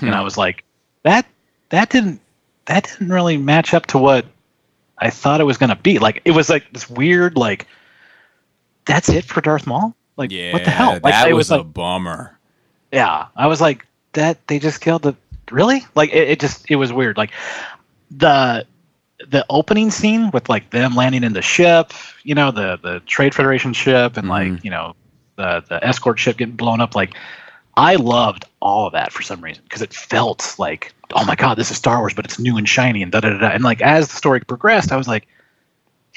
[0.00, 0.24] and I hmm.
[0.24, 0.64] was like,
[1.02, 1.26] that
[1.70, 2.20] that didn't
[2.66, 4.26] that didn't really match up to what
[4.98, 5.98] I thought it was going to be.
[5.98, 7.66] Like it was like this weird like
[8.84, 9.94] that's it for Darth Maul.
[10.16, 10.92] Like Yeah, what the hell?
[11.02, 12.38] Like that it was, was a like bummer.
[12.92, 14.46] yeah, I was like that.
[14.46, 15.16] They just killed the
[15.50, 16.40] really like it, it.
[16.40, 17.16] Just it was weird.
[17.16, 17.30] Like
[18.10, 18.66] the
[19.28, 21.92] the opening scene with like them landing in the ship,
[22.22, 24.94] you know, the the Trade Federation ship, and like you know
[25.36, 26.94] the the escort ship getting blown up.
[26.94, 27.14] Like
[27.76, 31.54] I loved all of that for some reason because it felt like oh my god,
[31.54, 33.48] this is Star Wars, but it's new and shiny and da da da.
[33.48, 35.26] And like as the story progressed, I was like,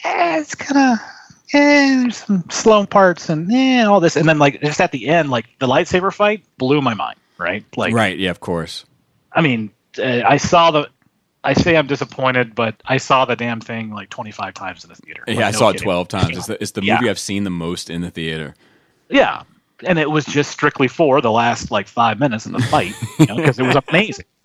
[0.03, 1.05] eh, it's kind of.
[1.53, 5.07] Eh, there's some slow parts and eh, all this, and then like just at the
[5.07, 7.19] end, like the lightsaber fight blew my mind.
[7.37, 8.17] Right, like right?
[8.17, 8.85] Yeah, of course.
[9.31, 10.89] I mean, uh, I saw the.
[11.43, 14.95] I say I'm disappointed, but I saw the damn thing like 25 times in the
[14.95, 15.23] theater.
[15.27, 16.37] Yeah, Like, I no saw it twelve times.
[16.37, 16.95] It's the, it's the Yeah.
[16.95, 18.55] movie I've seen the most in the theater.
[19.09, 19.43] Yeah,
[19.85, 23.25] and it was just strictly for the last like five minutes in the fight, you
[23.25, 24.25] know, because it was amazing.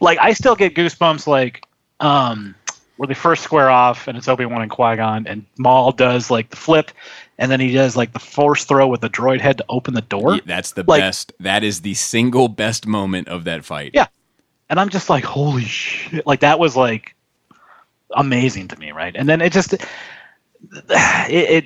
[0.00, 1.64] Like I still get goosebumps, like
[2.00, 2.56] um,
[2.96, 6.28] where they first square off, and it's Obi Wan and Qui Gon, and Maul does
[6.28, 6.90] like the flip,
[7.38, 10.00] and then he does like the force throw with the droid head to open the
[10.00, 10.34] door.
[10.34, 11.32] Yeah, That's the Like- best.
[11.38, 13.92] That is the single best moment of that fight.
[13.94, 14.06] Yeah.
[14.72, 16.26] And I'm just like, holy shit!
[16.26, 17.14] Like that was like
[18.16, 19.14] amazing to me, right?
[19.14, 19.82] And then it just it,
[21.28, 21.64] it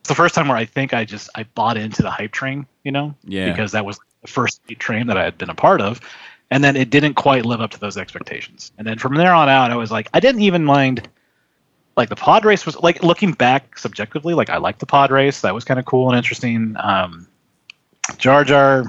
[0.00, 2.66] it's the first time where I think I just I bought into the hype train,
[2.82, 3.50] you know, Yeah.
[3.50, 6.00] because that was the first train that I had been a part of,
[6.50, 8.72] and then it didn't quite live up to those expectations.
[8.78, 11.08] And then from there on out, I was like, I didn't even mind.
[11.96, 15.42] Like the pod race was like looking back subjectively, like I liked the pod race.
[15.42, 16.74] That was kind of cool and interesting.
[16.80, 17.28] Um,
[18.16, 18.84] Jar Jar,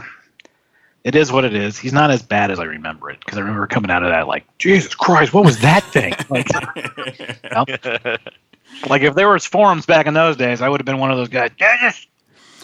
[1.04, 1.78] it is what it is.
[1.78, 4.28] He's not as bad as I remember it because I remember coming out of that
[4.28, 6.14] like, Jesus Christ, what was that thing?
[6.30, 6.48] like,
[7.20, 8.18] you know?
[8.90, 11.18] like if there was forums back in those days, I would have been one of
[11.18, 11.52] those guys.
[11.60, 12.06] "Yes,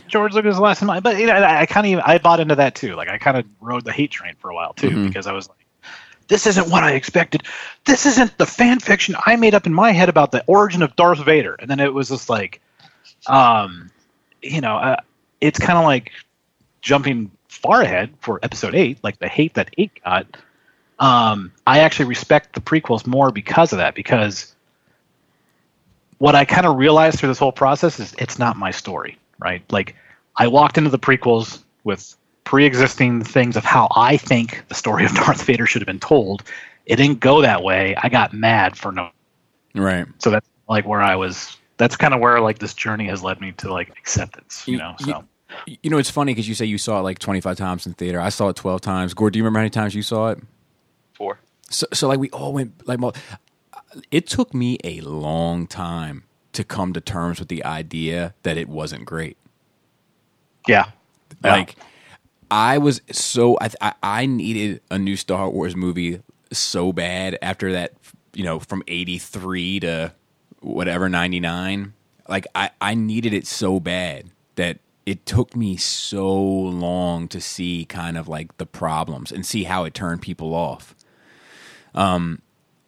[0.07, 1.01] George Lucas is last in line.
[1.01, 2.95] But you know, I, I kind of I bought into that too.
[2.95, 5.07] Like I kind of rode the hate train for a while too Mhm.
[5.07, 5.57] because I was like,
[6.27, 7.43] this isn't what I expected.
[7.85, 10.95] This isn't the fan fiction I made up in my head about the origin of
[10.95, 11.55] Darth Vader.
[11.59, 12.61] And then it was just like,
[13.27, 13.89] um,
[14.41, 14.95] you know, uh,
[15.41, 16.11] it's kind of like
[16.81, 20.37] jumping far ahead for episode eight, like the hate that eight got.
[20.99, 24.55] Um, I actually respect the prequels more because of that, because
[26.17, 29.63] what I kind of realized through this whole process is it's not my story, right?
[29.71, 29.95] Like,
[30.35, 35.13] I walked into the prequels with pre-existing things of how I think the story of
[35.15, 36.43] Darth Vader should have been told.
[36.85, 37.95] It didn't go that way.
[37.95, 39.09] I got mad for no.
[39.75, 40.05] Right.
[40.17, 41.55] So that's like where I was.
[41.77, 44.67] That's kind of where like this journey has led me to like acceptance.
[44.67, 44.95] You You- know.
[44.99, 45.23] So
[45.65, 48.19] You know, it's funny because you say you saw it like 25 times in theater.
[48.19, 49.13] I saw it 12 times.
[49.13, 50.39] Gord, do you remember how many times you saw it?
[51.13, 51.39] Four.
[51.69, 52.99] So, so like we all went like
[54.11, 56.23] it took me a long time
[56.53, 59.37] to come to terms with the idea that it wasn't great.
[60.67, 60.91] yeah.
[61.43, 61.51] Yeah.
[61.51, 61.75] Like
[62.51, 66.21] I was so I, I I needed a new Star Wars movie
[66.51, 67.93] so bad after that
[68.33, 70.13] you know from 83 to
[70.61, 71.93] whatever 99
[72.27, 77.85] like I I needed it so bad that it took me so long to see
[77.85, 80.95] kind of like the problems and see how it turned people off.
[81.95, 82.41] Um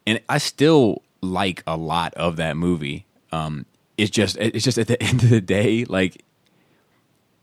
[0.05, 3.05] and I still like a lot of that movie.
[3.31, 3.65] Um
[3.97, 6.23] it's just it's just at the end of the day like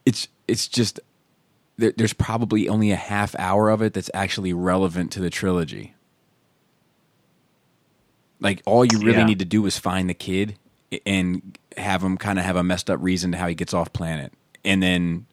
[0.07, 1.01] it's it's just
[1.77, 5.95] there, there's probably only a half hour of it that's actually relevant to the trilogy.
[8.41, 9.25] Like all you really Yeah.
[9.27, 10.57] need to do is find the kid
[11.05, 13.93] and have him kind of have a messed up reason to how he gets off
[13.93, 14.33] planet,
[14.65, 15.27] and then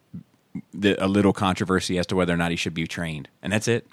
[0.74, 3.68] the, a little controversy as to whether or not he should be trained, and that's
[3.68, 3.88] it.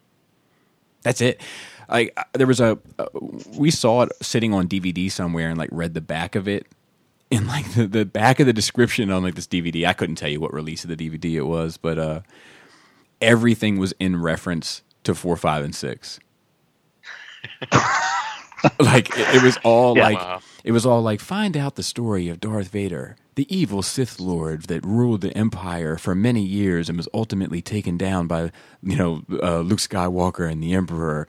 [1.02, 1.40] That's it.
[1.88, 3.06] Like there was a uh,
[3.56, 6.66] we saw it sitting on DVD somewhere and like read the back of it
[7.30, 10.28] in like the, the back of the description on like this DVD, I couldn't tell
[10.28, 12.20] you what release of the DVD it was, but uh,
[13.20, 16.20] everything was in reference to four, five, and six.
[18.78, 20.04] like it, it was all Yeah.
[20.04, 20.40] like Wow.
[20.64, 24.64] it was all like find out the story of Darth Vader, the evil Sith Lord
[24.64, 28.52] that ruled the Empire for many years and was ultimately taken down by
[28.82, 31.26] you know uh, Luke Skywalker and the Emperor.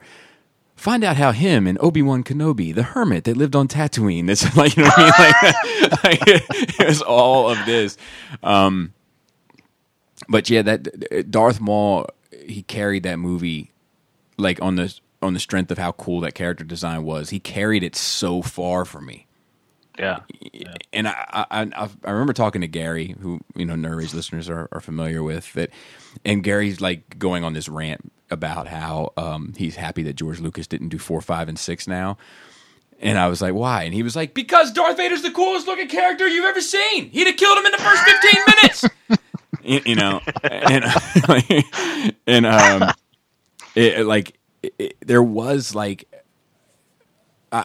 [0.76, 4.56] Find out how him and Obi Wan Kenobi, the hermit that lived on Tatooine, it's
[4.56, 5.90] like you know what I mean.
[5.90, 6.20] Like, like,
[6.80, 7.96] it was all of this.
[8.42, 8.92] Um,
[10.28, 12.06] but yeah, that Darth Maul,
[12.44, 13.72] he carried that movie
[14.36, 17.30] like on the on the strength of how cool that character design was.
[17.30, 19.26] He carried it so far for me
[19.98, 20.20] Yeah.
[20.92, 24.68] and I, I I remember talking to Gary, who you know Nerd Rage listeners are,
[24.72, 25.70] are familiar with that,
[26.24, 30.66] and Gary's like going on this rant about how um, he's happy that George Lucas
[30.66, 32.16] didn't do four, five, and six now.
[33.00, 33.82] And I was like, why?
[33.82, 37.10] And he was like, because Darth Vader's the coolest looking character you've ever seen.
[37.10, 38.84] He'd have killed him in the first fifteen minutes.
[39.62, 40.84] you, you know, and
[42.26, 42.90] and um,
[43.74, 44.38] it, like
[44.78, 46.08] it- there was like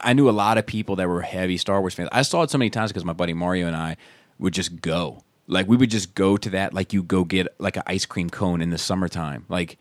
[0.04, 2.08] I, knew a lot of people that were heavy Star Wars fans.
[2.12, 3.96] I saw it so many times because my buddy Mario and I
[4.38, 5.22] would just go.
[5.46, 8.30] Like we would just go to that like you go get like an ice cream
[8.30, 9.46] cone in the summertime.
[9.48, 9.78] Like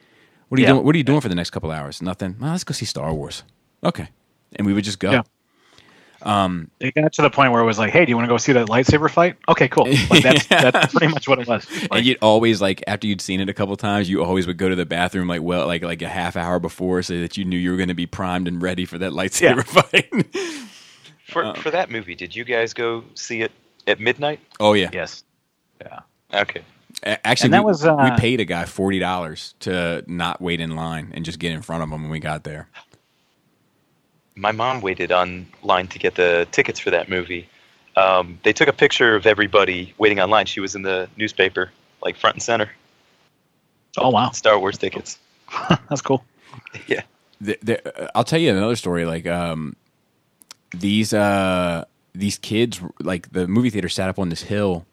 [0.48, 0.74] what are you Yeah.
[0.74, 2.02] doing what are you doing for the next couple hours?
[2.02, 2.36] Nothing.
[2.40, 3.44] Well, let's go see Star Wars.
[3.84, 4.10] Okay.
[4.56, 5.12] And we would just go.
[5.12, 5.22] Yeah.
[6.80, 8.38] It got to the point where it was like, "Hey, do you want to go
[8.38, 9.86] see that lightsaber fight?" Okay, cool.
[10.10, 11.66] Like that's that's pretty much what it was.
[11.84, 14.58] Like, and you'd always like after you'd seen it a couple times, you always would
[14.58, 17.46] go to the bathroom like well like like a half hour before so that you
[17.46, 20.10] knew you were going to be primed and ready for that lightsaber fight.
[21.30, 23.52] For Uh, for that movie, did you guys go see it
[23.86, 24.40] at midnight?
[24.60, 24.90] oh yeah.
[24.92, 25.24] yes.
[25.80, 26.00] Yeah.
[26.34, 26.64] Okay.
[27.04, 30.60] Actually, And that we, was, uh, we paid a guy forty dollars to not wait
[30.60, 32.68] in line and just get in front of him when we got there.
[34.40, 37.50] My mom waited online to get the tickets for that movie.
[37.98, 40.46] Um, they took a picture of everybody waiting online.
[40.46, 41.72] She was in the newspaper,
[42.02, 42.70] like front and center.
[43.98, 45.20] Oh wow, Star Wars tickets.
[45.90, 46.24] that's cool.
[46.88, 47.02] Yeah.
[47.42, 49.06] The, the, I'll tell you another story.
[49.06, 49.76] Like um,
[50.72, 54.86] these uh, these kids, like the movie theater sat up on this hill,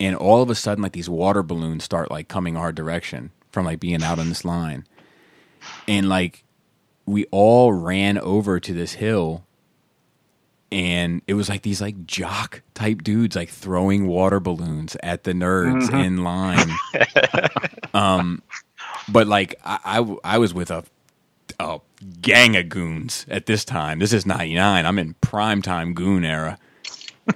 [0.00, 3.66] and all of a sudden, like these water balloons start like coming our direction from
[3.66, 4.86] like being out on this line,
[5.86, 6.44] and like
[7.06, 9.44] we all ran over to this hill
[10.72, 15.32] and it was like these like jock type dudes like throwing water balloons at the
[15.32, 16.68] nerds in line.
[17.94, 18.42] Um
[19.10, 20.82] but like I, I I was with a
[21.60, 21.78] a
[22.22, 23.98] gang of goons at this time.
[23.98, 26.58] This is 99 i'm in prime time goon era.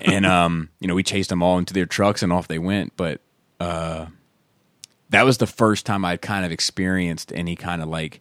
[0.00, 2.96] And um you know we chased them all into their trucks and off they went.
[2.96, 3.20] But
[3.60, 4.06] uh
[5.10, 8.20] that was the first time i'd kind of experienced any kind of like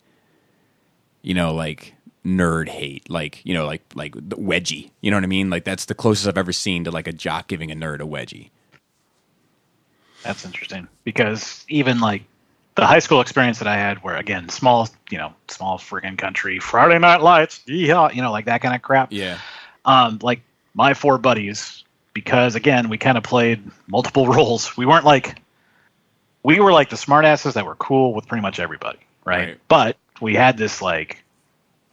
[1.26, 4.92] you know, like nerd hate, like you know, like like the wedgie.
[5.02, 5.50] You know what I mean?
[5.50, 8.06] Like that's the closest I've ever seen to like a jock giving a nerd a
[8.06, 8.52] wedgie.
[10.24, 12.24] That's interesting because even like
[12.76, 16.60] the high school experience that I had, where again, small, you know, small friggin' country,
[16.60, 19.12] Friday Night Lights, yeah, you know, like that kind of crap.
[19.12, 19.40] Yeah.
[19.86, 20.42] Um, like
[20.74, 24.76] my four buddies, because again, we kind of played multiple roles.
[24.78, 25.42] We weren't like,
[26.44, 29.40] we were like the smartasses that were cool with pretty much everybody, right?
[29.48, 29.60] Right.
[29.68, 31.24] But we had this like,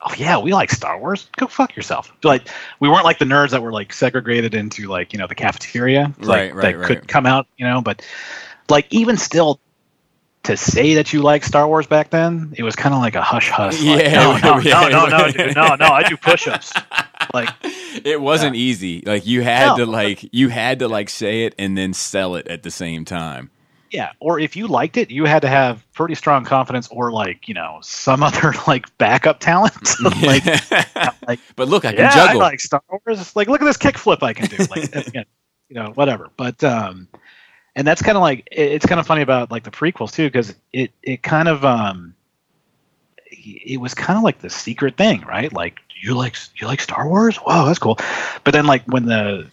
[0.03, 1.29] oh yeah, we like Star Wars.
[1.37, 2.13] Go fuck yourself.
[2.23, 2.49] Like
[2.81, 6.13] we weren't like the nerds that were like segregated into like you know the cafeteria,
[6.19, 6.87] like, Right, right, that right.
[6.87, 7.81] could come out, you know.
[7.83, 8.05] But
[8.69, 9.61] like even still,
[10.45, 13.23] to say that you like Star Wars back then, it was kind of like a
[13.23, 13.81] hush hush.
[13.83, 14.89] Like, Yeah, no, no, yeah.
[14.89, 15.87] no, no, no, dude, no, no.
[15.87, 16.73] I do push ups.
[17.33, 17.49] Like
[18.05, 19.03] It wasn't easy.
[19.07, 19.77] Like you had No.
[19.79, 23.05] to like you had to like say it and then sell it at the same
[23.05, 23.51] time.
[23.93, 27.47] Yeah, or if you liked it, you had to have pretty strong confidence, or like
[27.47, 29.91] you know some other like backup talent.
[30.23, 30.45] like
[31.29, 32.41] like but look, I can yeah, juggle.
[32.41, 33.21] I like Star Wars.
[33.21, 34.57] It's like, look at this kickflip I can do.
[34.71, 35.27] Like, again,
[35.69, 36.31] you know, whatever.
[36.37, 37.07] But um,
[37.77, 40.27] and that's kind of like it, it's kind of funny about like the prequels too,
[40.27, 42.15] because it it kind of um,
[43.31, 45.53] it was kind of like the secret thing, right?
[45.53, 47.39] Like you like you like Star Wars?
[47.47, 47.99] Wow, that's cool.
[48.45, 49.51] But then like when the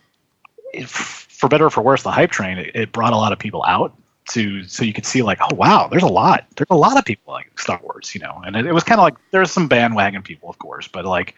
[0.74, 3.40] it, for better or for worse, the hype train it, it brought a lot of
[3.40, 3.99] people out
[4.30, 7.06] to so you could see like oh wow there's a lot there's a lot of
[7.06, 9.68] people like star wars you know and it, it was kind of like there's some
[9.68, 11.36] bandwagon people of course but like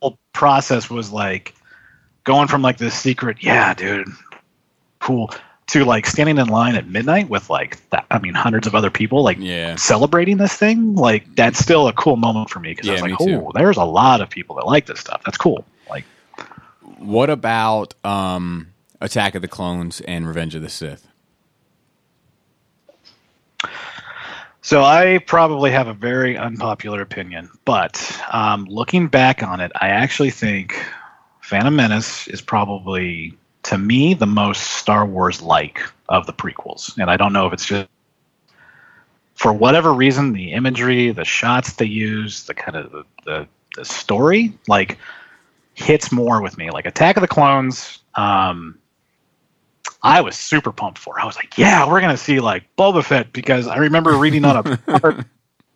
[0.00, 1.54] whole process was like
[2.24, 4.08] going from like this secret, yeah, dude,
[5.00, 5.30] cool,
[5.68, 8.90] to like standing in line at midnight with like that, I mean, hundreds of other
[8.90, 9.76] people like yeah.
[9.76, 10.94] celebrating this thing.
[10.94, 13.84] Like that's still a cool moment for me because I was like, oh, there's a
[13.84, 15.22] lot of people that like this stuff.
[15.24, 15.64] That's cool.
[15.88, 16.04] Like,
[16.98, 18.68] What about um
[19.00, 21.06] Attack of the Clones and Revenge of the Sith?
[24.62, 29.90] So I probably have a very unpopular opinion, but um, looking back on it, I
[29.90, 30.84] actually think
[31.40, 36.98] Phantom Menace is probably, to me, the most Star Wars like of the prequels.
[36.98, 37.88] And I don't know if it's just
[39.36, 43.84] for whatever reason, the imagery, the shots they use, the kind of the, the, the
[43.84, 44.98] story, like
[45.74, 46.70] hits more with me.
[46.70, 48.76] Like Attack of the Clones, um,
[50.06, 51.20] I was super pumped for.
[51.20, 54.56] I was like, yeah, we're gonna see like Boba Fett because I remember reading on
[54.56, 55.26] a part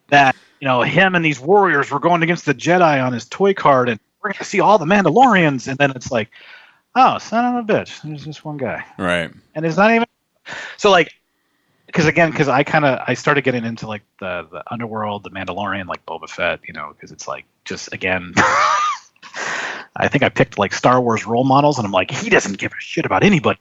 [0.09, 3.55] that you know him and these warriors were going against the Jedi on his toy
[3.55, 5.67] card, and we're gonna see all the Mandalorians.
[5.67, 6.31] And then it's like,
[6.95, 9.33] oh, son of a bitch, there's just one guy, Right.
[9.57, 10.07] and it's not even.
[10.77, 11.13] So like,
[11.87, 15.31] because again, because I kind of I started getting into like the the underworld, the
[15.31, 18.33] Mandalorian, like Boba Fett, you know, because it's like just again.
[19.97, 22.71] I think I picked like Star Wars role models, and I'm like, he doesn't give
[22.71, 23.59] a shit about anybody.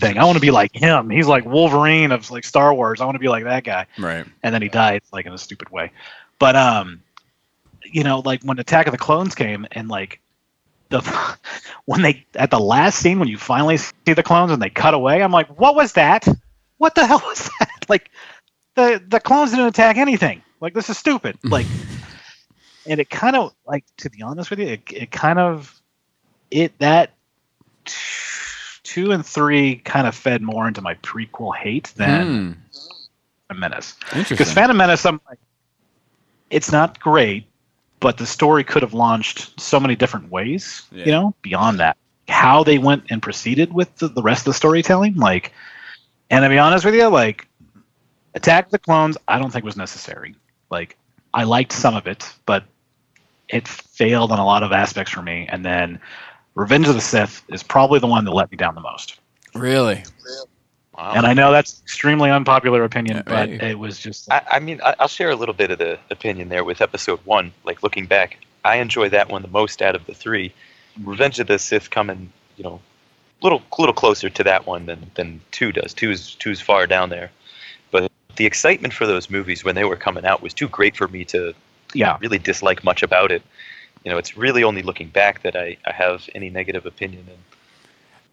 [0.00, 0.16] Thing.
[0.16, 1.10] I want to be like him.
[1.10, 3.00] He's like Wolverine of like Star Wars.
[3.00, 3.86] I want to be like that guy.
[3.98, 4.24] Right.
[4.42, 5.92] And then he died like in a stupid way.
[6.38, 7.02] But um,
[7.84, 10.20] you know, like when Attack of the Clones came, and like
[10.88, 11.00] the
[11.84, 14.94] when they at the last scene when you finally see the clones and they cut
[14.94, 16.26] away, I'm like, what was that?
[16.78, 17.68] What the hell was that?
[17.88, 18.10] Like
[18.76, 20.40] the the clones didn't attack anything.
[20.60, 21.36] Like this is stupid.
[21.42, 21.66] Like,
[22.86, 25.82] and it kind of like to be honest with you, it, it kind of
[26.50, 27.10] it that
[28.92, 32.52] two and three kind of fed more into my prequel hate than Hmm.
[33.48, 33.96] Phantom Menace.
[34.28, 35.38] Because Phantom Menace, I'm like,
[36.50, 37.46] it's not great,
[38.00, 40.82] but the story could have launched so many different ways.
[40.92, 41.04] Yeah.
[41.06, 41.96] You know, beyond that,
[42.28, 45.52] how they went and proceeded with the, the rest of the storytelling, like,
[46.30, 47.48] and to be honest with you, like,
[48.34, 50.34] Attack of the Clones, I don't think was necessary.
[50.70, 50.98] Like,
[51.32, 52.64] I liked some of it, but
[53.48, 55.46] it failed on a lot of aspects for me.
[55.50, 56.00] And then
[56.54, 59.18] Revenge of the Sith is probably the one that let me down the most.
[59.54, 60.04] really?
[60.96, 61.12] Wow.
[61.16, 63.62] And I know that's extremely unpopular opinion, Yeah, but right.
[63.62, 66.50] it was just I, I mean, I- I'll share a little bit of the opinion
[66.50, 67.50] there with episode one.
[67.64, 70.52] Like looking back, I enjoy that one the most out of the three.
[71.02, 72.78] Revenge of the Sith coming, you know,
[73.40, 75.94] a little little closer to that one than than two does.
[75.94, 77.30] Two's two's far down there,
[77.90, 81.08] but the excitement for those movies when they were coming out was too great for
[81.08, 81.54] me to
[81.94, 82.18] yeah.
[82.20, 83.42] really dislike much about it.
[84.04, 87.26] You know, it's really only looking back that I, I have any negative opinion.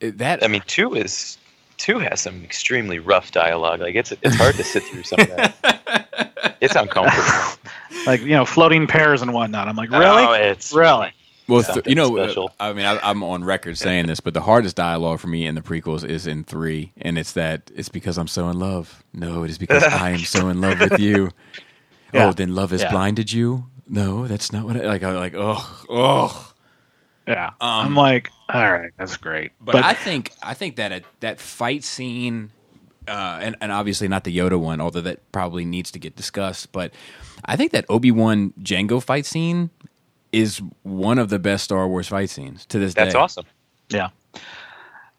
[0.02, 1.38] And That I mean, two is
[1.78, 3.80] two has some extremely rough dialogue.
[3.80, 6.16] Like it's it's hard to sit through some of that.
[6.62, 7.58] It's uncomfortable.
[8.06, 9.70] like you know floating pears and whatnot.
[9.70, 11.14] I'm like, really, Oh, it's really.
[11.48, 12.52] Well, th- you know, uh, special.
[12.60, 15.56] I mean, I, I'm on record saying this, but the hardest dialogue for me in
[15.56, 19.04] the prequels is in three, and it's that it's because I'm so in love.
[19.14, 21.32] No, it is because I am so in love with you.
[22.14, 22.28] Yeah.
[22.28, 22.92] Oh, then love has Yeah.
[22.92, 23.66] blinded you.
[23.90, 24.78] No, that's not what.
[24.78, 26.54] I, like, I'm like, oh, oh.
[27.28, 29.52] Yeah, Um, I'm like, all right, that's great.
[29.62, 32.52] But, But, I think I think that it, that fight scene,
[33.08, 36.72] uh, and and obviously not the Yoda one, although that probably needs to get discussed.
[36.72, 36.92] But
[37.46, 39.70] I think that Obi Wan Jango fight scene
[40.32, 43.20] is one of the best Star Wars fight scenes to this That's day.
[43.20, 43.46] That's awesome.
[43.90, 44.10] yeah,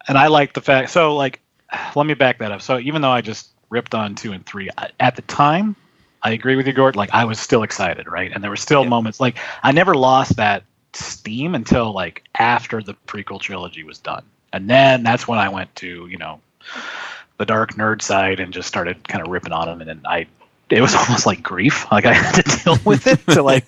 [0.09, 0.91] and I like the fact.
[0.91, 1.41] So like,
[1.95, 2.62] let me back that up.
[2.62, 4.68] So even though I just ripped on two and three.
[4.99, 5.75] At the time,
[6.23, 6.97] I agree with you, Gord.
[6.97, 8.31] Like I was still excited, right?
[8.33, 8.89] And there were still Yeah.
[8.91, 14.25] moments like I never lost that steam until like after the prequel trilogy was done,
[14.53, 16.41] and then that's when I went to you know
[17.39, 20.27] the dark nerd side and just started kind of ripping on him, and then I.
[20.68, 21.91] It was almost like grief.
[21.91, 23.64] Like I had to deal with it to like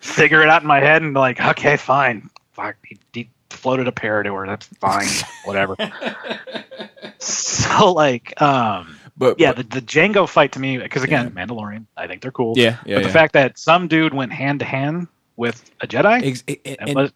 [0.00, 2.28] figure it out in my head and like, okay, fine.
[2.52, 4.46] Fuck, he, he floated a her.
[4.46, 5.06] That's fine.
[5.44, 5.76] Whatever.
[7.18, 11.86] so like, um, But yeah, but- the, the Jango fight to me, because again, Mandalorian,
[11.96, 12.54] I think they're cool.
[12.56, 16.24] yeah, yeah, but the fact that some dude went hand to hand with a Jedi,
[16.24, 17.12] Ex- that, and- was,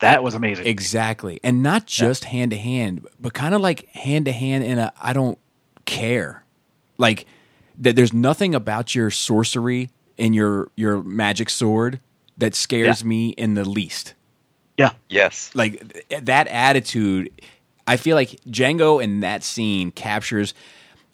[0.00, 0.66] that was amazing.
[0.66, 1.38] Exactly.
[1.42, 4.92] And not just hand to hand, but kind of like hand to hand in a
[5.00, 5.38] I don't
[5.84, 6.44] care.
[6.96, 7.26] Like
[7.78, 12.00] that there's nothing about your sorcery and your your magic sword
[12.38, 14.14] that scares me in the least.
[14.78, 15.50] yeah, Yes.
[15.54, 17.30] Like th- that attitude
[17.86, 20.54] I feel like Jango in that scene captures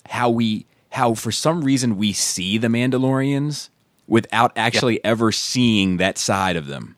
[0.08, 3.70] how we how for some reason we see the Mandalorians
[4.06, 6.96] without actually ever seeing that side of them.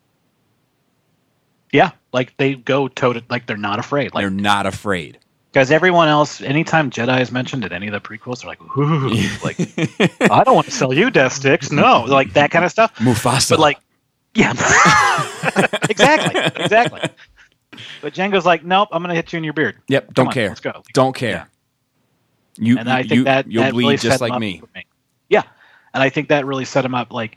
[1.72, 4.10] yeah, like they go toe to, like they're not afraid.
[4.14, 5.18] They're not afraid.
[5.52, 9.08] because everyone else, anytime Jedi is mentioned in any of the prequels, they're like, Ooh,
[9.44, 9.58] like
[10.30, 12.94] I don't want to sell you death sticks, no, like that kind of stuff.
[12.96, 13.50] Mufasa.
[13.50, 13.78] But like,
[14.34, 14.50] yeah,
[15.88, 17.00] exactly, exactly.
[18.02, 19.76] But Jango's like, nope, I'm gonna hit you in your beard.
[19.88, 20.48] Yep, don't on, care.
[20.48, 20.82] Let's go.
[20.92, 21.48] Don't care.
[22.56, 24.62] You, and I think you, that you'll that bleed really just like up me.
[25.28, 25.42] Yeah,
[25.92, 27.12] and I think that really set him up.
[27.12, 27.36] Like,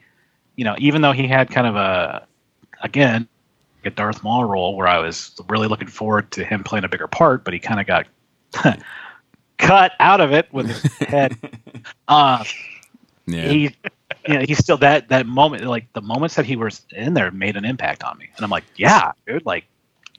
[0.55, 2.27] you know, even though he had kind of a,
[2.81, 3.27] again,
[3.83, 7.07] a Darth Maul role where I was really looking forward to him playing a bigger
[7.07, 8.05] part, but he kind of got
[9.57, 11.37] cut out of it with his head.
[12.07, 12.43] Uh,
[13.25, 13.47] Yeah.
[13.47, 13.75] he,
[14.27, 15.63] you know, he's still that that moment.
[15.65, 18.49] Like the moments that he was in there made an impact on me, and I'm
[18.51, 19.65] like, yeah, dude, like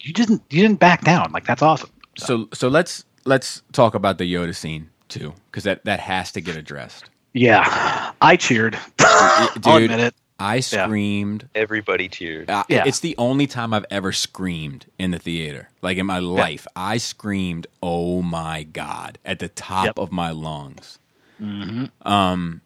[0.01, 1.31] you didn't you didn't back down.
[1.33, 1.91] Like that's awesome.
[2.17, 6.41] so so let's let's talk about the Yoda scene too, because that that has to
[6.41, 7.11] get addressed.
[7.35, 8.77] Yeah, I cheered.
[9.01, 10.15] I'll Dude, admit it.
[10.41, 11.49] I screamed.
[11.55, 12.49] Everybody cheered.
[12.49, 12.85] Uh, Yeah.
[12.87, 15.69] It's the only time I've ever screamed in the theater.
[15.83, 19.99] Like in my life, I screamed, "Oh my god!" at the top Yep.
[19.99, 20.99] of my lungs.
[21.39, 22.61] hmm Um,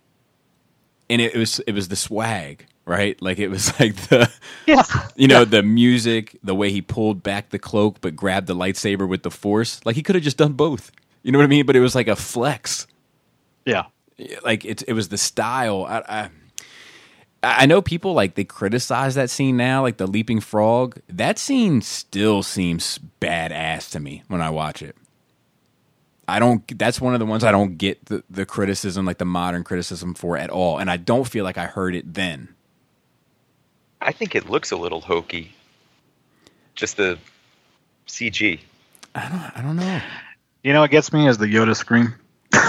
[1.10, 3.20] and it, was it was the swag, right?
[3.20, 4.30] Like it was like the
[4.66, 4.84] Yeah,
[5.16, 9.08] you know the music, the way he pulled back the cloak but grabbed the lightsaber
[9.08, 9.80] with the force.
[9.84, 10.90] Like he could have just done both.
[11.22, 11.66] You know what I mean?
[11.66, 12.86] But it was like a flex.
[14.16, 14.38] yeah.
[14.44, 15.84] like it it was the style.
[15.84, 16.30] I, I
[17.42, 21.00] I know people like they criticize that scene now, like the leaping frog.
[21.08, 24.96] That scene still seems badass to me when I watch it.
[26.28, 26.78] I don't.
[26.78, 30.14] That's one of the ones I don't get the, the criticism, like the modern criticism
[30.14, 32.54] for at all, and I don't feel like I heard it then.
[34.04, 35.52] I think it looks a little hokey.
[36.74, 37.18] Just the
[38.06, 38.60] CG.
[39.14, 40.00] I don't I don't know.
[40.62, 42.14] You know what gets me is the Yoda scream.
[42.52, 42.62] like,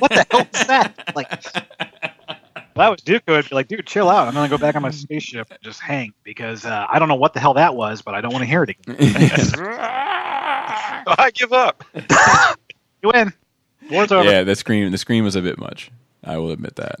[0.00, 1.12] what the hell is that?
[1.14, 4.28] Like, if I was Dooku, I'd be like, dude, chill out.
[4.28, 7.16] I'm gonna go back on my spaceship and just hang because uh, I don't know
[7.16, 8.96] what the hell that was, but I don't want to hear it again.
[11.06, 11.84] I give up.
[13.02, 13.32] you win.
[13.90, 14.28] War's over.
[14.28, 14.90] yeah, the scream.
[14.90, 15.90] The scream was a bit much.
[16.24, 16.98] I will admit that.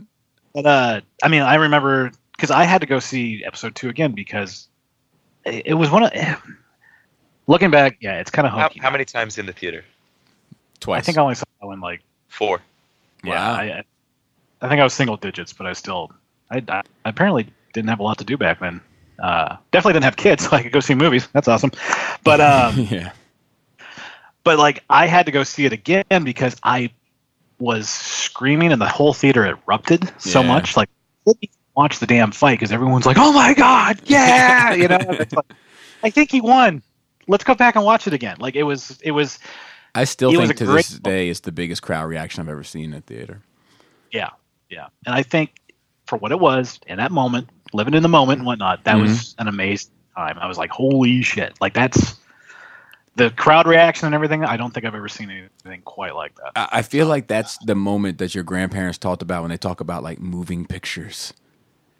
[0.54, 4.12] But uh, I mean, I remember because I had to go see episode two again
[4.12, 4.68] because
[5.44, 6.12] it, it was one of.
[7.48, 9.84] Looking back, yeah, it's kind of How, how many times in the theater?
[10.78, 10.98] Twice.
[10.98, 12.60] I think I only saw that one like Four.
[13.24, 13.52] Yeah, Wow.
[13.54, 13.84] I, I-
[14.64, 16.12] I think I was single digits, but I still,
[16.48, 18.80] I, I apparently didn't have a lot to do back then.
[19.20, 21.26] Uh, definitely didn't have kids, so I could go see movies.
[21.32, 21.72] That's awesome.
[22.22, 23.10] But um, yeah.
[24.44, 26.92] but like I had to go see it again because I
[27.62, 30.48] was screaming and the whole theater erupted so Yeah.
[30.48, 30.76] much.
[30.76, 30.90] Like,
[31.76, 35.32] watch the damn fight because everyone's like, "Oh my god, yeah!" you know, like,
[36.02, 36.82] I think he won.
[37.28, 38.36] Let's go back and watch it again.
[38.40, 39.38] Like it was, it was,
[39.94, 42.98] I still think to this day it's the biggest crowd reaction I've ever seen in
[42.98, 43.40] a theater.
[44.10, 44.30] yeah,
[44.68, 44.88] yeah.
[45.06, 45.54] And I think
[46.06, 49.02] for what it was in that moment, living in the moment and whatnot, that mm-hmm.
[49.02, 50.38] was an amazing time.
[50.38, 51.58] I was like, holy shit!
[51.60, 52.16] Like that's
[53.16, 54.44] the crowd reaction and everything.
[54.44, 56.52] I don't think I've ever seen anything quite like that.
[56.56, 59.80] I I feel like that's the moment that your grandparents talked about when they talk
[59.80, 61.32] about like moving pictures.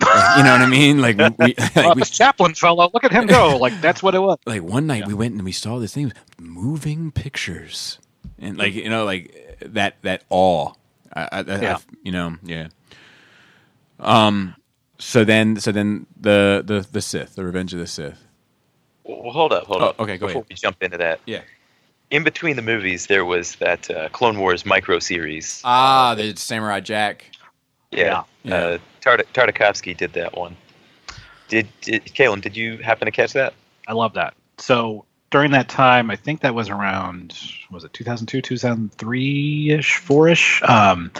[0.01, 1.01] Like, you know what I mean?
[1.01, 3.57] Like we, like, we, Chaplin fellow, look at him go!
[3.57, 4.39] Like that's what it was.
[4.47, 7.99] like one night we went and we saw this thing, moving pictures,
[8.39, 10.73] and like you know, like that that awe.
[11.15, 11.79] I, I, I, Yeah.
[12.03, 12.69] you know, yeah.
[14.01, 14.57] Um.
[14.99, 18.27] So then, so then the the the Sith, the Revenge of the Sith.
[19.05, 20.01] Well, hold up, hold Oh, up.
[20.01, 20.49] okay, go Before ahead.
[20.51, 21.41] we jump into that, Yeah.
[22.11, 25.61] in between the movies, there was that uh, Clone Wars micro series.
[25.65, 27.31] Ah, the Samurai Jack.
[27.91, 28.55] yeah, Yeah.
[28.57, 30.57] Uh, Tart- Tartakovsky did that one.
[31.49, 32.41] Did, did Kalen?
[32.41, 33.55] Did you happen to catch that?
[33.89, 34.35] I love that.
[34.59, 36.11] So during that time.
[36.11, 37.37] I think that was around
[37.71, 40.63] was it 2002, 2003 ish, four ish.
[40.63, 41.11] Um,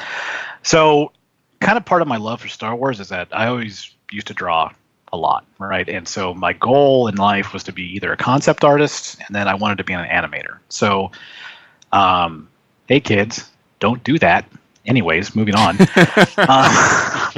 [0.63, 1.11] so
[1.61, 4.35] kind of part of my love for Star Wars is that I always used to
[4.35, 4.71] draw
[5.13, 5.89] a lot, right?
[5.89, 9.49] And so my goal in life was to be either a concept artist, and then
[9.49, 10.59] I wanted to be an animator.
[10.69, 11.11] So,
[11.93, 12.49] um,
[12.89, 13.51] hey kids,
[13.81, 14.47] don't do that.
[14.87, 15.77] Anyways, moving on.
[16.39, 17.31] uh,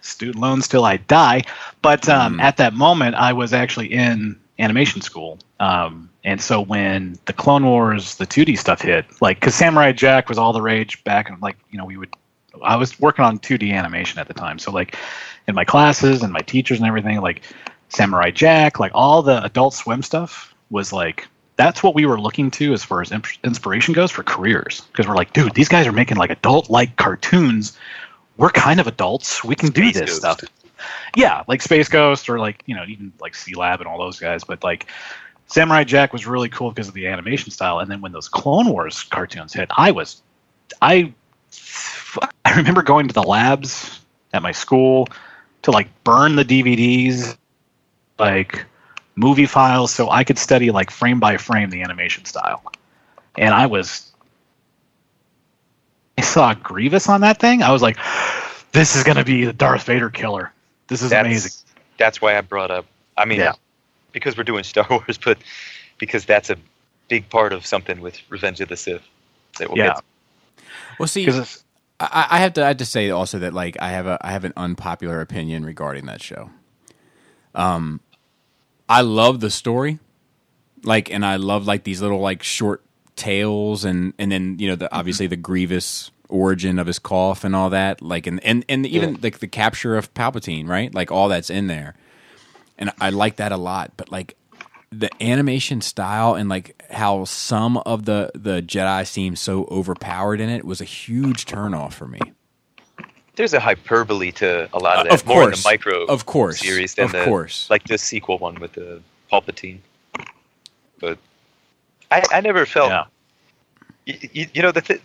[0.00, 1.42] student loans till I die.
[1.82, 2.42] But um, Mm.
[2.42, 5.38] at that moment, I was actually in animation school.
[5.60, 10.28] Um, and so when the Clone Wars, the 2D stuff hit, like, because Samurai Jack
[10.28, 12.14] was all the rage back, and like, you know, we would,
[12.62, 14.58] I was working on 2D animation at the time.
[14.58, 14.96] So, like,
[15.48, 17.42] in my classes and my teachers and everything, like,
[17.88, 22.50] Samurai Jack, like, all the Adult Swim stuff was like, that's what we were looking
[22.50, 24.82] to as far as imp- inspiration goes for careers.
[24.90, 27.76] Because we're like, dude, these guys are making like adult like cartoons.
[28.36, 29.44] We're kind of adults.
[29.44, 30.40] We can do Space this Ghost.
[30.40, 30.50] stuff.
[31.14, 34.42] Yeah, like Space Ghost or like, you know, even like Sealab and all those guys.
[34.44, 34.86] But like
[35.46, 37.78] Samurai Jack was really cool because of the animation style.
[37.78, 40.22] And then when those Clone Wars cartoons hit, I was,
[40.80, 41.12] I,
[42.44, 44.00] I remember going to the labs
[44.32, 45.08] at my school
[45.62, 47.36] to like burn the DVDs,
[48.18, 48.64] like
[49.14, 52.62] movie files, so I could study like frame by frame the animation style.
[53.38, 54.10] And I was,
[56.18, 57.62] I saw Grievous on that thing.
[57.62, 57.96] I was like,
[58.72, 60.52] this is gonna be the Darth Vader killer.
[60.88, 61.52] This is That's, amazing.
[61.98, 62.86] That's why I brought up.
[63.16, 63.54] I mean, Yeah.
[64.12, 65.38] because we're doing Star Wars, but
[65.98, 66.56] because that's a
[67.08, 69.02] big part of something with Revenge of the Sith.
[69.58, 70.02] That we'll Yeah, get to.
[70.98, 71.61] Well, see, because
[72.10, 74.32] I, I have to I have to say also that like I have a I
[74.32, 76.50] have an unpopular opinion regarding that show.
[77.54, 78.00] Um,
[78.88, 79.98] I love the story,
[80.82, 82.82] like, and I love like these little like short
[83.16, 87.54] tales, and and then you know the obviously the Grievous origin of his cough and
[87.54, 90.92] all that, like, and and and even like the capture of Palpatine, right?
[90.94, 91.94] Like all that's in there,
[92.78, 93.92] and I like that a lot.
[93.96, 94.36] But like
[94.92, 100.48] the animation style and like how some of the the Jedi seem so overpowered in
[100.50, 102.20] it was a huge turnoff for me.
[103.36, 105.12] There's a hyperbole to a lot of Uh, that.
[105.14, 105.62] of more in course.
[105.62, 106.60] the micro Of course.
[106.60, 107.68] series than Of the course.
[107.70, 109.00] like the sequel one with the
[109.32, 109.78] Palpatine.
[111.00, 111.18] But
[112.10, 112.90] I, I never felt.
[112.90, 113.04] yeah,
[114.06, 115.00] y- y- you know, the, th-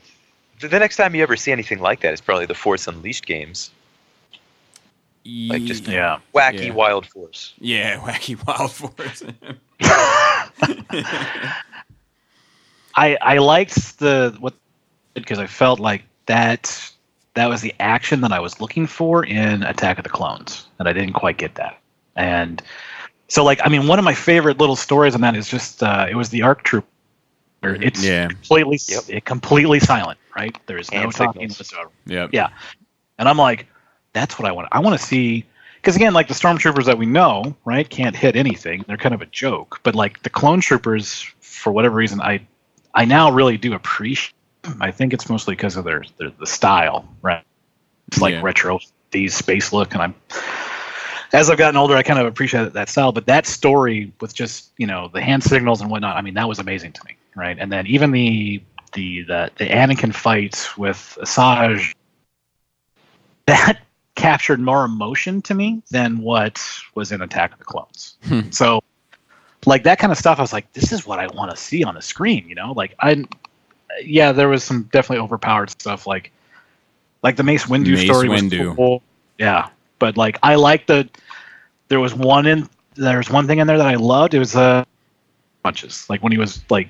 [0.59, 3.25] the the next time you ever see anything like that is probably the Force Unleashed
[3.25, 3.71] games.
[5.49, 6.19] Like just- yeah.
[6.33, 6.73] Wacky Yeah.
[6.73, 7.53] Wild Force.
[7.59, 9.23] yeah, wacky wild force.
[12.95, 14.53] I I liked the what
[15.13, 16.91] because I felt like that
[17.33, 20.87] that was the action that I was looking for in Attack of the Clones, and
[20.87, 21.77] I didn't quite get that.
[22.15, 22.61] And
[23.27, 26.07] so, like, I mean, one of my favorite little stories on that is just uh,
[26.09, 26.85] it was the Arc Troop.
[27.63, 28.27] It's Yeah.
[28.29, 29.03] completely Yep.
[29.09, 30.55] it completely silent, right?
[30.67, 31.59] There is no Hand talking signals.
[31.59, 31.89] whatsoever.
[32.05, 32.29] yep.
[32.31, 32.49] Yeah.
[33.19, 33.67] And I'm like,
[34.17, 34.67] that's what I want.
[34.71, 35.45] I want to see
[35.75, 38.83] because again, like the stormtroopers that we know, right, can't hit anything.
[38.87, 39.79] They're kind of a joke.
[39.83, 42.41] But like the clone troopers, for whatever reason, I
[42.95, 44.33] I now really do appreciate.
[44.63, 44.81] them.
[44.81, 47.43] I think it's mostly because of their, their the style, right?
[48.07, 48.41] It's like Yeah.
[48.41, 48.79] retro
[49.11, 50.15] these space look, and I'm
[51.33, 53.11] as I've gotten older, I kind of appreciate that style.
[53.11, 56.47] But that story with just you know the hand signals and whatnot, I mean, that
[56.47, 57.57] was amazing to me, right?
[57.59, 58.61] And then even the
[58.93, 61.93] the the, the Anakin fights with Asajj,
[63.45, 63.79] that
[64.17, 66.61] captured more emotion to me than what
[66.95, 68.17] was in Attack of the Clones.
[68.23, 68.49] Hmm.
[68.49, 68.83] So,
[69.65, 71.83] like that kind of stuff, I was like, this is what I want to see
[71.83, 72.49] on the screen.
[72.49, 73.23] You know, like I,
[74.03, 76.33] yeah, there was some definitely overpowered stuff, like
[77.23, 78.67] like the Mace Windu Mace story Windu.
[78.67, 79.01] was cool.
[79.37, 81.07] Yeah, but like I like the
[81.87, 84.33] there was one in there was one thing in there that I loved.
[84.33, 84.83] It was uh
[85.63, 86.09] punches.
[86.09, 86.89] Like when he was like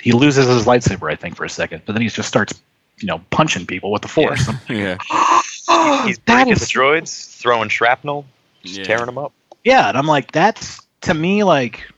[0.00, 2.60] he loses his lightsaber, I think, for a second, but then he just starts
[2.98, 4.48] you know punching people with the force.
[4.68, 4.98] Yeah.
[6.06, 8.24] He's That breaking is- the droids, throwing shrapnel,
[8.62, 8.84] just Yeah.
[8.84, 9.32] tearing them up.
[9.64, 11.88] Yeah, and I'm like, that's to me like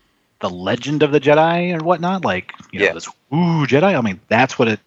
[0.41, 2.25] the legend of the Jedi or whatnot.
[2.25, 2.93] Like, you know, Yeah.
[2.93, 3.97] this ooh Jedi.
[3.97, 4.81] I mean, that's what it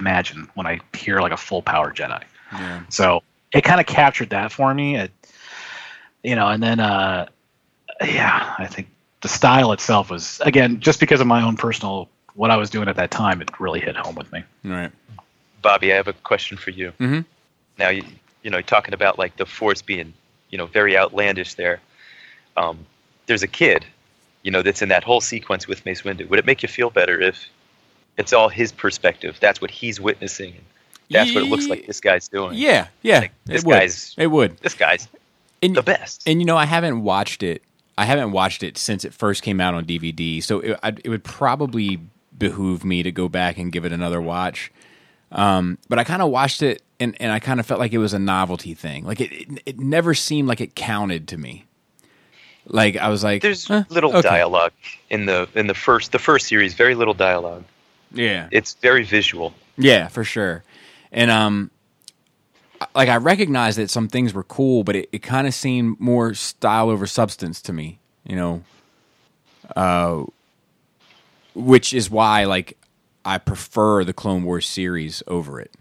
[0.00, 2.22] imagine when I hear like a full power Jedi.
[2.52, 2.80] yeah.
[2.88, 3.22] So
[3.52, 4.96] it kind of captured that for me.
[4.96, 5.12] It,
[6.24, 7.26] you know, and then uh,
[8.04, 8.88] yeah, I think
[9.20, 12.88] the style itself was again just because of my own personal what I was doing
[12.88, 13.40] at that time.
[13.40, 14.42] It really hit home with me.
[14.64, 14.90] Right.
[15.62, 16.92] Bobby, I have a question for you.
[17.00, 17.24] Mhm.
[17.78, 18.04] Now, you,
[18.42, 20.12] you know, talking about like the force being,
[20.50, 21.80] you know, very outlandish there.
[22.56, 22.78] Um,
[23.26, 23.84] there's a kid,
[24.42, 26.28] you know, that's in that whole sequence with Mace Windu.
[26.28, 27.48] Would it make you feel better if
[28.16, 29.36] it's all his perspective?
[29.40, 30.54] That's what he's witnessing.
[31.10, 32.54] That's what it looks like this guy's doing.
[32.54, 32.88] Yeah.
[33.02, 33.20] Yeah.
[33.20, 33.74] Like, this it would.
[33.74, 34.56] guy's- It would.
[34.58, 35.08] This guy's
[35.62, 36.22] And, the best.
[36.26, 37.62] and you know, I haven't watched it.
[37.96, 40.42] I haven't watched it since it first came out on DVD.
[40.42, 42.00] So it, I, it would probably
[42.36, 44.72] behoove me to go back and give it another watch.
[45.34, 47.98] Um, but I kind of watched it and, and I kind of felt like it
[47.98, 49.04] was a novelty thing.
[49.04, 51.64] Like it, it, it never seemed like it counted to me.
[52.66, 54.22] Like I was like, There's eh, little okay.
[54.22, 54.72] dialogue
[55.10, 56.72] in the in the first the first series.
[56.74, 57.64] Very little dialogue.
[58.12, 59.52] Yeah, It's very visual.
[59.76, 60.62] yeah, for sure.
[61.10, 61.70] And um,
[62.94, 66.32] like I recognized that some things were cool, but it, it kind of seemed more
[66.32, 67.98] style over substance to me.
[68.24, 68.62] You know,
[69.76, 70.24] uh,
[71.54, 72.78] which is why like
[73.24, 75.74] I prefer the Clone Wars series over it.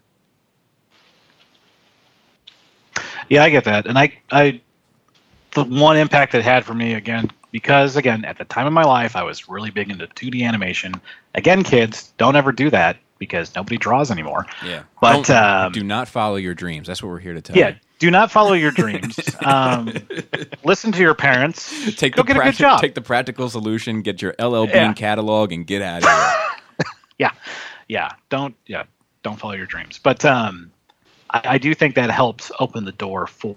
[3.30, 4.62] Yeah, I get that, and I, I,
[5.54, 8.84] the one impact it had for me again, because again, at the time of my
[8.84, 10.94] life, I was really big into 2D animation.
[11.36, 14.46] Again, kids, don't ever do that because nobody draws anymore.
[14.62, 16.88] Yeah, But, um, do not follow your dreams.
[16.88, 17.76] That's what we're here to tell Yeah, you.
[18.00, 19.36] do not follow your dreams.
[19.46, 19.94] um,
[20.64, 21.70] listen to your parents.
[21.96, 22.82] Take Go the get a good job.
[22.82, 24.02] Take the practical solution.
[24.02, 24.94] Get your LL Bean Yeah.
[24.94, 26.34] catalog and get out of here.
[27.20, 27.32] yeah,
[27.88, 28.12] yeah.
[28.30, 28.84] Don't yeah,
[29.24, 30.00] don't follow your dreams.
[30.02, 30.72] But um,
[31.30, 33.56] I, I do think that helps open the door for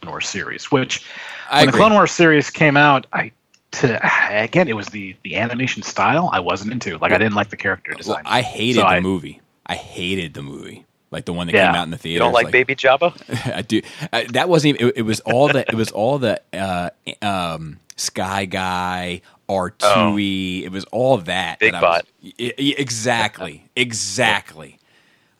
[0.00, 0.70] Clone Wars series.
[0.70, 1.04] Which
[1.50, 1.78] I when the.
[1.78, 3.32] Clone Wars series came out, I
[3.72, 3.98] to
[4.42, 6.96] again it was the the animation style I wasn't into.
[6.98, 8.22] Like I didn't like the character Well, design.
[8.24, 9.40] I hated So the I- movie.
[9.66, 11.68] I hated the movie, like the one that Yeah.
[11.68, 12.12] came out in the theater.
[12.12, 13.14] You don't like Baby Jabba?
[13.56, 13.80] I do.
[14.12, 14.88] I, that wasn't even.
[14.90, 15.60] It, it was all the.
[15.66, 16.90] It was all the uh,
[17.22, 20.64] um, Sky Guy, R two E.
[20.64, 21.58] It was all that.
[21.58, 22.06] Big that I was- bot.
[22.38, 23.64] Y- y- exactly.
[23.76, 24.78] Exactly.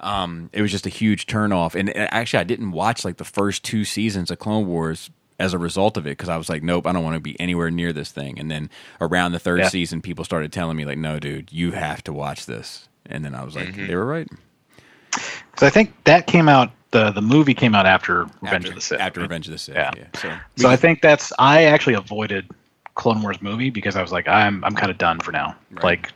[0.01, 3.63] Um, it was just a huge turnoff, and actually, I didn't watch like the first
[3.65, 5.09] two seasons of Clone Wars
[5.39, 7.39] as a result of it because I was like, nope, I don't want to be
[7.41, 8.39] anywhere near this thing.
[8.39, 8.69] And then
[9.01, 9.69] around the third Yeah.
[9.69, 12.89] season, people started telling me like, no, dude, you have to watch this.
[13.07, 14.29] And then I was like, they were right.
[15.59, 16.71] So I think that came out.
[16.91, 19.01] The the movie came out after Revenge after, of the Sith.
[19.01, 19.25] After right?
[19.25, 19.75] Revenge of the Sith.
[19.77, 19.91] Yeah.
[19.97, 20.05] Yeah.
[20.21, 22.49] So, So I think that's I actually avoided
[22.95, 25.57] Clone Wars movie because I was like I'm I'm kind of done for now.
[25.73, 25.85] Right.
[25.85, 26.13] Like,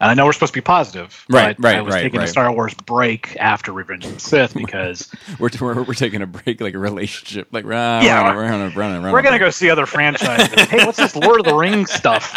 [0.00, 2.20] and I know we're supposed to be positive, Right, but right, I was right, taking
[2.20, 2.28] right.
[2.28, 5.10] a Star Wars break after Revenge of the Sith because
[5.40, 7.48] We're, we're, we're taking a break, like a relationship.
[7.50, 9.50] Like, rah, Yeah, we're, we're, on a, we're, on a, we're, on we're gonna go
[9.50, 10.54] see other franchises.
[10.68, 12.32] hey, what's this Lord of the Rings stuff?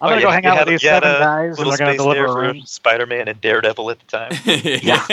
[0.00, 1.58] I'm gonna Oh, go hang out had- with these you had seven a guys, and
[1.58, 2.66] little we're gonna deliver a for.
[2.66, 4.32] Spider-Man and Daredevil at the time.
[4.46, 5.06] Yeah.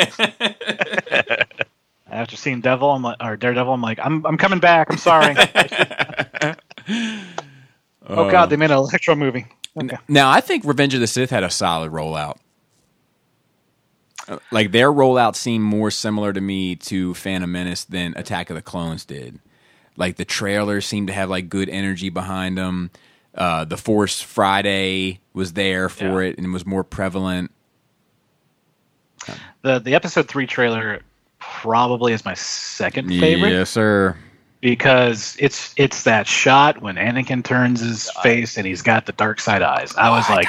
[2.11, 4.87] After seeing Devil, I'm like, or Daredevil, I'm like, I'm I'm coming back.
[4.89, 5.35] I'm sorry.
[8.07, 9.45] oh God, they made an Electro movie.
[9.81, 9.97] Okay.
[10.07, 12.37] Now, I think Revenge of the Sith had a solid rollout.
[14.27, 18.55] Uh, Like their rollout seemed more similar to me to Phantom Menace than Attack of
[18.55, 19.39] the Clones did.
[19.95, 22.89] Like the trailers seemed to have like good energy behind them.
[23.35, 26.29] Uh, the Force Friday was there for Yeah.
[26.31, 27.51] it and was more prevalent.
[29.61, 31.01] The the episode three trailer
[31.61, 34.15] probably is my second favorite Yes, sir.
[34.61, 39.39] because it's it's that shot when Anakin turns his face and he's got the dark
[39.39, 39.93] side eyes.
[39.97, 40.47] I was oh, like,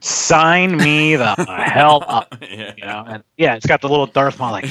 [0.00, 1.34] sign me the
[1.72, 2.72] hell up, Yeah.
[2.76, 3.04] you know?
[3.08, 4.64] And yeah, it's got the little Darth Maul like.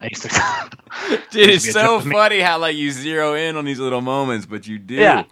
[0.00, 0.70] I used to,
[1.30, 2.14] Dude, it's to be a so joke to me.
[2.14, 4.94] funny how like you zero in on these little moments, but you do.
[4.94, 5.24] Yeah.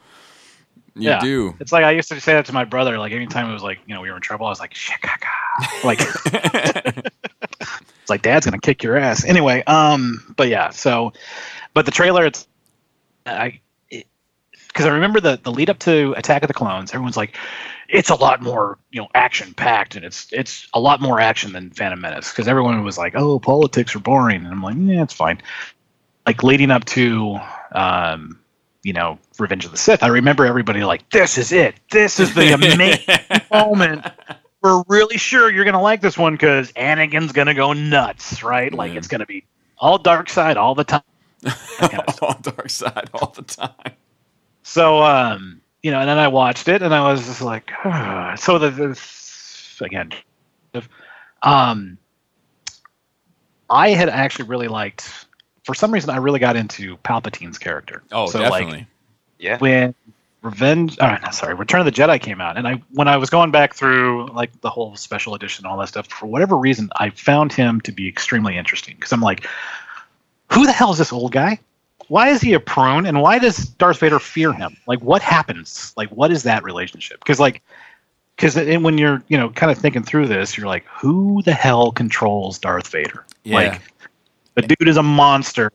[1.01, 1.55] You yeah, do.
[1.61, 2.99] It's like I used to say that to my brother.
[2.99, 5.27] Like anytime it was like you know we were in trouble, I was like Chicago.
[5.85, 9.63] Like it's like Dad's gonna kick your ass anyway.
[9.67, 10.71] Um, but yeah.
[10.71, 11.13] So,
[11.75, 12.47] but the trailer, it's
[13.27, 13.61] I
[14.71, 16.93] because I remember the the lead up to Attack of the Clones.
[16.93, 17.37] Everyone's like,
[17.89, 21.53] it's a lot more you know action packed, and it's it's a lot more action
[21.53, 25.03] than Phantom Menace because everyone was like, oh, politics are boring, and I'm like, yeah,
[25.03, 25.43] it's fine.
[26.27, 27.39] Like leading up to
[27.73, 28.39] um,
[28.83, 31.75] you know, Revenge of the Sith, I remember everybody like, this is it.
[31.91, 34.07] This is the amazing moment.
[34.63, 38.73] We're really sure you're gonna like this one because Anakin's gonna go nuts, right?
[38.73, 38.99] Like Yeah.
[38.99, 39.45] it's gonna be
[39.79, 41.03] all dark side all the time.
[41.79, 43.95] Kind of all dark side all the time.
[44.63, 48.35] So, um, you know, and then I watched it, and I was just like, "Ah."
[48.37, 50.13] so the, the again,
[51.43, 51.97] um,
[53.71, 55.27] I had actually really liked.
[55.65, 58.03] For some reason, I really got into Palpatine's character.
[58.13, 58.73] Oh, so, definitely.
[58.79, 58.87] Like,
[59.41, 59.59] Yeah.
[59.59, 59.95] when
[60.43, 63.29] Revenge, oh, no, sorry, Return of the Jedi came out, and I when I was
[63.29, 66.89] going back through like the whole special edition, and all that stuff, for whatever reason,
[66.97, 69.47] I found him to be extremely interesting because I'm like,
[70.51, 71.59] who the hell is this old guy?
[72.09, 74.79] Why is he a prune, and why does Darth Vader fear him?
[74.87, 75.93] Like, what happens?
[75.97, 77.21] Like, what is that relationship?
[77.21, 77.63] Because like,
[78.37, 81.93] because when you're you know kind of thinking through this, you're like, who the hell
[81.93, 83.27] controls Darth Vader?
[83.45, 83.57] Yeah.
[83.57, 83.83] Like,
[84.55, 85.71] the dude is a monster.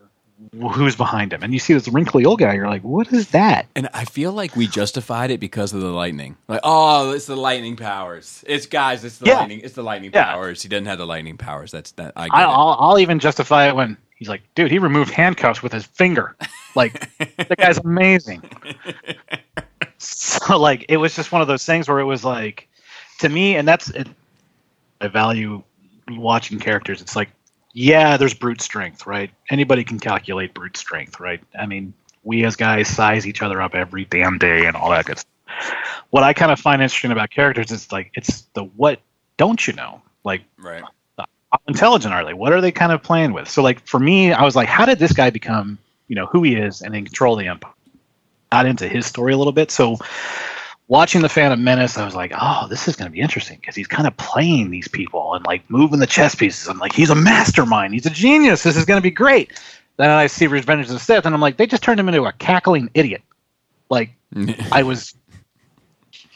[0.73, 1.43] Who's behind him?
[1.43, 2.53] And you see this wrinkly old guy.
[2.53, 3.65] You're like, what is that?
[3.75, 6.37] And I feel like we justified it because of the lightning.
[6.47, 8.43] Like, oh, it's the lightning powers.
[8.47, 9.39] It's guys, it's the Yeah.
[9.39, 9.61] lightning.
[9.63, 10.25] It's the lightning Yeah.
[10.25, 10.61] powers.
[10.61, 11.71] He doesn't have the lightning powers.
[11.71, 12.13] That's that.
[12.15, 15.61] I get I, I'll, I'll even justify it when he's like, dude, he removed handcuffs
[15.63, 16.35] with his finger.
[16.75, 16.93] Like,
[17.47, 18.41] the guy's amazing.
[19.97, 22.67] So, like, it was just one of those things where it was like,
[23.19, 24.07] to me, and that's it.
[25.01, 25.63] I value
[26.09, 27.01] watching characters.
[27.01, 27.29] It's like
[27.75, 29.29] yeah, there's brute strength, right?
[29.49, 31.41] Anybody can calculate brute strength, right?
[31.59, 31.93] I mean,
[32.23, 35.75] we as guys size each other up every damn day and all that good stuff.
[36.09, 39.01] What I kind of find interesting about characters is like it's the what
[39.35, 40.01] don't you know?
[40.23, 40.83] Like Right.
[41.17, 41.25] how
[41.67, 42.33] intelligent are they?
[42.33, 43.49] What are they kind of playing with?
[43.49, 45.77] So like for me, I was like, how did this guy become,
[46.07, 47.73] you know, who he is and then control the empire?
[48.53, 49.69] Got into his story a little bit.
[49.69, 49.97] So
[50.87, 53.75] watching the Phantom Menace, I was like, oh, this is going to be interesting because
[53.75, 56.67] he's kind of playing these people and like moving the chess pieces.
[56.67, 57.93] I'm like, he's a mastermind.
[57.93, 58.63] He's a genius.
[58.63, 59.51] This is going to be great.
[59.97, 62.23] Then I see Revenge of the Sith, and I'm like, they just turned him into
[62.23, 63.21] a cackling idiot.
[63.89, 64.11] Like
[64.71, 65.15] I was,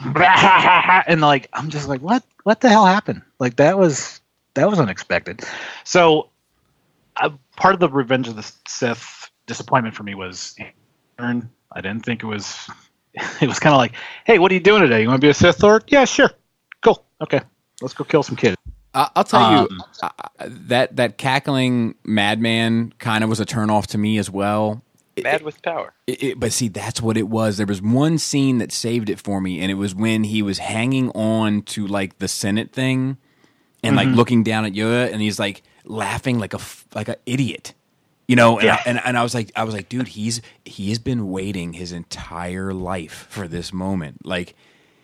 [0.00, 2.24] and like I'm just like, what?
[2.44, 3.22] What the hell happened?
[3.38, 4.20] Like that was
[4.54, 5.42] that was unexpected.
[5.84, 6.30] So,
[7.16, 10.56] uh, part of the Revenge of the Sith disappointment for me was,
[11.18, 12.70] I didn't think it was.
[13.40, 13.92] It was kind of like,
[14.24, 15.02] hey, what are you doing today?
[15.02, 15.84] You want to be a Sith Lord?
[15.88, 16.30] Yeah, sure,
[16.82, 17.40] cool, okay,
[17.82, 18.56] let's go kill some kids.
[18.94, 20.10] I- I'll tell you Um, I-
[20.40, 24.82] I- that that cackling madman kind of was a turnoff to me as well.
[25.16, 25.92] It- Mad with power.
[26.06, 27.56] It, it- but see, that's what it was.
[27.56, 30.58] There was one scene that saved it for me, and it was when he was
[30.58, 33.16] hanging on to like the Senate thing,
[33.84, 36.60] and like looking down at Yoda, and he's like laughing like a
[36.94, 37.74] like an idiot,
[38.30, 38.58] you know.
[38.58, 38.74] And, Yeah.
[38.76, 41.72] I, and and I was like, I was like, dude, he's he has been waiting
[41.72, 44.24] his entire life for this moment.
[44.24, 44.54] Like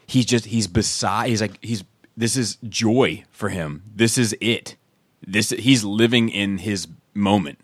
[0.06, 1.28] he's just he's beside.
[1.30, 1.82] He's like he's
[2.16, 3.82] this is joy for him.
[3.94, 4.76] This is it.
[5.26, 7.58] This he's living in his moment.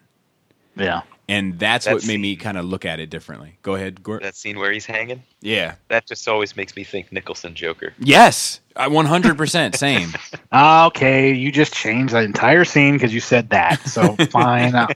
[0.74, 3.57] Yeah, And that's, That's what made the- me kind of look at it differently.
[3.62, 4.23] Go ahead, Gort.
[4.23, 5.23] That scene where he's hanging.
[5.40, 5.77] Yeah.
[5.89, 7.94] That just always makes me think Nicholson Joker.
[7.99, 8.61] Yes.
[8.74, 10.12] I 100% same.
[10.89, 13.81] okay, you just changed that entire scene because you said that.
[13.89, 14.74] So fine.
[14.74, 14.89] Uh,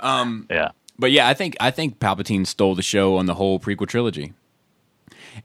[0.00, 3.58] Um, yeah, but yeah, I think I think Palpatine stole the show on the whole
[3.58, 4.32] prequel trilogy.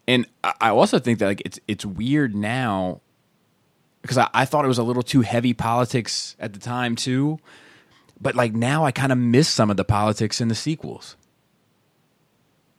[0.07, 3.01] And I I also think that like it's it's weird now
[4.03, 7.39] because I, I thought it was a little too heavy politics at the time too.
[8.21, 11.15] But like now I kind of miss some of the politics in the sequels.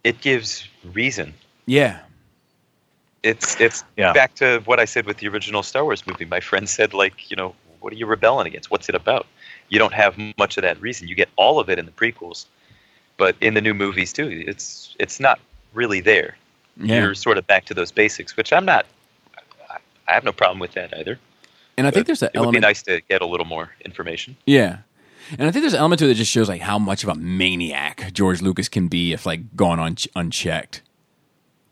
[0.02, 1.34] It gives reason.
[1.66, 2.00] Yeah.
[3.22, 4.12] It's it's Yeah.
[4.12, 6.24] back to what I said with the original Star Wars movie.
[6.26, 8.70] My friend said, like, you know, what are you rebelling against?
[8.70, 9.26] What's it about?
[9.70, 11.08] You don't have much of that reason.
[11.08, 12.44] You get all of it in the prequels,
[13.16, 15.40] but in the new movies too, it's it's not
[15.72, 16.36] really there.
[16.76, 17.00] Yeah.
[17.02, 18.84] You're sort of back to those basics, which I'm not.
[19.70, 19.76] I,
[20.08, 21.18] I have no problem with that either.
[21.78, 24.36] And I think there's an it would be nice to get a little more information.
[24.46, 24.78] Yeah.
[25.32, 27.08] And I think there's an element to it that just shows like how much of
[27.08, 30.82] a maniac George Lucas can be if like gone un- unchecked.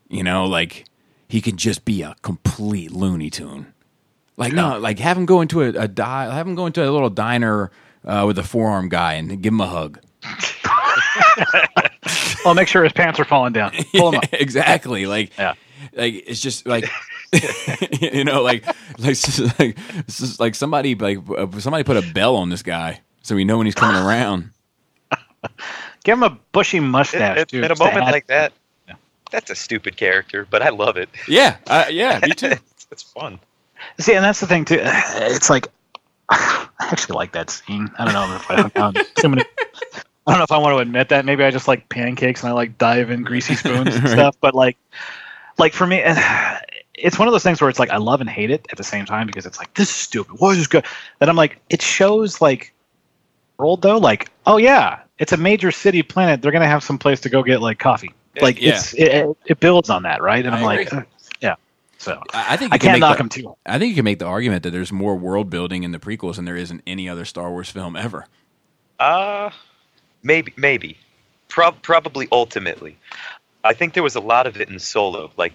[0.09, 0.85] You know, like
[1.27, 3.73] he can just be a complete Looney Tune.
[4.37, 6.89] Like no, like have him go into a, a di- have him go into a
[6.89, 7.71] little diner
[8.05, 9.99] uh, with a forearm guy and give him a hug.
[12.45, 13.71] I'll make sure his pants are falling down.
[13.95, 14.25] Pull him up.
[14.33, 15.05] exactly.
[15.05, 15.53] Like Yeah.
[15.93, 16.85] like it's just like
[18.01, 18.65] you know like
[18.99, 19.17] like
[19.59, 19.77] like
[20.39, 23.65] like somebody like uh, somebody put a bell on this guy so we know when
[23.65, 24.51] he's coming around.
[26.03, 27.63] Give him a bushy mustache, At, dude.
[27.65, 28.53] at a moment like that,
[28.87, 28.95] Yeah.
[29.31, 31.09] that's a stupid character, but I love it.
[31.27, 32.47] Yeah, uh, yeah, me too.
[32.47, 33.39] it's, it's fun.
[33.99, 34.79] See, and that's the thing too.
[34.81, 35.67] It's like
[36.29, 37.89] I actually like that scene.
[37.97, 39.43] I don't know if I found too many.
[40.25, 41.25] I don't know if I want to admit that.
[41.25, 44.13] Maybe I just like pancakes and I like dive in greasy spoons and Right.
[44.13, 44.37] stuff.
[44.39, 44.77] But like,
[45.57, 46.01] like for me,
[46.95, 48.83] it's one of those things where it's like I love and hate it at the
[48.85, 50.35] same time because it's like this is stupid.
[50.39, 50.85] Why is this good?
[51.19, 52.73] Then I'm like, it shows like
[53.57, 53.97] world though.
[53.97, 56.41] Like, oh yeah, it's a major city planet.
[56.41, 58.11] They're gonna have some place to go get like coffee.
[58.41, 58.75] Like Yeah.
[58.75, 60.45] it's it, it builds on that, right?
[60.45, 61.03] And I I'm like, uh,
[61.41, 61.55] yeah.
[61.99, 63.55] So I I think you I can can't make knock the- them too.
[63.65, 66.35] I think you can make the argument that there's more world building in the prequels
[66.37, 68.25] than there is in any other Star Wars film ever.
[68.99, 69.49] Uh
[70.23, 70.97] maybe maybe.
[71.49, 72.97] Prob- probably ultimately.
[73.63, 75.53] I think there was a lot of it in Solo, like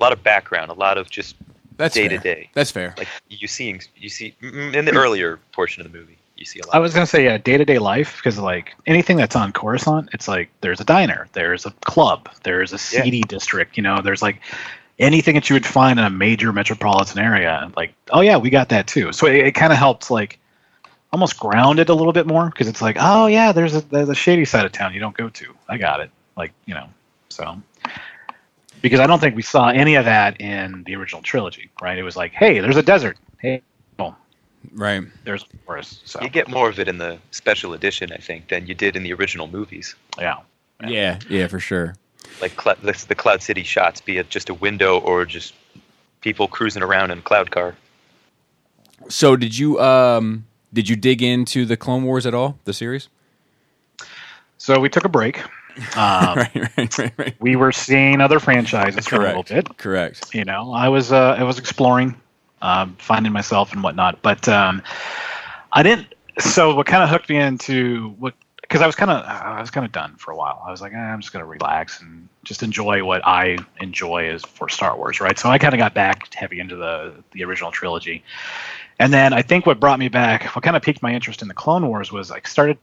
[0.00, 1.36] a lot of background, a lot of just
[1.76, 2.18] That's day fair.
[2.18, 2.50] to day.
[2.54, 2.94] That's fair.
[2.96, 6.60] Like you seeing you see mm, in the earlier portion of the movie, you see
[6.60, 6.74] a lot.
[6.74, 10.10] I was gonna say yeah, day to day life because like anything that's on Coruscant,
[10.12, 13.02] it's like there's a diner, there's a club, there's a Yeah.
[13.02, 13.76] seedy district.
[13.76, 14.40] You know, there's like
[14.98, 17.70] anything that you would find in a major metropolitan area.
[17.76, 19.12] Like, oh yeah, we got that too.
[19.12, 20.38] So it, it kind of helped like
[21.12, 24.08] almost ground it a little bit more because it's like, oh yeah, there's a there's
[24.08, 25.54] a shady side of town you don't go to.
[25.68, 26.10] I got it.
[26.36, 26.88] Like you know,
[27.30, 27.60] so
[28.82, 31.96] because I don't think we saw any of that in the original trilogy, right?
[31.96, 33.16] It was like, hey, there's a desert.
[33.38, 33.62] Hey,
[34.72, 35.02] Right.
[35.24, 36.08] there's a forest.
[36.08, 38.96] So You get more of it in the special edition, I think, than you did
[38.96, 39.94] in the original movies.
[40.18, 40.38] yeah.
[40.80, 40.88] Yeah.
[40.88, 41.18] Yeah.
[41.28, 41.94] Yeah, for sure.
[42.40, 45.54] Like cl- the, the Cloud City shots, be it just a window or just
[46.20, 47.76] people cruising around in a cloud car.
[49.08, 53.08] So did you um did you dig into the Clone Wars at all, the series?
[54.58, 55.42] So we took a break.
[55.96, 57.34] Um, right, right, right, right.
[57.40, 59.76] we were seeing other franchises for a little bit.
[59.76, 60.32] Correct.
[60.32, 62.14] You know, I was uh, I was exploring,
[62.64, 64.22] um, finding myself and whatnot.
[64.22, 64.82] But um,
[65.72, 66.14] I didn't.
[66.38, 68.34] So what kind of hooked me into what?
[68.60, 70.62] Because I was kind of I was kind of done for a while.
[70.66, 74.42] I was like, eh, I'm just gonna relax and just enjoy what I enjoy is
[74.42, 75.38] for Star Wars, right?
[75.38, 78.24] So I kind of got back heavy into the the original trilogy,
[78.98, 81.48] and then I think what brought me back, what kind of piqued my interest in
[81.48, 82.78] the Clone Wars was I started.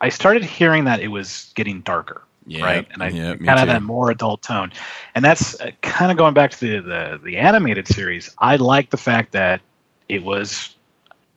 [0.00, 2.88] I started hearing that it was getting darker, Yeah, right?
[2.92, 4.72] And I yeah, me kind of that more adult tone,
[5.14, 8.34] and that's uh, kind of going back to the, the the animated series.
[8.38, 9.60] I like the fact that
[10.08, 10.74] it was,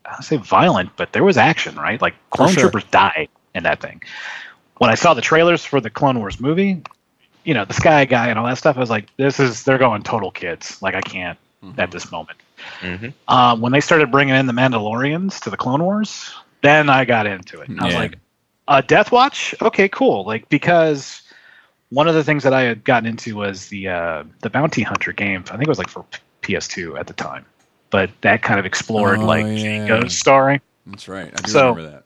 [0.05, 2.01] I say violent, but there was action, right?
[2.01, 2.63] Like clone sure.
[2.63, 4.01] troopers died in that thing.
[4.79, 6.81] When I saw the trailers for the Clone Wars movie,
[7.45, 9.77] you know, the Sky Guy and all that stuff, I was like, this is they're
[9.77, 10.81] going total kids.
[10.81, 11.79] Like I can't Mm-hmm.
[11.79, 12.37] at this moment.
[12.81, 17.05] hmm Um, when they started bringing in the Mandalorians to the Clone Wars, then I
[17.05, 17.69] got into it.
[17.69, 18.17] and I was like,
[18.67, 20.23] uh, Death Watch, okay, cool.
[20.25, 21.21] Like because
[21.89, 25.11] one of the things that I had gotten into was the uh, the Bounty Hunter
[25.13, 25.43] game.
[25.47, 26.05] I think it was like for
[26.41, 27.45] PS2 at the time,
[27.89, 30.07] but that kind of explored Oh, like yeah.
[30.07, 31.31] Story, That's right.
[31.37, 32.03] I do So- remember that.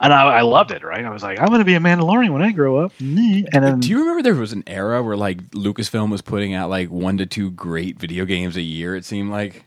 [0.00, 0.82] and I, I loved it.
[0.82, 2.92] Right, I was like, I'm going to be a Mandalorian when I grow up.
[3.00, 6.70] And then Do you remember there was an era where like Lucasfilm was putting out
[6.70, 8.94] like one to two great video games a year?
[8.96, 9.64] It seemed like.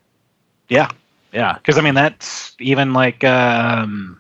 [0.70, 0.90] yeah,
[1.34, 4.20] yeah, because I mean that's even like um,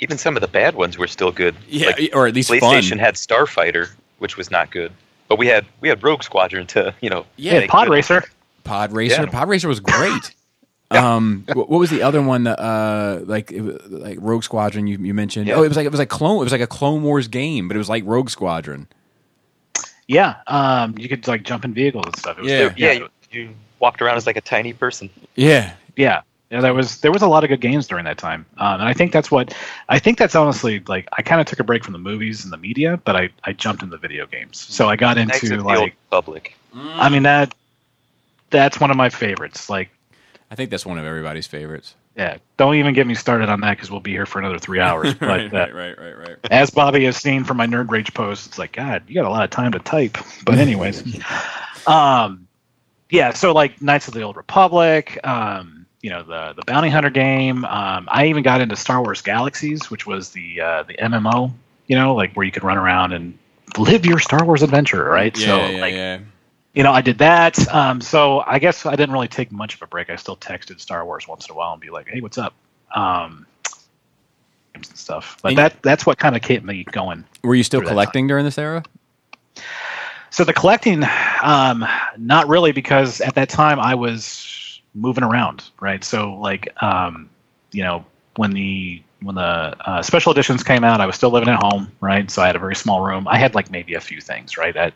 [0.00, 1.56] Even some of the bad ones were still good.
[1.68, 2.98] Yeah, Like, or at least PlayStation fun.
[2.98, 4.92] had Starfighter, which was not good,
[5.28, 7.24] but we had we had Rogue Squadron to you know.
[7.36, 7.94] Yeah, make Pod good.
[7.94, 8.24] Racer.
[8.64, 9.22] Pod Racer.
[9.22, 9.30] Yeah.
[9.30, 10.34] Pod Racer was great.
[10.88, 12.44] Um, what, what was the other one?
[12.44, 14.86] That, uh, like it was, like Rogue Squadron.
[14.86, 15.48] You, you mentioned.
[15.48, 15.54] Yeah.
[15.54, 16.40] Oh, it was like it was like clone.
[16.40, 18.86] It was like a Clone Wars game, but it was like Rogue Squadron.
[20.06, 22.38] Yeah, um, you could like jump in vehicles and stuff.
[22.38, 22.72] It was, Yeah.
[22.76, 23.50] Yeah, you, you
[23.80, 25.10] walked around as like a tiny person.
[25.34, 26.20] Yeah, yeah
[26.50, 28.88] yeah there was there was a lot of good games during that time um, and
[28.88, 29.54] i think that's what
[29.88, 32.52] i think that's honestly like i kind of took a break from the movies and
[32.52, 35.62] the media but i i jumped into video games so i got Knights into of
[35.62, 36.56] the Old like Republic.
[36.74, 37.54] i mean that
[38.50, 39.90] that's one of my favorites like
[40.48, 41.96] I think that's one of everybody's favorites.
[42.16, 44.78] yeah don't even get me started on that because we'll be here for another three
[44.78, 46.36] hours but right, uh, right, right, right, right.
[46.52, 49.30] as bobby has seen from my nerd rage post it's like god you got a
[49.30, 51.02] lot of time to type but anyways
[51.88, 52.46] um
[53.10, 57.10] yeah so like knights of the old republic um you know the the bounty hunter
[57.10, 57.64] game.
[57.64, 61.52] Um i even got into star wars galaxies which was the uh the mmo
[61.86, 63.38] you know like where you could run around and
[63.78, 65.36] live your star wars adventure right?
[65.36, 66.18] Yeah, so yeah, like yeah.
[66.74, 67.58] you know i did that.
[67.72, 70.10] Um so i guess i didn't really take much of a break.
[70.10, 72.54] I still texted star wars once in a while and be like hey what's up?
[72.94, 73.46] Um
[74.74, 75.38] and stuff.
[75.42, 78.44] But And- that that's what kind of kept me going Were you still collecting during
[78.44, 78.82] this era?
[80.30, 81.02] So the collecting,
[81.42, 81.86] um,
[82.18, 84.65] not really, because at that time I was
[84.96, 86.02] moving around, right?
[86.02, 87.28] So like, um,
[87.72, 88.04] you know,
[88.36, 91.90] when the when the uh, special editions came out, I was still living at home,
[92.00, 92.30] right?
[92.30, 93.26] So I had a very small room.
[93.28, 94.76] I had like maybe a few things, right?
[94.76, 94.92] I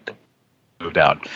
[0.81, 1.29] moved out.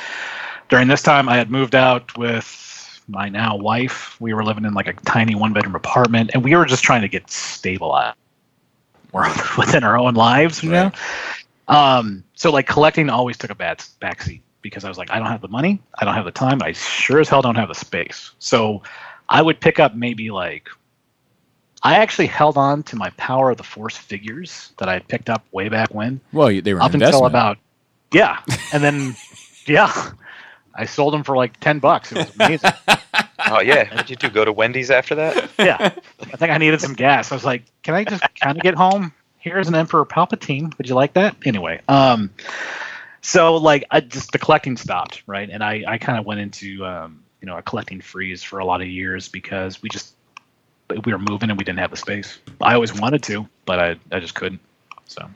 [0.69, 4.21] During this time, I had moved out with my now wife.
[4.21, 7.03] We were living in like a tiny one bedroom apartment, and we were just trying
[7.03, 8.17] to get stabilized.
[9.13, 10.93] We're within our own lives, you know.
[11.69, 15.29] Um, so like collecting always took a bad backseat because I was like, I don't
[15.29, 17.75] have the money, I don't have the time, I sure as hell don't have the
[17.75, 18.33] space.
[18.41, 18.83] So
[19.29, 20.69] I would pick up maybe like
[21.85, 25.29] I actually held on to my Power of the Force figures that I had picked
[25.29, 27.59] up way back when, Well, they were an up until about
[28.11, 28.41] yeah,
[28.73, 29.15] and then
[29.67, 30.13] yeah,
[30.75, 32.11] I sold them for like ten bucks.
[32.11, 32.73] It was amazing.
[33.47, 34.31] Oh yeah, what did you do?
[34.31, 35.51] Go to Wendy's after that?
[35.59, 35.77] yeah,
[36.21, 37.31] I think I needed some gas.
[37.31, 39.13] I was like, can I just kind of get home?
[39.37, 40.77] Here's an Emperor Palpatine.
[40.79, 41.37] Would you like that?
[41.45, 42.31] Anyway, um,
[43.25, 45.49] so like I just the collecting stopped, right?
[45.49, 48.67] And I I kind of went into um, you know a collecting freeze for a
[48.67, 50.15] lot of years because we just
[50.91, 52.39] we were moving and we didn't have the space.
[52.61, 54.61] I always wanted to, but I I just couldn't.
[55.07, 55.27] So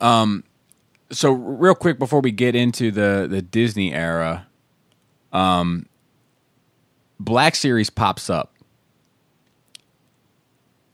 [0.00, 0.44] Um,
[1.10, 4.46] so real quick before we get into the the Disney era,
[5.32, 5.86] um,
[7.18, 8.54] Black Series pops up,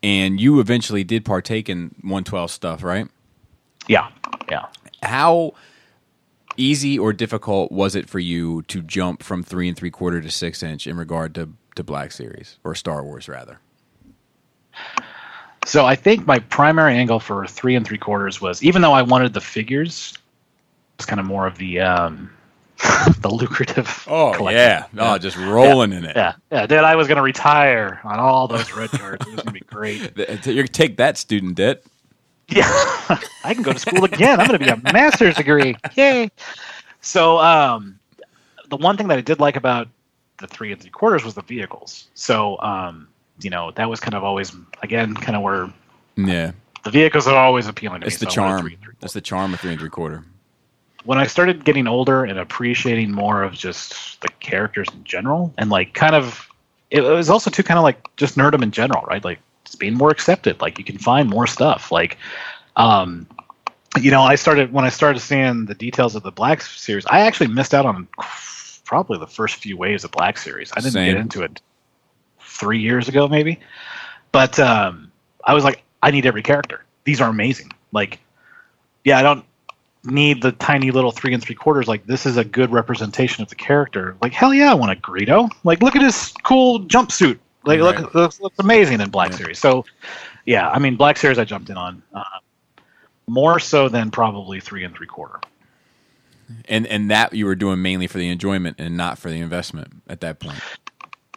[0.03, 3.07] and you eventually did partake in 112 stuff, right?
[3.87, 4.09] yeah,
[4.49, 4.65] yeah.
[5.03, 5.53] How
[6.57, 10.31] easy or difficult was it for you to jump from three and three quarter to
[10.31, 13.59] six inch in regard to to Black Series or Star Wars rather?
[15.65, 19.03] So I think my primary angle for three and three quarters was even though I
[19.03, 20.17] wanted the figures,
[20.97, 22.31] it's kind of more of the um,
[23.21, 24.05] the lucrative.
[24.09, 24.59] Oh collecting.
[24.59, 26.17] yeah, oh just rolling in it.
[26.17, 29.25] Yeah, yeah, dude, I was gonna retire on all those red cards.
[29.27, 30.15] It was gonna be great.
[30.73, 31.85] Take that student debt.
[32.55, 34.41] Yeah, I can go to school again.
[34.41, 35.77] I'm gonna be a master's degree.
[35.95, 36.31] Yay!
[37.01, 37.99] So, um,
[38.69, 39.89] the one thing that I did like about
[40.39, 42.09] the three and three quarters was the vehicles.
[42.15, 43.09] So, um,
[43.41, 44.53] you know, that was kind of always
[44.83, 45.73] again kind of where
[46.17, 46.53] Yeah,
[46.85, 48.17] the vehicles are always appealing to it's me.
[48.17, 48.61] It's the so charm.
[48.63, 50.25] three and three That's the charm of three and three quarter.
[51.05, 55.71] when I started getting older and appreciating more of just the characters in general, and
[55.71, 56.49] like kind of,
[56.91, 59.25] it was also too kind of like just nerdum in general, right?
[59.25, 60.61] Like it's being more accepted.
[60.61, 61.91] Like you can find more stuff.
[61.91, 62.19] Like,
[62.77, 63.27] um,
[64.01, 67.05] you know, I started when I started seeing the details of the Black series.
[67.07, 68.09] I actually missed out on
[68.85, 70.73] probably the first few waves of Black series.
[70.73, 71.13] I didn't Same.
[71.13, 71.61] get into it
[72.41, 73.61] three years ago, maybe.
[74.33, 75.13] But um,
[75.45, 76.85] I was like, I need every character.
[77.05, 77.73] These are amazing.
[77.93, 78.19] Like,
[79.05, 79.45] yeah, I don't
[80.05, 81.87] need the tiny little three and three quarters.
[81.87, 84.17] Like, this is a good representation of the character.
[84.23, 85.51] Like, hell yeah, I want a Greedo.
[85.65, 87.39] Like, look at his cool jumpsuit.
[87.65, 88.01] Like, Right.
[88.01, 89.37] look, looks, looks amazing in Black Yeah.
[89.37, 89.59] Series.
[89.59, 89.85] So,
[90.47, 92.25] yeah, I mean, Black Series I jumped in on uh,
[93.27, 95.41] more so than probably three and three quarter.
[96.69, 99.89] And and that you were doing mainly for the enjoyment and not for the investment
[100.09, 100.59] at that point.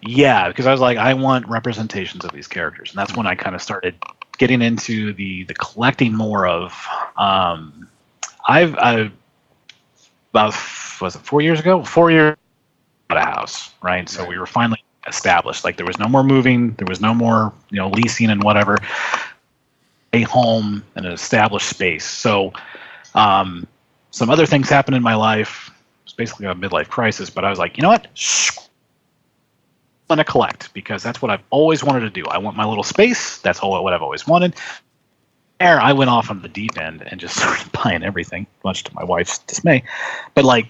[0.02, 3.34] Yeah, because I was like, I want representations of these characters, and that's when I
[3.36, 3.96] kind of started
[4.38, 6.74] getting into the the collecting more of.
[7.18, 7.88] Um,
[8.48, 9.12] I've I
[10.32, 10.54] about
[11.00, 11.84] was it four years ago?
[11.84, 12.36] Four years
[13.10, 14.10] out of house, right?
[14.10, 15.64] So we were finally established.
[15.64, 18.78] Like there was no more moving, there was no more you know leasing and whatever.
[20.14, 22.06] A home and an established space.
[22.06, 22.54] So,
[23.16, 23.68] um,
[24.12, 25.72] some other things happened in my life.
[26.06, 28.08] It's basically a midlife crisis, but I was like, you know what?
[30.10, 32.26] I'm to collect because that's what I've always wanted to do.
[32.28, 33.40] I want my little space.
[33.40, 34.56] That's all what I've always wanted.
[35.60, 38.94] There, I went off on the deep end and just started buying everything, much to
[38.94, 39.84] my wife's dismay.
[40.34, 40.68] But like,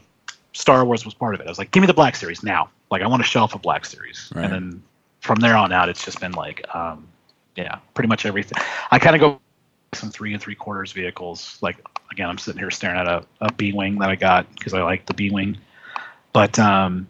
[0.54, 1.48] Star Wars was part of it.
[1.48, 2.70] I was like, give me the Black Series now.
[2.92, 4.46] Like, I want a shelf of Black Series, Right.
[4.46, 4.84] and then
[5.22, 7.08] from there on out, it's just been like, um,
[7.56, 8.62] yeah, pretty much everything.
[8.92, 9.40] I kind of go
[9.94, 11.58] some three and three quarters vehicles.
[11.62, 11.78] Like
[12.12, 14.84] again, I'm sitting here staring at a, a B wing that I got because I
[14.84, 15.58] like the B wing.
[16.34, 17.08] But um,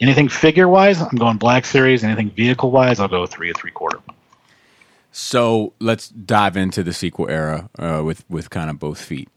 [0.00, 2.02] anything figure wise, I'm going Black Series.
[2.04, 3.98] Anything vehicle wise, I'll go three and three quarter.
[5.12, 9.28] So let's dive into the sequel era uh, with with kind of both feet.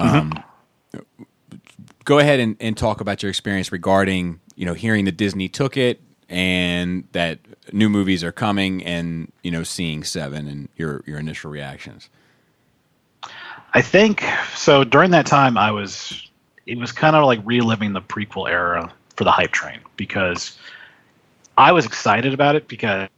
[0.00, 0.32] Um,
[2.04, 5.76] go ahead and, and talk about your experience regarding you know hearing that Disney took
[5.76, 7.38] it and that
[7.72, 12.08] new movies are coming and you know seeing seven and your your initial reactions.
[13.74, 14.24] I think
[14.54, 14.84] so.
[14.84, 16.28] During that time, I was
[16.66, 20.56] it was kind of like reliving the prequel era for the hype train because
[21.58, 23.08] I was excited about it because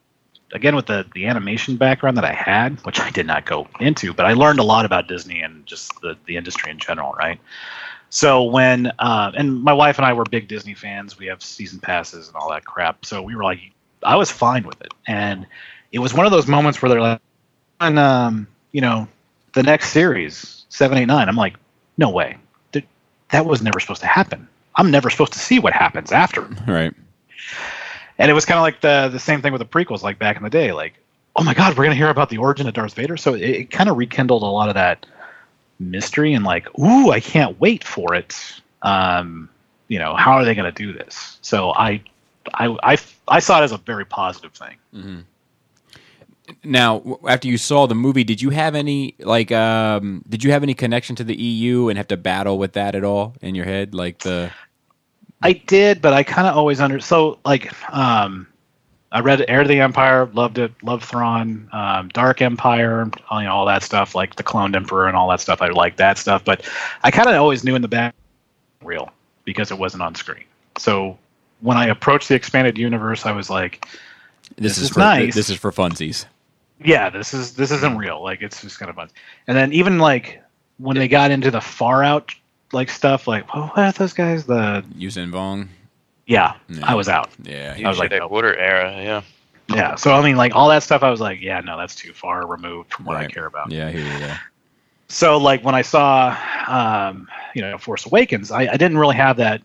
[0.52, 4.12] again with the the animation background that I had, which I did not go into,
[4.14, 7.40] but I learned a lot about Disney and just the the industry in general, right?
[8.14, 11.80] So when uh, and my wife and I were big Disney fans, we have season
[11.80, 13.04] passes and all that crap.
[13.04, 13.58] So we were like,
[14.04, 15.44] I was fine with it, and
[15.90, 17.20] it was one of those moments where they're like,
[17.80, 19.08] and um, you know,
[19.54, 21.28] the next series seven, eight, nine.
[21.28, 21.56] I'm like,
[21.98, 22.36] no way,
[22.70, 22.86] Th-
[23.30, 24.46] that was never supposed to happen.
[24.76, 26.42] I'm never supposed to see what happens after.
[26.68, 26.94] Right.
[28.18, 30.36] And it was kind of like the the same thing with the prequels, like back
[30.36, 30.94] in the day, like,
[31.34, 33.16] oh my god, we're gonna hear about the origin of Darth Vader.
[33.16, 35.04] So it, it kind of rekindled a lot of that
[35.78, 38.36] mystery and like, ooh, I can't wait for it.
[38.82, 39.48] Um,
[39.88, 41.38] you know, how are they gonna do this?
[41.42, 42.02] So I,
[42.54, 42.96] I, I,
[43.28, 44.76] I saw it as a very positive thing.
[46.62, 50.62] Now, after you saw the movie, did you have any like um did you have
[50.62, 53.64] any connection to the EU and have to battle with that at all in your
[53.64, 54.50] head like the
[55.44, 58.46] I did, but I kind of always under so like um,
[59.14, 63.46] I read Heir to the Empire, loved it, loved Thrawn, um, Dark Empire, all, you
[63.46, 65.62] know, all that stuff, like the Cloned Emperor and all that stuff.
[65.62, 66.68] I like that stuff, but
[67.04, 68.12] I kind of always knew in the back
[68.82, 69.12] real
[69.44, 70.44] because it wasn't on screen.
[70.78, 71.16] So
[71.60, 73.86] when I approached the expanded universe, I was like,
[74.56, 75.34] this, This is, for nice.
[75.34, 76.26] this is for funsies.
[76.84, 78.20] yeah, this is this isn't real.
[78.22, 79.08] Like it's just kind of fun.
[79.46, 80.42] And then even like
[80.78, 82.34] when they got into the far out
[82.72, 84.44] like stuff, like oh, what are those guys?
[84.44, 85.68] The Yuuzhan Vong.
[86.26, 86.80] Yeah, Yeah.
[86.84, 87.30] I was out.
[87.42, 87.76] Yeah.
[87.84, 88.30] I was like, that nope.
[88.30, 89.22] Water era, yeah.
[89.68, 89.94] Yeah.
[89.94, 92.46] So I mean, like all that stuff, I was like, yeah, no, that's too far
[92.46, 93.70] removed from what I care about.
[93.70, 94.40] Yeah, I hear you there.
[95.08, 96.36] So like when I saw,
[96.66, 99.62] um, you know, Force Awakens, I, I didn't really have that.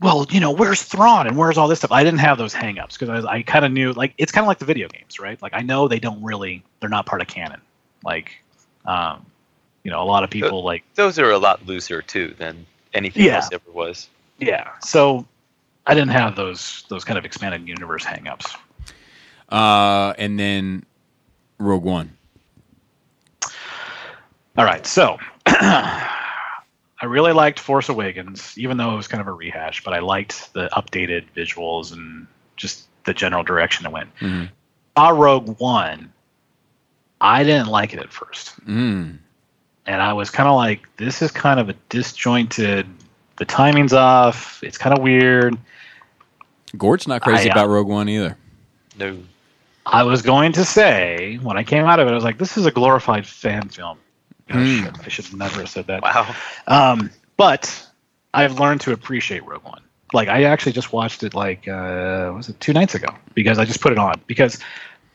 [0.00, 1.90] Well, you know, where's Thrawn and where's all this stuff?
[1.90, 4.46] I didn't have those hangups because I, I kind of knew, like, it's kind of
[4.48, 5.40] like the video games, right?
[5.42, 7.60] Like, I know they don't really, they're not part of canon.
[8.04, 8.30] Like,
[8.86, 9.26] um,
[9.82, 13.24] you know, a lot of people like, Those are a lot looser too than anything
[13.24, 13.36] Yeah.
[13.36, 14.08] else ever was.
[14.38, 14.70] yeah.
[14.80, 15.26] So
[15.88, 18.54] I didn't have those those kind of expanded universe hangups.
[19.48, 20.84] Uh and then
[21.58, 22.12] Rogue One.
[24.56, 29.32] All right, so I really liked Force Awakens, even though it was kind of a
[29.32, 29.84] rehash.
[29.84, 34.14] But I liked the updated visuals and just the general direction it went.
[34.16, 34.50] Mhm.
[34.96, 36.12] Saw Rogue One,
[37.20, 39.18] I didn't like it at first, Mm.
[39.86, 42.86] and I was kind of like, "This is kind of a disjointed.
[43.36, 44.60] The timing's off.
[44.64, 45.56] It's kind of weird."
[46.76, 48.36] Gort's not crazy I, uh, about Rogue One either.
[48.98, 49.18] No.
[49.86, 52.56] I was going to say when I came out of it, I was like, "This
[52.58, 53.98] is a glorified fan film."
[54.50, 56.02] Shit, I should never have said that.
[56.02, 56.34] Wow.
[56.66, 57.86] Um, but
[58.34, 59.82] I've learned to appreciate Rogue One.
[60.12, 63.64] Like I actually just watched it like uh, was it two nights ago because I
[63.64, 64.58] just put it on because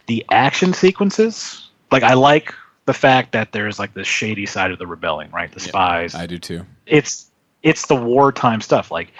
[0.06, 2.54] the action sequences, like I like
[2.86, 5.52] the fact that there's like the shady side of the rebellion, right?
[5.52, 6.16] The Yeah, spies.
[6.16, 6.66] I do too.
[6.86, 7.28] it's
[7.64, 8.92] it's the wartime stuff.
[8.92, 9.14] Like,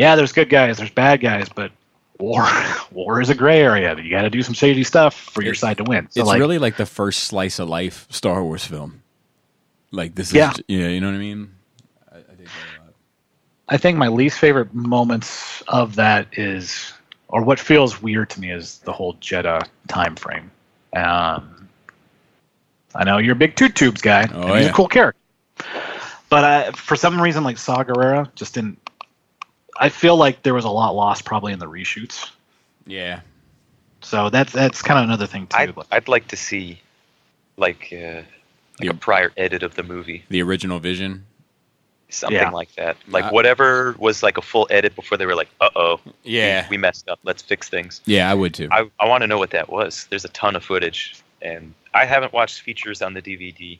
[0.00, 1.72] yeah, there's good guys, there's bad guys, but
[2.18, 2.48] war
[2.90, 3.94] war is a gray area.
[4.00, 6.08] You got to do some shady stuff for your side to win.
[6.10, 9.02] So it's like, really like the first slice of life Star Wars film.
[9.90, 10.54] Like this is Yeah.
[10.68, 11.50] yeah, you know what I mean?
[12.10, 12.94] I, I think that a lot.
[13.68, 16.94] I think my least favorite moments of that is,
[17.28, 20.50] or what feels weird to me is the whole Jedha time frame.
[20.96, 21.68] Um,
[22.94, 24.26] I know you're a big Two Tubes guy.
[24.32, 24.70] Oh, he's yeah.
[24.70, 25.20] a cool character,
[26.30, 28.78] but I, for some reason, like Saw Gerrera just didn't.
[29.80, 32.30] I feel like there was a lot lost probably in the reshoots.
[32.86, 33.20] Yeah.
[34.02, 35.56] So that's that's kind of another thing too.
[35.56, 36.80] I'd, Like, I'd like to see
[37.56, 38.24] like uh, like
[38.80, 38.90] Yeah.
[38.90, 41.24] a prior edit of the movie, The original vision.
[42.12, 42.50] something Yeah.
[42.50, 42.96] like that.
[43.08, 46.66] Like Uh, whatever was like a full edit before they were like, "Uh oh, Yeah.
[46.68, 47.18] we messed up.
[47.24, 48.68] Let's fix things." Yeah, I would too.
[48.72, 50.06] I, I want to know what that was.
[50.10, 53.78] There's a ton of footage, and I haven't watched features on the DVD.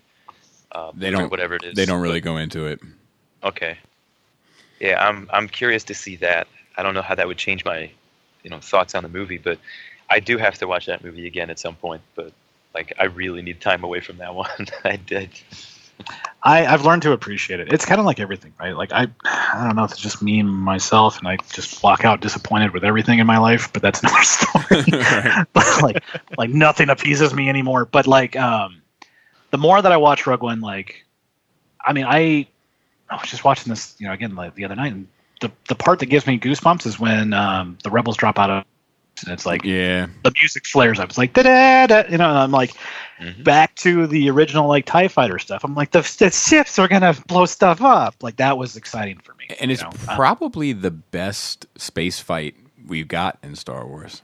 [0.73, 1.75] Uh, They don't- whatever it is.
[1.75, 2.81] they don't really go into it.
[3.43, 3.79] Okay.
[4.81, 6.49] Yeah, I'm I'm curious to see that.
[6.77, 7.91] I don't know how that would change my,
[8.43, 9.59] you know, thoughts on the movie, but
[10.09, 12.03] I do have to watch that movie again at some point.
[12.15, 12.33] But
[12.75, 14.67] like, I really need time away from that one.
[14.85, 15.31] I did.
[16.43, 17.71] I, I've learned to appreciate it.
[17.71, 18.75] It's kind of like everything, right?
[18.75, 22.05] Like I, I don't know if it's just me and myself, and I just walk
[22.07, 23.71] out disappointed with everything in my life.
[23.73, 24.85] But that's another story.
[25.53, 26.03] But like,
[26.39, 27.85] like nothing appeases me anymore.
[27.85, 28.81] But like, um,
[29.51, 31.05] the more that I watch Rogue One, like,
[31.85, 32.47] I mean, I,
[33.11, 35.07] I was just watching this, you know, again like the other night, and
[35.41, 38.65] the the part that gives me goosebumps is when um, the rebels drop out of,
[39.25, 40.07] and it's like Yeah.
[40.23, 41.09] the music flares up.
[41.09, 42.29] It's like da da da, you know.
[42.29, 42.73] And I'm like,
[43.21, 43.43] Mhm.
[43.45, 45.65] back to the original like Tie Fighter stuff.
[45.65, 48.15] I'm like, the, the ships are gonna blow stuff up.
[48.23, 49.49] Like that was exciting for me.
[49.61, 49.91] And it's know?
[50.09, 52.55] Uh, probably the best space fight
[52.87, 54.23] we've got in Star Wars.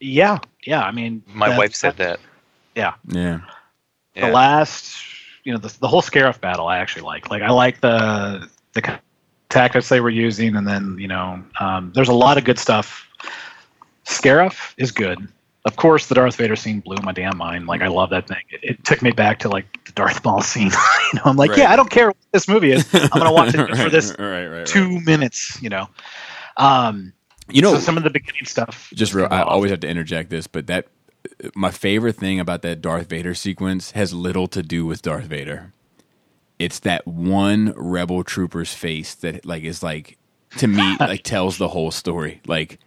[0.00, 0.82] yeah, yeah.
[0.82, 2.20] I mean, My that- wife said that.
[2.74, 3.40] Yeah, Yeah.
[4.14, 4.26] Yeah.
[4.26, 4.96] the last,
[5.44, 6.66] you know, the, the whole Scarif battle.
[6.66, 7.30] I actually like.
[7.30, 8.98] Like I like the the
[9.48, 13.06] tactics they were using, and then you know, um, there's a lot of good stuff.
[14.04, 15.28] Scarif is good.
[15.66, 17.66] Of course, the Darth Vader scene blew my damn mind.
[17.66, 18.42] Like I love that thing.
[18.50, 20.66] It, it took me back to like the Darth Maul scene.
[20.70, 21.60] you know, I'm like, Right.
[21.60, 22.86] yeah, I don't care what this movie is.
[22.94, 24.66] I'm gonna watch it just for this Right, right, right.
[24.66, 25.60] two minutes.
[25.62, 25.88] You know.
[26.58, 27.12] Um,
[27.48, 28.90] You know, so some of the beginning stuff.
[28.94, 30.86] just real, I always have to interject this, but that
[31.54, 35.72] my favorite thing about that Darth Vader sequence has little to do with Darth Vader.
[36.58, 40.18] It's that one rebel trooper's face that like is like
[40.58, 42.40] to me like tells the whole story.
[42.46, 42.78] Like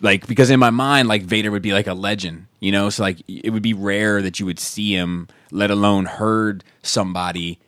[0.00, 2.90] like because in my mind like Vader would be like a legend, you know?
[2.90, 7.58] So like it would be rare that you would see him, let alone heard somebody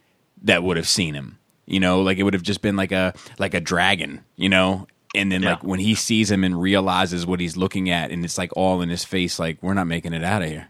[0.42, 1.38] that would have seen him.
[1.66, 4.86] You know, like it would have just been like a like a dragon, you know?
[5.14, 5.50] And then Yeah.
[5.50, 8.80] like when he sees him and realizes what he's looking at and it's like all
[8.80, 10.68] in his face like we're not making it out of here.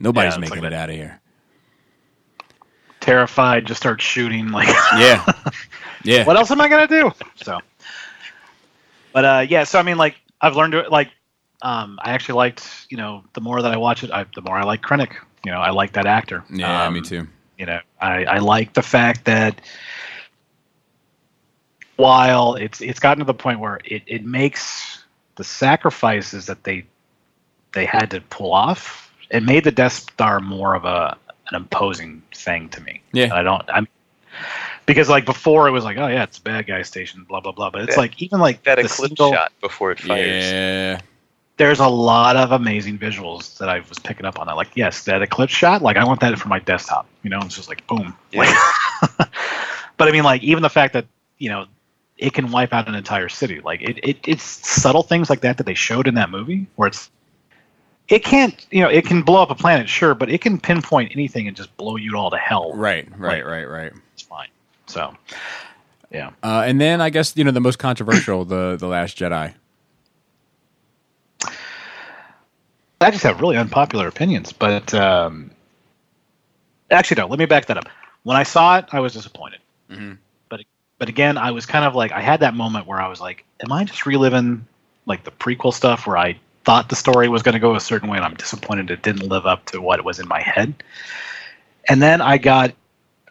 [0.00, 1.20] Nobody's Yeah, making like it out of here.
[3.00, 4.48] terrified, just start shooting.
[4.50, 5.24] Like, Yeah.
[6.04, 6.24] Yeah.
[6.24, 7.12] what else am I gonna do?
[7.36, 7.58] So,
[9.12, 9.64] but uh, yeah.
[9.64, 11.10] So I mean, like, I've learned to like.
[11.62, 14.56] Um, I actually liked, you know, the more that I watch it, I, the more
[14.58, 15.14] I like Krennic.
[15.46, 16.44] You know, I like that actor.
[16.52, 17.26] Yeah, Um, me too.
[17.56, 19.62] You know, I, I like the fact that
[21.96, 25.04] while it's it's gotten to the point where it, it makes
[25.36, 26.84] the sacrifices that they
[27.72, 31.16] they had to pull off, it made the Death Star more of a
[31.50, 33.02] an imposing thing to me.
[33.12, 33.34] Yeah.
[33.34, 33.86] I don't I'm
[34.86, 37.52] because like before it was like, oh yeah, it's a bad guy station, blah blah
[37.52, 37.70] blah.
[37.70, 38.00] But it's Yeah.
[38.00, 40.44] like even like That the eclipse single- shot before it fires.
[40.44, 41.00] Yeah.
[41.56, 44.56] there's a lot of amazing visuals that I was picking up on that.
[44.56, 47.06] Like, yes, that eclipse shot, like I want that for my desktop.
[47.22, 48.16] You know, it's just like boom.
[48.32, 48.40] Yeah.
[48.40, 49.08] Like,
[49.96, 51.06] but I mean, like even the fact that
[51.38, 51.66] you know
[52.18, 53.60] it can wipe out an entire city.
[53.60, 56.88] Like it, it, it's subtle things like that that they showed in that movie where
[56.88, 57.10] it's
[58.08, 61.12] it can't you know it can blow up a planet, sure, but it can pinpoint
[61.12, 62.72] anything and just blow you all to hell.
[62.74, 63.92] Right, right, right, right.
[64.12, 64.48] It's fine.
[64.86, 65.16] So,
[66.10, 66.30] yeah.
[66.42, 69.54] Uh, and then I guess you know the most controversial, the the Last Jedi.
[73.00, 75.50] I just have really unpopular opinions, but um,
[76.90, 77.26] actually, no.
[77.26, 77.88] Let me back that up.
[78.22, 79.60] When I saw it, I was disappointed.
[79.90, 80.18] Mhm.
[80.98, 83.44] But again, I was kind of like I had that moment where I was like,
[83.62, 84.66] "Am I just reliving
[85.06, 88.08] like the prequel stuff where I thought the story was going to go a certain
[88.08, 90.82] way, and I'm disappointed it didn't live up to what was in my head?"
[91.88, 92.74] And then I got,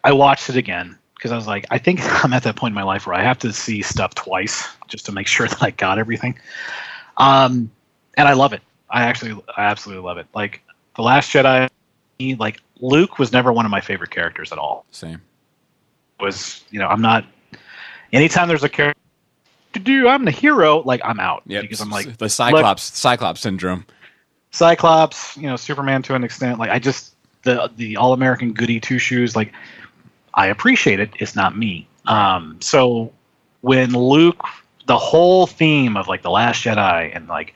[0.04, 2.74] I watched it again because I was like, I think I'm at that point in
[2.74, 5.70] my life where I have to see stuff twice just to make sure that I
[5.70, 6.38] got everything.
[7.16, 7.70] Um,
[8.16, 8.62] and I love it.
[8.90, 10.26] I actually, I absolutely love it.
[10.34, 10.62] Like
[10.96, 11.68] the Last Jedi,
[12.38, 14.84] like Luke was never one of my favorite characters at all.
[14.90, 15.20] Same.
[16.20, 17.24] Was you know, I'm not.
[18.14, 19.00] Anytime there's a character,
[19.72, 20.82] do I'm the hero.
[20.82, 23.84] Like I'm out Yeah, because I'm like the Cyclops Cyclops syndrome.
[24.50, 26.58] Cyclops, you know, Superman to an extent.
[26.58, 29.34] Like I just the the all American goody two shoes.
[29.34, 29.52] Like
[30.34, 31.10] I appreciate it.
[31.18, 31.88] It's not me.
[32.06, 33.12] Um, so
[33.62, 34.44] when Luke,
[34.86, 37.54] the whole theme of like the Last Jedi and like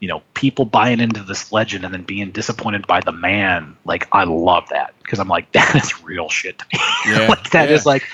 [0.00, 4.08] you know people buying into this legend and then being disappointed by the man, like
[4.12, 6.80] I love that because I'm like that is real shit to me.
[7.06, 7.74] Yeah, like that yeah.
[7.74, 8.04] is like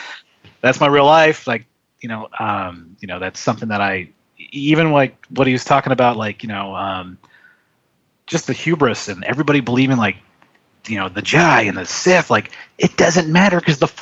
[0.61, 1.47] that's my real life.
[1.47, 1.65] Like
[2.01, 5.93] you know, um, you know that's something that I even like what he was talking
[5.93, 7.18] about, like you know, um,
[8.27, 10.16] just the hubris and everybody believing like
[10.86, 12.31] you know the Jedi and the Sith.
[12.31, 13.93] Like it doesn't matter because the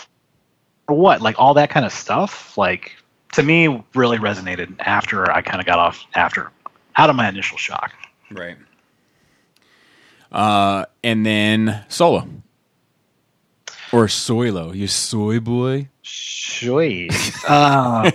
[0.86, 2.56] what like all that kind of stuff.
[2.56, 2.92] Like
[3.32, 6.50] to me, really resonated after I kind of got off after
[6.96, 7.92] out of my initial shock.
[8.30, 8.56] Right.
[10.30, 12.28] Uh, and then Solo
[13.92, 14.74] or Soilo.
[14.74, 15.88] You soy boy.
[16.08, 17.12] Sweet.
[17.48, 18.10] Uh,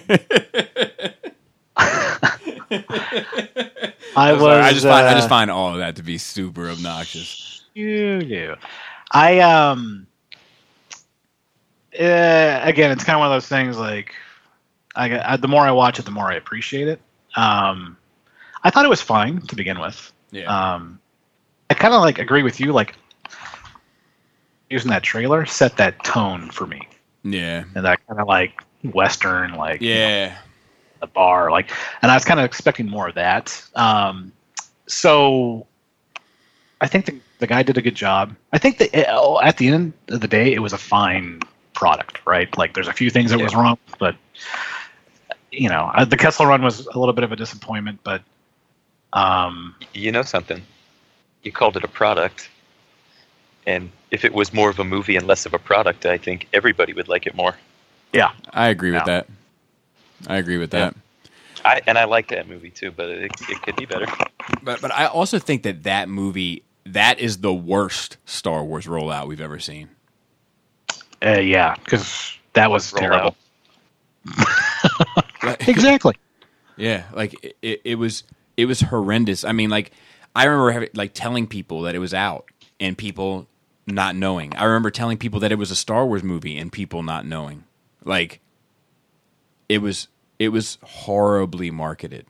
[4.15, 4.41] I was.
[4.41, 7.63] sorry, I just find I uh, just find all of that to be super obnoxious.
[7.73, 8.55] You do.
[9.11, 10.05] I um.
[11.99, 13.77] Uh, again, it's kind of one of those things.
[13.77, 14.13] Like,
[14.95, 17.01] I, I the more I watch it, the more I appreciate it.
[17.35, 17.97] Um,
[18.63, 20.11] I thought it was fine to begin with.
[20.31, 20.45] Yeah.
[20.45, 20.99] Um,
[21.69, 22.71] I kind of like agree with you.
[22.71, 22.95] Like,
[24.69, 26.87] using that trailer set that tone for me,
[27.23, 27.63] yeah.
[27.75, 28.61] and that kind of like
[28.93, 30.37] western, like you know, Yeah.
[31.01, 31.69] the bar like
[32.01, 34.31] and i was kind of expecting more of that um
[34.87, 35.65] so
[36.79, 39.57] i think the, the guy did a good job i think that it, oh, at
[39.57, 41.41] the end of the day it was a fine
[41.73, 44.15] product right like there's a few things that was wrong but
[45.51, 48.21] you know uh, the kessel run was a little bit of a disappointment but
[49.13, 50.61] um You know something?
[51.43, 52.49] You called it a product.
[53.65, 56.47] And if it was more of a movie and less of a product, I think
[56.53, 57.55] everybody would like it more.
[58.13, 59.27] yeah I agree with that.
[60.27, 60.91] I agree with Yeah.
[60.91, 60.95] that.
[61.65, 64.05] I and I like that movie too, but it, it could be better.
[64.61, 69.27] But but I also think that that movie that is the worst Star Wars rollout
[69.27, 69.89] we've ever seen.
[71.25, 73.35] uh, yeah because that was Roll terrible
[75.67, 76.15] exactly
[76.75, 78.23] Yeah, like it- it, it was
[78.57, 79.43] it was horrendous.
[79.43, 79.91] I mean, like
[80.35, 82.45] I remember having, like telling people that it was out
[82.79, 83.47] and people
[83.85, 84.55] not knowing.
[84.55, 87.65] I remember telling people that it was a Star Wars movie and people not knowing.
[88.03, 88.39] Like
[89.69, 90.07] it was
[90.39, 92.25] it was horribly marketed.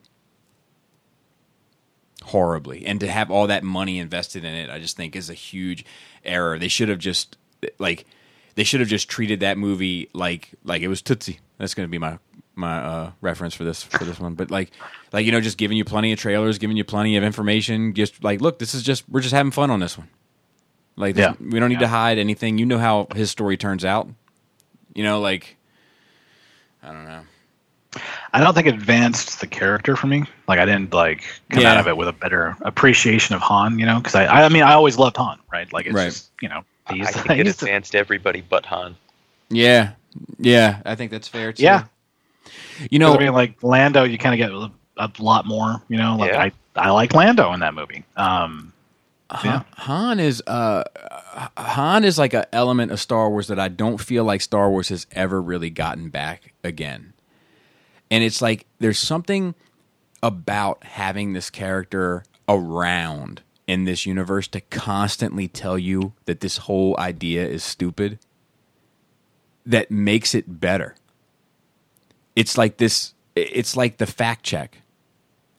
[2.24, 2.86] Horribly.
[2.86, 5.86] And to have all that money invested in it, I just think is a huge
[6.24, 6.58] error.
[6.58, 7.38] They should have just
[7.80, 8.06] like
[8.56, 11.40] they should have just treated that movie like like it was Tootsie.
[11.58, 12.18] That's going to be my
[12.56, 14.36] my uh, reference for this for this one.
[14.36, 14.72] But like
[15.12, 17.94] like you know, just giving you plenty of trailers, giving you plenty of information.
[17.94, 20.10] Just like look, this is just we're just having fun on this one.
[20.96, 21.34] Like Yeah.
[21.40, 22.58] we don't need to hide anything.
[22.58, 24.08] You know how his story turns out.
[24.94, 25.58] You know, like
[26.84, 27.22] I don't know.
[28.34, 30.24] I don't think it advanced the character for me.
[30.48, 31.74] Like I didn't like come Yeah.
[31.74, 33.80] out of it with a better appreciation of Han.
[33.80, 35.40] You know, because I, I mean I always loved Han.
[35.52, 36.06] Right, like it's Right.
[36.06, 38.96] just you know he's I think it he's the- advanced everybody but Han.
[39.50, 39.92] Yeah,
[40.40, 41.64] yeah, I think that's fair too.
[41.64, 41.86] Yeah.
[42.90, 45.82] you know, I mean like Lando, you kind of get a, a lot more.
[45.88, 46.42] You know, like Yeah.
[46.44, 48.04] I I like Lando in that movie.
[48.18, 48.73] Um,
[49.44, 49.64] yeah.
[49.78, 50.84] Han is uh,
[51.58, 54.90] Han is like an element of Star Wars that I don't feel like Star Wars
[54.90, 57.14] has ever really gotten back again.
[58.12, 59.56] And it's like there's something
[60.22, 66.96] about having this character around in this universe to constantly tell you that this whole
[67.00, 68.20] idea is stupid
[69.66, 70.96] that makes it better.
[72.36, 74.78] It's like this it's like the fact check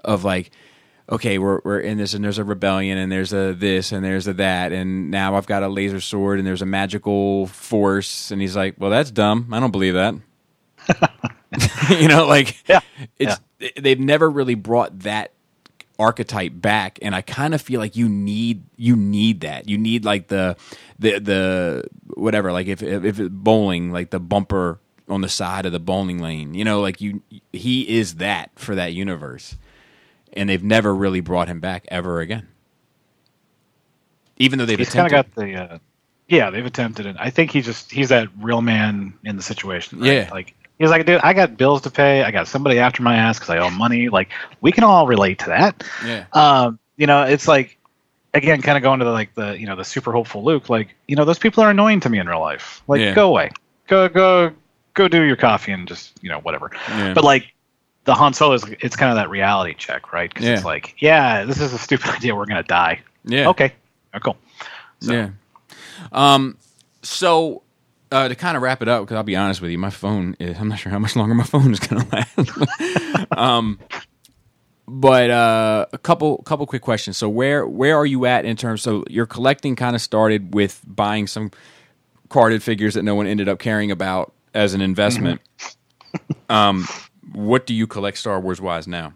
[0.04, 0.50] of like
[1.08, 4.26] okay, we're we're in this, and there's a rebellion, and there's a this, and there's
[4.26, 8.40] a that, and now I've got a laser sword, and there's a magical force, and
[8.40, 9.48] he's like, well, that's dumb.
[9.52, 10.14] I don't believe that.
[11.90, 12.80] you know, like Yeah.
[13.18, 13.40] it's
[13.80, 15.32] they've never really brought that
[15.98, 19.68] archetype back, and I kind of feel like you need you need that.
[19.68, 20.56] You need like the
[20.98, 24.78] the the whatever, like if if, if bowling, like the bumper
[25.08, 26.54] on the side of the bowling lane.
[26.54, 27.22] You know, like you
[27.52, 29.56] he is that for that universe
[30.34, 32.46] and they've never really brought him back ever again.
[34.36, 35.78] Even though they've he's kind of got the uh,
[36.28, 37.16] yeah they've attempted it.
[37.18, 40.00] I think he just he's that real man in the situation.
[40.00, 40.12] right?
[40.12, 40.28] Yeah.
[40.32, 42.22] like he's like, dude, I got bills to pay.
[42.24, 44.08] I got somebody after my ass because I owe money.
[44.08, 44.30] Like
[44.60, 45.84] we can all relate to that.
[46.04, 47.78] yeah, um, you know, it's like
[48.34, 50.68] again, kind of going to the like the you know the super hopeful Luke.
[50.68, 52.82] Like you know, those people are annoying to me in real life.
[52.88, 53.14] Like Yeah.
[53.14, 53.50] go away,
[53.86, 54.52] go go
[54.94, 56.72] go do your coffee and just you know whatever.
[56.88, 57.14] yeah.
[57.14, 57.53] But like
[58.04, 60.28] the Han Solo is it's kind of that reality check, right?
[60.32, 60.54] Because Yeah.
[60.54, 62.34] it's like, yeah, this is a stupid idea.
[62.34, 63.00] We're gonna die.
[63.24, 63.72] yeah, Okay,
[64.14, 64.36] oh, cool.
[65.00, 65.28] So- yeah.
[66.12, 66.58] Um,
[67.02, 67.62] so
[68.12, 70.36] uh, to kind of wrap it up, because I'll be honest with you, my phone
[70.38, 73.26] is, I'm not sure how much longer my phone is going to last.
[73.36, 73.78] um,
[74.86, 77.16] but uh, a couple couple quick questions.
[77.16, 78.82] So where where are you at in terms?
[78.82, 81.50] So your collecting kind of started with buying some
[82.28, 85.40] carded figures that no one ended up caring about as an investment.
[86.50, 86.86] um,
[87.32, 89.12] what do you collect Star Wars wise now?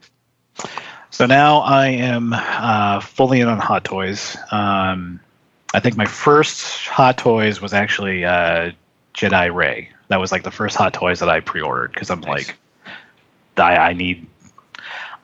[1.11, 4.37] So now I am uh, fully in on Hot Toys.
[4.51, 5.21] Um,
[5.75, 8.73] I think my first Hot Toys was actually uh,
[9.15, 9.91] Jedi Rey.
[10.09, 12.49] That was like the first Hot Toys that I pre-ordered because I'm Nice.
[12.49, 12.57] like,
[13.57, 14.27] I, I need,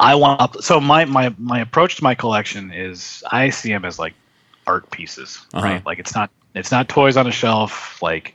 [0.00, 0.62] I want.
[0.64, 4.14] So my my my approach to my collection is I see them as like
[4.66, 5.64] art pieces, Uh-huh.
[5.66, 5.86] right?
[5.86, 8.02] Like it's not it's not toys on a shelf.
[8.02, 8.34] Like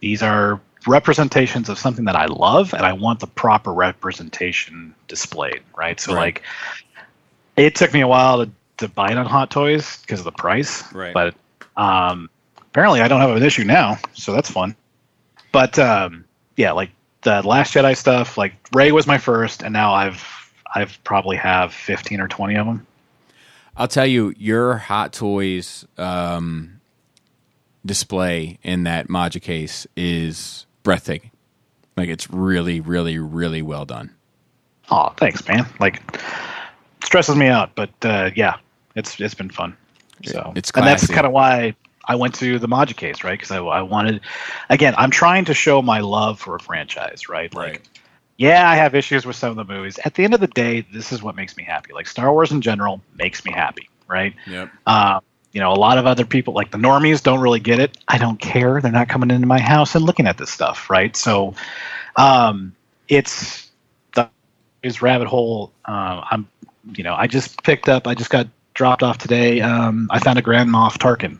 [0.00, 5.60] these are representations of something that I love, and I want the proper representation displayed,
[5.76, 6.00] right?
[6.00, 6.34] So Right.
[6.34, 6.42] like,
[7.56, 10.32] it took me a while to, to buy it on Hot Toys because of the
[10.32, 11.12] price, Right.
[11.12, 11.34] But
[11.76, 14.74] um, apparently, I don't have an issue now, so that's fun.
[15.52, 16.24] But um,
[16.56, 16.90] yeah, like
[17.22, 20.24] the Last Jedi stuff, like Rey was my first, and now I've
[20.74, 22.86] I've probably have fifteen or twenty of them.
[23.76, 26.80] I'll tell you, your Hot Toys um,
[27.84, 31.30] display in that Maja case is breathtaking.
[31.96, 34.10] Like it's really, really, really well done.
[34.90, 35.66] Oh, thanks, man.
[35.78, 36.02] Like
[37.04, 38.56] stresses me out, but uh, yeah,
[38.94, 39.76] it's it's been fun.
[40.24, 41.74] So It's and that's kind of why
[42.06, 43.38] I went to the Maja case, right?
[43.38, 44.20] Because I, I wanted,
[44.68, 47.54] again, I'm trying to show my love for a franchise, right?
[47.54, 47.82] Like,
[48.36, 49.98] yeah, I have issues with some of the movies.
[50.04, 51.92] At the end of the day, this is what makes me happy.
[51.92, 54.34] Like Star Wars in general makes me happy, right?
[54.46, 54.70] Yep.
[54.86, 55.20] Uh,
[55.52, 57.96] you know, a lot of other people, like the normies, don't really get it.
[58.08, 58.80] I don't care.
[58.80, 61.16] They're not coming into my house and looking at this stuff, right?
[61.16, 61.54] So,
[62.16, 62.74] um,
[63.08, 63.70] it's
[64.14, 64.28] the
[64.82, 65.72] is rabbit hole.
[65.84, 66.48] Uh, I'm,
[66.94, 68.06] you know, I just picked up.
[68.06, 69.60] I just got dropped off today.
[69.60, 71.38] Um, I found a Grand Moff Tarkin.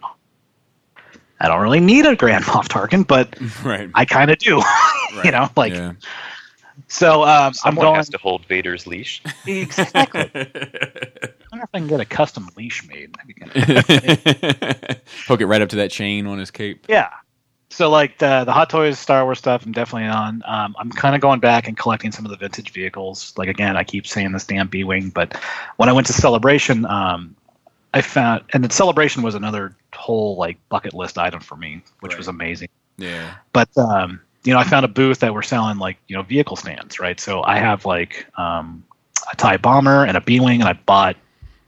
[1.41, 3.35] I don't really need a Grand Moff Tarkin, but
[3.65, 3.91] Right.
[3.95, 4.59] I kind of do.
[5.15, 5.24] right.
[5.24, 5.93] you know, like Yeah.
[6.91, 7.23] So.
[7.23, 9.23] Um, I'm Someone going has to hold Vader's leash.
[9.47, 10.21] exactly.
[10.35, 13.15] I wonder if I can get a custom leash made.
[13.15, 16.85] That'd be kinda- Hook it right up to that chain on his cape.
[16.89, 17.09] Yeah.
[17.73, 20.43] So like the the Hot Toys Star Wars stuff, I'm definitely on.
[20.45, 23.33] Um, I'm kind of going back and collecting some of the vintage vehicles.
[23.37, 25.37] Like again, I keep saying this damn B wing, but
[25.77, 27.37] when I went to Celebration, um,
[27.95, 32.12] I found and the Celebration was another whole like bucket list item for me, which
[32.12, 32.19] Right.
[32.19, 32.69] was amazing.
[32.99, 33.35] Yeah.
[33.53, 36.57] But um, you know, I found a booth that were selling like you know vehicle
[36.57, 37.19] stands, right?
[37.21, 38.85] So I have like um,
[39.33, 41.17] a Tie Bomber and a B wing, and I bought.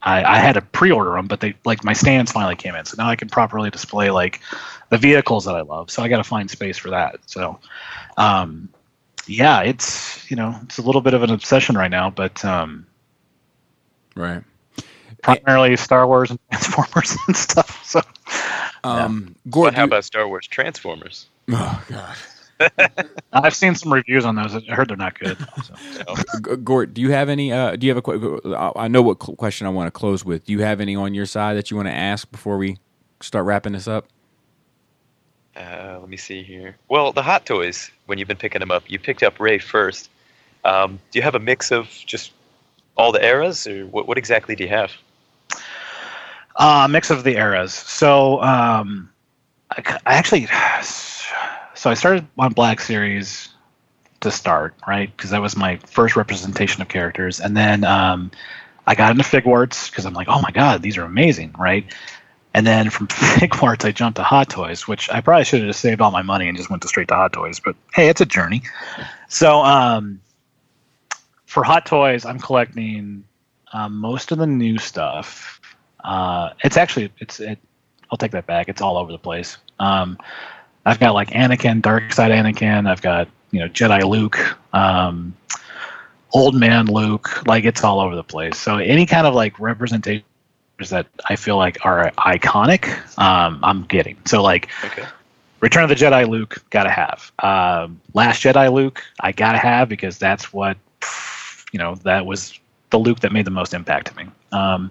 [0.05, 2.97] I, I had to pre-order them, but they like my stands finally came in, so
[2.99, 4.41] now I can properly display like
[4.89, 5.93] the vehicles that I love.
[5.93, 7.21] So I got to find space for that.
[7.27, 7.61] So,
[8.17, 8.69] um,
[9.29, 12.85] yeah, it's you know it's a little bit of an obsession right now, but um,
[14.17, 14.43] Right.
[15.23, 17.85] primarily Star Wars and Transformers and stuff.
[17.85, 18.01] So
[18.83, 21.27] Um, But Gort, how you- about Star Wars Transformers?
[21.53, 22.17] oh god.
[23.33, 24.55] I've seen some reviews on those.
[24.55, 25.39] I heard they're not good.
[25.63, 25.75] So.
[26.45, 27.53] G- Gort, do you have any?
[27.53, 28.03] Uh, do you have a?
[28.03, 30.45] que- I I know what cl- question I want to close with.
[30.47, 32.79] Do you have any on your side that you want to ask before we
[33.21, 34.07] start wrapping this up?
[35.57, 36.77] Uh, let me see here.
[36.89, 40.09] Well, the Hot Toys, when you've been picking them up, you picked up Rey first.
[40.65, 42.33] Um, do you have a mix of just
[42.97, 44.93] all the eras, or what, what exactly do you have?
[46.57, 47.73] Uh, mix of the eras.
[47.75, 49.11] So um,
[49.71, 50.47] I, c- I actually,
[51.83, 53.49] so I started on Black Series
[54.21, 55.11] to start, right?
[55.17, 58.31] Because that was my first representation of characters, and then um,
[58.87, 61.93] I got into Figuarts because I'm like, oh my god, these are amazing, right?
[62.55, 65.81] And then from Figuarts, I jumped to Hot Toys, which I probably should have just
[65.81, 67.59] saved all my money and just went to straight to Hot Toys.
[67.59, 68.63] But hey, it's a journey.
[69.27, 70.21] So um,
[71.47, 73.25] for Hot Toys, I'm collecting
[73.73, 75.61] um, most of the new stuff.
[76.05, 77.59] Uh, it's actually it's it.
[78.09, 78.69] I'll take that back.
[78.69, 79.57] It's all over the place.
[79.81, 80.17] Um,
[80.85, 82.89] I've got like Anakin, Dark Side Anakin.
[82.89, 84.39] I've got you know Jedi Luke,
[84.75, 85.35] um,
[86.33, 87.47] Old Man Luke.
[87.47, 88.59] Like it's all over the place.
[88.59, 90.25] So any kind of like representation
[90.91, 92.89] that I feel like are iconic,
[93.19, 94.17] um, I'm getting.
[94.27, 95.05] So like Okay.
[95.61, 97.31] Return of the Jedi Luke, gotta have.
[97.39, 100.77] Um, Last Jedi Luke, I gotta have because that's what,
[101.73, 102.59] you know, that was
[102.91, 104.29] the Luke that made the most impact to me.
[104.51, 104.91] Um,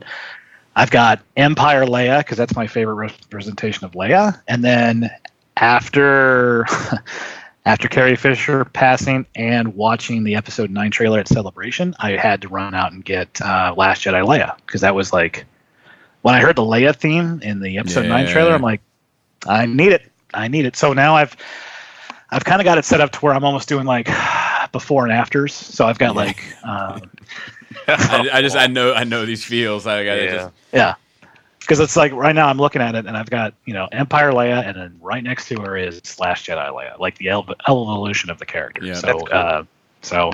[0.77, 5.11] I've got Empire Leia because that's my favorite representation of Leia, and then
[5.57, 6.65] after
[7.65, 12.47] after Carrie Fisher passing and watching the Episode Nine trailer at Celebration, I had to
[12.47, 15.45] run out and get uh, Last Jedi Leia because that was like
[16.23, 18.81] when I heard the Leia theme in the Episode Nine trailer, I'm like,
[19.47, 20.03] I need it.
[20.33, 20.75] I need it.
[20.75, 21.35] So now I've
[22.31, 24.07] I've kind of got it set up to where I'm almost doing like
[24.71, 25.53] before and afters.
[25.53, 26.21] So I've got Yeah.
[26.21, 27.11] like um,
[27.87, 29.85] I, I just I know I know these feels.
[29.85, 30.31] I got to Yeah.
[30.31, 30.95] just yeah,
[31.71, 34.33] because it's like right now I'm looking at it and I've got you know Empire
[34.33, 38.29] Leia and then right next to her is Last Jedi Leia, like the ev- evolution
[38.29, 38.83] of the character.
[38.83, 39.29] Yeah, so that's cool.
[39.31, 39.63] uh,
[40.01, 40.31] so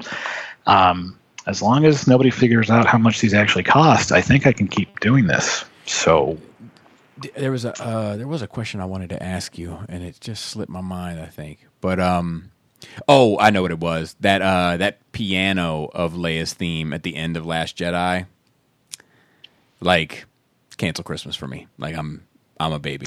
[0.65, 4.51] um, as long as nobody figures out how much these actually cost, I think I
[4.51, 5.64] can keep doing this.
[5.85, 6.39] So
[7.35, 10.19] there was a uh, there was a question I wanted to ask you, and it
[10.19, 11.19] just slipped my mind.
[11.19, 12.49] I think, but um,
[13.07, 14.15] oh, I know what it was.
[14.22, 18.26] That uh, that piano of Leia's theme at the end of Last Jedi,
[19.80, 20.26] like
[20.78, 21.68] cancel Christmas for me.
[21.78, 22.24] Like I'm
[22.60, 23.06] I'm a baby.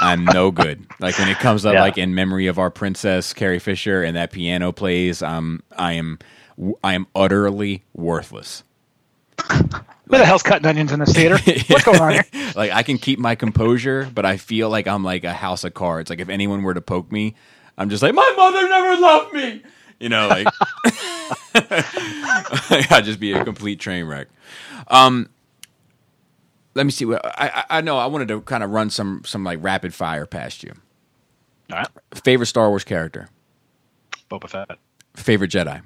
[0.00, 0.84] I'm no good.
[1.00, 1.80] Like when it comes up, Yeah.
[1.82, 6.18] like in memory of our princess Carrie Fisher, and that piano plays, um, I am
[6.82, 8.64] I am utterly worthless.
[9.50, 9.62] who
[10.08, 11.38] the hell's cutting onions in this theater?
[11.68, 12.24] What's going on here?
[12.56, 15.74] like I can keep my composure, but I feel like I'm like a house of
[15.74, 16.10] cards.
[16.10, 17.34] Like if anyone were to poke me,
[17.78, 19.62] I'm just like my mother never loved me.
[20.00, 20.46] You know, like
[21.54, 24.28] I'd just be a complete train wreck.
[24.88, 25.28] Um,
[26.74, 27.04] let me see.
[27.04, 29.94] What I, I I know I wanted to kind of run some some like rapid
[29.94, 30.72] fire past you.
[31.72, 33.28] All right, Favorite Star Wars character.
[34.30, 34.78] Boba Fett.
[35.16, 35.82] Favorite Jedi.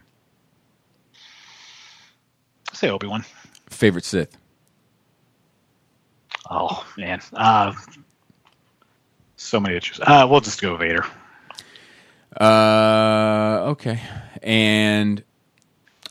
[2.72, 3.24] Say Obi Wan.
[3.70, 4.36] Favorite Sith.
[6.50, 7.72] Oh man, uh,
[9.36, 10.00] so many issues.
[10.00, 11.04] Uh, we'll just go Vader.
[12.40, 14.00] Uh, okay.
[14.42, 15.22] And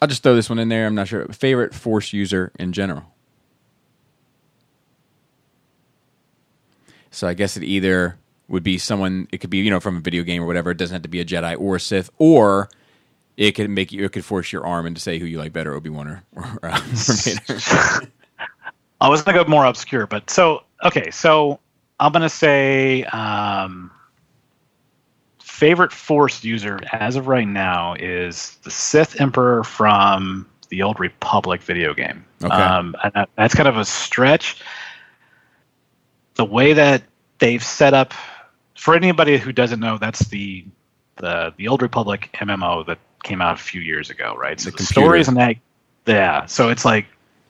[0.01, 0.85] I'll just throw this one in there.
[0.85, 1.25] I'm not sure.
[1.27, 3.03] Favorite Force user in general.
[7.17, 8.15] So I guess it either
[8.47, 9.27] would be someone.
[9.31, 10.69] It could be you know from a video game or whatever.
[10.69, 12.69] It doesn't have to be a Jedi or a Sith, or
[13.37, 14.05] it could make you.
[14.05, 16.59] It could force your arm into say who you like better, Obi Wan or, or,
[16.61, 18.11] uh, or Vader.
[19.01, 21.59] I was gonna go more obscure, but so okay, so
[21.99, 23.89] I'm gonna say um,
[25.39, 31.63] favorite Force user as of right now is the Sith Emperor from the Old Republic
[31.63, 32.23] video game.
[32.43, 32.53] Okay.
[32.53, 34.61] Um, and that's kind of a stretch.
[36.37, 37.03] The way that
[37.39, 38.13] they've set up
[38.75, 40.65] for anybody who doesn't know, that's the
[41.17, 44.59] the the Old Republic MMO that came out a few years ago, right?
[44.59, 45.55] So The the, stories and that,
[46.05, 46.45] yeah.
[46.45, 47.05] So it's like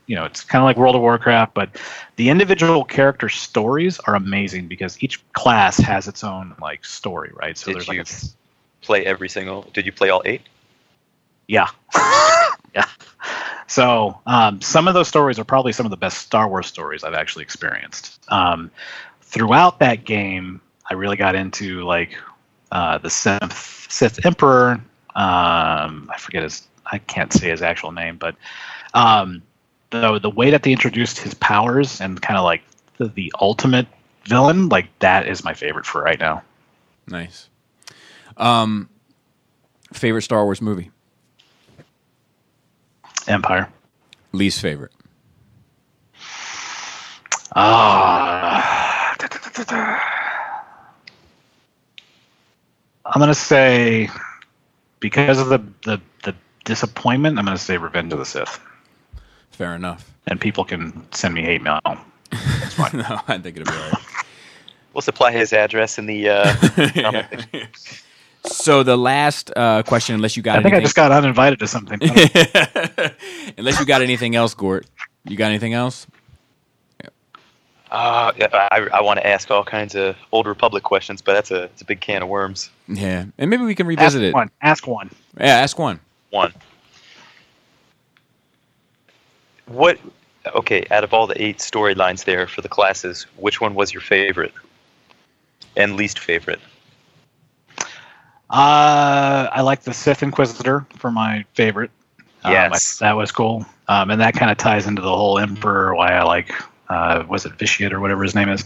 [0.07, 1.69] you know, it's kind of like World of Warcraft, but
[2.15, 7.57] the individual character stories are amazing because each class has its own like story, right?
[7.57, 8.05] So Did there's like a,
[8.81, 9.63] play every single?
[9.73, 10.41] Did you play all eight?
[11.47, 11.69] yeah,
[12.75, 12.85] yeah.
[13.67, 17.03] So um, some of those stories are probably some of the best Star Wars stories
[17.03, 18.19] I've actually experienced.
[18.29, 18.71] Um,
[19.21, 22.17] throughout that game, I really got into like
[22.71, 24.81] uh, the Sith, Sith Emperor.
[25.15, 26.67] Um, I forget his.
[26.89, 28.35] I can't say his actual name, but
[28.93, 29.41] um,
[29.89, 32.61] the the way that they introduced his powers and kind of like
[32.97, 33.87] the, the ultimate
[34.23, 36.43] villain, like that is my favorite for right now.
[37.07, 37.49] nice.
[38.37, 38.89] Um,
[39.91, 40.91] favorite Star Wars movie.
[43.27, 43.69] Empire.
[44.31, 44.91] Least favorite.
[47.55, 49.15] Ah.
[53.05, 54.09] I'm gonna say
[54.99, 56.35] because of the, the the
[56.65, 58.59] disappointment, I'm gonna say Revenge of the Sith.
[59.51, 60.13] Fair enough.
[60.27, 61.79] And people can send me hate mail.
[61.85, 61.99] no,
[63.27, 64.03] I think it'll be all right.
[64.93, 66.29] We'll supply his address in the.
[66.29, 66.55] Uh,
[66.93, 67.47] comment.
[68.47, 71.59] So the last uh, question, unless you got I think I anything, just got uninvited
[71.59, 71.99] to something.
[73.57, 74.85] unless you got anything else, Gort,
[75.25, 76.07] you got anything else?
[77.89, 81.51] Uh, yeah, I, I want to ask all kinds of old Republic questions, but that's
[81.51, 82.69] a it's a big can of worms.
[82.87, 84.33] Yeah, and maybe we can Ask revisit it.
[84.33, 84.49] one.
[84.61, 85.09] Ask one.
[85.39, 85.99] Yeah, ask one.
[86.31, 86.53] One.
[89.67, 89.99] What?
[90.53, 94.01] Okay, out of all the eight storylines there for the classes, which one was your
[94.01, 94.53] favorite
[95.75, 96.59] and least favorite?
[98.49, 101.91] Uh, I like the Sith Inquisitor for my favorite.
[102.43, 103.01] Um, Yes.
[103.01, 103.65] I- that was cool.
[103.89, 105.95] Um, and that kind of ties into the whole Emperor.
[105.95, 106.51] Why I like,
[106.89, 108.63] uh, was it Vitiate or whatever his name is?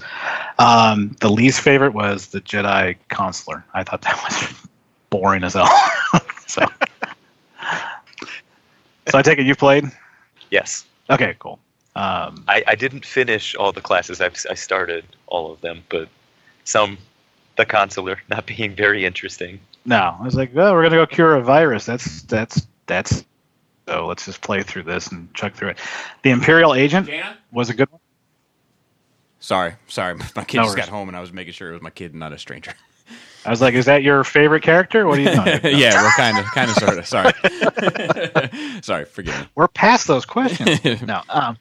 [0.59, 3.63] Um, the least favorite was the Jedi Consular.
[3.73, 4.67] I thought that was
[5.09, 5.69] boring as hell.
[6.47, 6.65] so,
[9.07, 9.85] so I take it you played.
[10.49, 11.59] Yes, Okay, cool.
[11.95, 14.21] Um, I, I didn't finish all the classes.
[14.21, 16.07] I, I started all of them, but
[16.63, 16.97] some,
[17.57, 19.59] the consular, not being very interesting.
[19.85, 21.85] No, I was like, oh, we're gonna go cure a virus.
[21.85, 23.25] That's that's that's.
[23.87, 25.77] So let's just play through this and chuck through it.
[26.21, 27.09] The Imperial Agent
[27.51, 27.99] was a good one.
[29.39, 30.15] Sorry, sorry.
[30.35, 32.13] My kid No just got home, and I was making sure it was my kid,
[32.15, 32.73] not a stranger.
[33.43, 35.07] I was like, "Is that your favorite character?
[35.07, 37.07] What are you doing?" yeah, we're kind of, kind of, sort of.
[37.07, 37.33] Sorry,
[38.81, 39.05] sorry.
[39.05, 39.47] Forgive me.
[39.55, 41.01] We're past those questions.
[41.01, 41.21] no.
[41.27, 41.57] Um,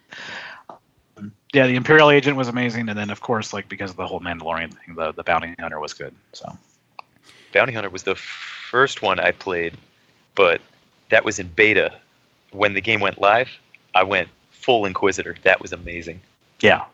[1.54, 4.20] yeah, the Imperial Agent was amazing, and then of course, like because of the whole
[4.20, 6.14] Mandalorian thing, the the Bounty Hunter was good.
[6.34, 6.54] So
[7.52, 9.76] Bounty Hunter was the first one I played,
[10.34, 10.60] but
[11.10, 11.92] that was in beta.
[12.52, 13.48] When the game went live,
[13.94, 15.36] I went full Inquisitor.
[15.44, 16.20] That was amazing.
[16.60, 16.84] yeah,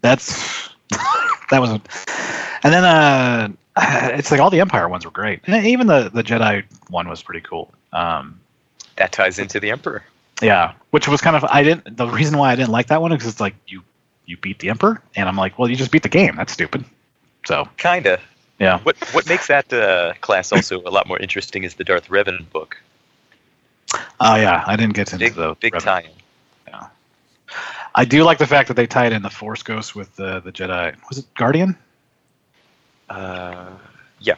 [0.00, 0.68] that's
[1.50, 3.48] that was, and then uh,
[4.16, 7.22] it's like all the Empire ones were great, and even the the Jedi one was
[7.22, 7.72] pretty cool.
[7.92, 8.40] Um,
[8.96, 10.02] that ties into the Emperor.
[10.42, 11.96] Yeah, which was kind of I didn't.
[11.96, 13.82] The reason why I didn't like that one is 'cause it's like you
[14.26, 16.34] you beat the emperor, and I'm like, well, you just beat the game.
[16.36, 16.84] That's stupid.
[17.46, 18.20] So Kinda.
[18.58, 22.08] Yeah, What what makes that uh, class also a lot more interesting is the Darth
[22.08, 22.76] Revan book.
[24.20, 25.84] oh yeah, I didn't get into Big the big Revan.
[25.84, 26.10] tie-in.
[26.68, 26.86] Yeah.
[27.94, 30.52] I do like the fact that they tied in the Force Ghost with the the
[30.52, 30.94] Jedi.
[31.08, 31.76] Was it Guardian?
[33.08, 33.70] Uh,
[34.20, 34.34] yeah.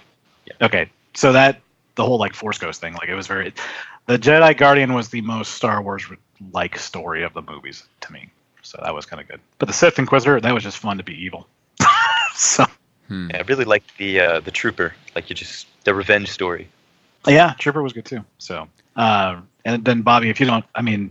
[0.46, 0.52] yeah.
[0.66, 1.60] Okay, so that
[1.94, 3.52] the whole like Force Ghost thing, like it was very.
[4.06, 6.04] The Jedi Guardian was the most Star Wars
[6.52, 8.28] like story of the movies to me.
[8.62, 9.40] So that was kind of good.
[9.58, 11.46] But the Sith Inquisitor, that was just fun to be evil.
[12.34, 12.64] so
[13.08, 13.28] Hmm.
[13.30, 14.94] Yeah, I really like the uh, the Trooper.
[15.14, 16.68] Like you just the revenge story.
[17.26, 18.24] yeah, Trooper was good too.
[18.38, 21.10] So uh, and then Bobby, if you don't, I mean,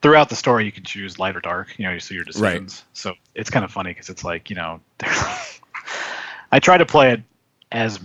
[0.00, 1.78] throughout the story you can choose light or dark.
[1.78, 2.84] You know, you see your decisions.
[2.92, 4.80] So it's kind of funny because it's like you know,
[6.52, 7.22] I try to play it
[7.70, 8.00] as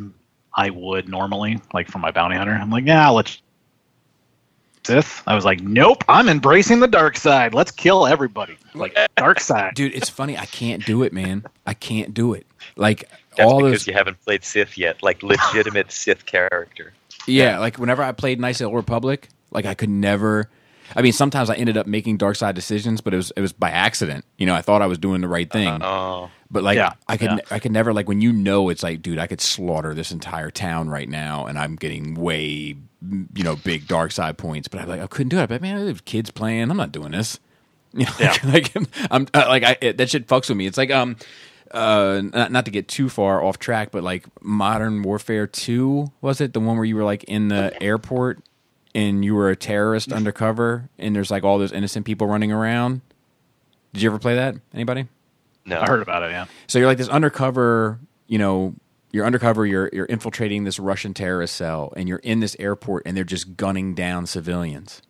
[0.53, 2.53] I would normally, like for my bounty hunter.
[2.53, 3.41] I'm like, yeah, let's.
[4.83, 5.21] Sith.
[5.27, 7.53] I was like, nope, I'm embracing the dark side.
[7.53, 8.57] Let's kill everybody.
[8.73, 9.73] Like dark side.
[9.75, 10.37] Dude, it's funny.
[10.37, 11.43] I can't do it, man.
[11.65, 12.47] I can't do it.
[12.75, 13.87] Like That's all because those.
[13.87, 16.93] you haven't played Sith yet, like legitimate Sith character.
[17.27, 20.49] Yeah, like whenever I played Knights of the Old Republic, like I could never.
[20.95, 23.51] I mean, sometimes I ended up making dark side decisions, but it was it was
[23.51, 24.23] by accident.
[24.37, 27.17] You know, I thought I was doing the right thing, Oh, but like Yeah, I
[27.17, 27.39] could yeah.
[27.51, 30.49] I could never like when you know it's like, dude, I could slaughter this entire
[30.49, 32.77] town right now, and I'm getting way
[33.35, 35.49] you know big dark side points, but I'm like I couldn't do it.
[35.49, 36.71] But man, I have kids playing.
[36.71, 37.39] I'm not doing this.
[37.93, 38.35] You know, Yeah.
[38.43, 38.71] like,
[39.11, 40.67] I'm uh, like I, it, that shit fucks with me.
[40.67, 41.15] It's like um
[41.71, 46.39] uh not, not to get too far off track but like modern warfare 2 was
[46.41, 48.39] it the one where you were like in the airport
[48.95, 53.01] and you were a terrorist undercover and there's like all those innocent people running around
[53.93, 55.07] did you ever play that anybody
[55.65, 55.81] no.
[55.81, 56.31] I heard about it.
[56.31, 56.45] Yeah.
[56.67, 58.73] so you're like this undercover you know
[59.11, 63.17] you're undercover you're you're infiltrating this russian terrorist cell and you're in this airport and
[63.17, 65.01] they're just gunning down civilians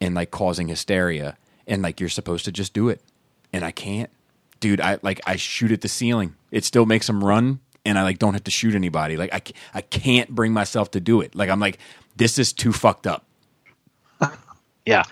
[0.00, 3.00] and like causing hysteria and like you're supposed to just do it
[3.52, 4.10] and i can't
[4.64, 8.02] dude i like i shoot at the ceiling it still makes them run and i
[8.02, 9.42] like don't have to shoot anybody like i,
[9.78, 11.78] I can't bring myself to do it like i'm like
[12.16, 13.24] this is too fucked up
[14.86, 15.04] Yeah.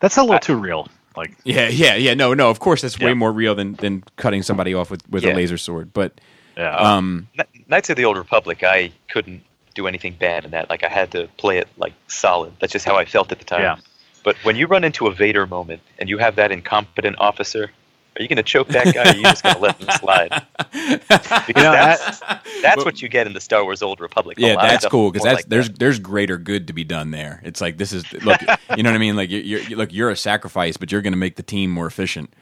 [0.00, 0.88] That's a little too real.
[1.16, 4.44] Like yeah yeah yeah no no of course that's way more real than than cutting
[4.44, 6.20] somebody off with with a laser sword but
[6.56, 6.76] yeah.
[6.76, 9.42] um Kn- Knights of the Old Republic, I couldn't
[9.74, 10.70] do anything bad in that.
[10.70, 12.52] Like I had to play it like solid.
[12.60, 13.62] That's just how I felt at the time.
[13.62, 13.76] Yeah.
[14.22, 17.72] But when you run into a Vader moment and you have that incompetent officer,
[18.18, 19.88] are you going to choke that guy or are you just going to let him
[19.98, 20.46] slide?
[21.08, 22.20] Because You know, that's,
[22.62, 24.38] that's what you get in the Star Wars Old Republic.
[24.38, 25.78] Yeah, that's cool because that's like there's that.
[25.78, 27.40] there's greater good to be done there.
[27.44, 28.40] It's like this is look,
[28.76, 29.16] you know what I mean?
[29.16, 31.86] Like you're, you're look, you're a sacrifice, but you're going to make the team more
[31.86, 32.32] efficient.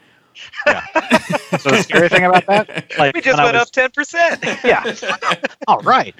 [0.65, 0.83] Yeah.
[1.57, 4.43] so the scary thing about that, like We just went was- up ten percent.
[4.63, 4.95] yeah.
[5.67, 6.15] All right.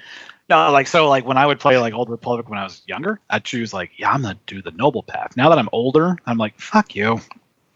[0.48, 3.20] No, like so, like when I would play like Old Republic when I was younger,
[3.28, 5.36] I'd choose like, yeah, I'm gonna do the noble path.
[5.36, 7.20] Now that I'm older, I'm like, fuck you,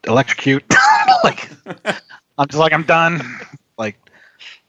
[0.06, 0.64] electrocute.
[1.24, 1.50] like,
[2.38, 3.22] I'm just like, I'm done.
[3.78, 3.96] Like,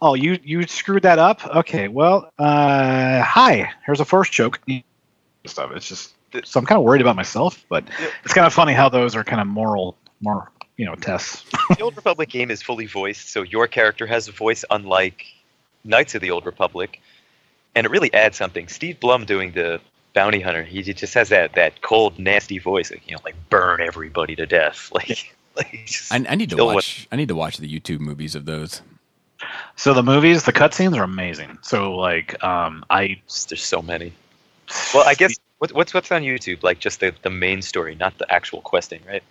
[0.02, 1.46] oh, you you screwed that up.
[1.46, 4.60] Okay, well, uh, hi, here's a force choke.
[5.46, 5.72] Stuff.
[5.76, 7.84] It's just so I'm kind of worried about myself, but
[8.24, 11.46] it's kind of funny how those are kind of moral, more you know, tests.
[11.78, 15.26] the Old Republic game is fully voiced, so your character has a voice unlike
[15.84, 17.02] Knights of the Old Republic,
[17.76, 18.68] and it really adds something.
[18.68, 19.80] Steve Blum doing the
[20.14, 23.82] bounty hunter, he just has that, that cold, nasty voice, like you know, like burn
[23.82, 25.36] everybody to death, like.
[25.56, 27.08] like I, I need to kill what- watch.
[27.12, 28.82] I need to watch the YouTube movies of those.
[29.76, 31.58] So the movies, the cutscenes are amazing.
[31.62, 34.14] So like, um, I There's so many.
[34.94, 36.64] Well, I guess what, what's what's on YouTube?
[36.64, 39.24] Like just the, the main story, not the actual questing, right?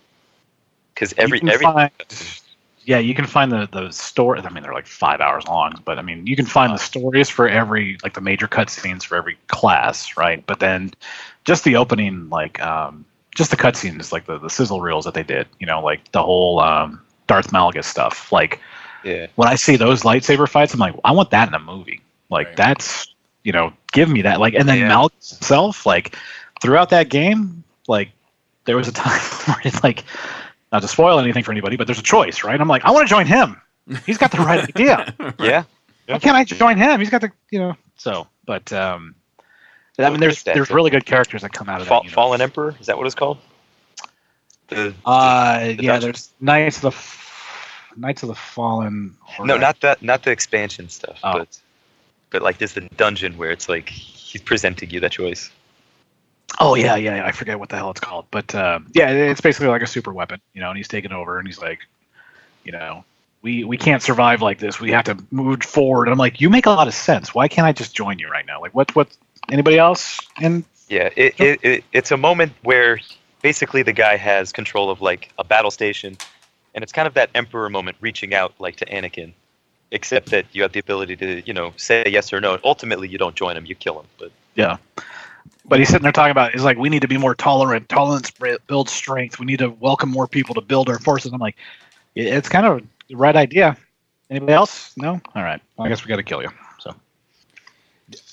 [0.93, 1.91] Because every you can every find,
[2.85, 4.39] yeah, you can find the the story.
[4.39, 7.29] I mean, they're like five hours long, but I mean, you can find the stories
[7.29, 10.45] for every like the major cutscenes for every class, right?
[10.45, 10.91] But then
[11.45, 13.05] just the opening, like um,
[13.35, 16.23] just the cutscenes, like the the sizzle reels that they did, you know, like the
[16.23, 18.31] whole um, Darth Malgus stuff.
[18.31, 18.59] Like
[19.03, 19.27] yeah.
[19.35, 22.01] when I see those lightsaber fights, I'm like, I want that in a movie.
[22.29, 22.55] Like Right.
[22.55, 23.07] that's
[23.43, 24.39] you know, give me that.
[24.39, 24.89] Like, and then Yeah.
[24.89, 26.15] Malgus himself, like
[26.61, 28.09] throughout that game, like
[28.65, 30.03] there was a time where it's like,
[30.73, 32.59] not to spoil anything for anybody, but there's a choice, right?
[32.59, 33.61] I'm like, I want to join him.
[34.05, 35.13] He's got the right idea.
[35.39, 35.63] Yeah.
[36.07, 36.99] Why can't I join him?
[36.99, 37.77] He's got the you know.
[37.97, 39.15] So, but um,
[39.97, 42.03] I mean, there's there's really good characters that come out of Fall, that.
[42.05, 42.15] universe.
[42.15, 43.37] Fallen Emperor is that what it's called?
[44.69, 49.15] The, Uh, the yeah, Dutch- there's Knights of the F- Knights of the Fallen.
[49.39, 51.39] or no, not that, not the expansion stuff, Oh.
[51.39, 51.59] but
[52.31, 55.51] but like there's the dungeon where it's like he's presenting you that choice.
[56.59, 59.41] Oh yeah, yeah, yeah, I forget what the hell it's called, but um, yeah, it's
[59.41, 60.69] basically like a super weapon, you know.
[60.69, 61.79] And he's taking over, and he's like,
[62.63, 63.03] you know,
[63.41, 64.79] we we can't survive like this.
[64.79, 66.07] We have to move forward.
[66.07, 67.35] And I'm like, you make a lot of sense.
[67.35, 68.61] Why can't I just join you right now?
[68.61, 69.15] Like, what what?
[69.51, 72.99] Anybody else in Yeah, it, it, it, it's a moment where
[73.41, 76.17] basically the guy has control of like a battle station,
[76.73, 79.33] and it's kind of that emperor moment, reaching out like to Anakin,
[79.91, 82.57] except that you have the ability to you know say yes or no.
[82.63, 84.07] Ultimately, you don't join him, you kill him.
[84.17, 84.77] But Yeah.
[85.65, 87.87] But he's sitting there talking about, he's like, we need to be more tolerant.
[87.87, 88.31] Tolerance
[88.67, 89.39] builds strength.
[89.39, 91.31] We need to welcome more people to build our forces.
[91.31, 91.55] I'm like,
[92.15, 93.77] it's kind of the right idea.
[94.29, 94.91] Anybody else?
[94.97, 95.21] No?
[95.35, 95.61] All right.
[95.77, 96.49] Well, I guess we got to kill you.
[96.79, 96.95] So,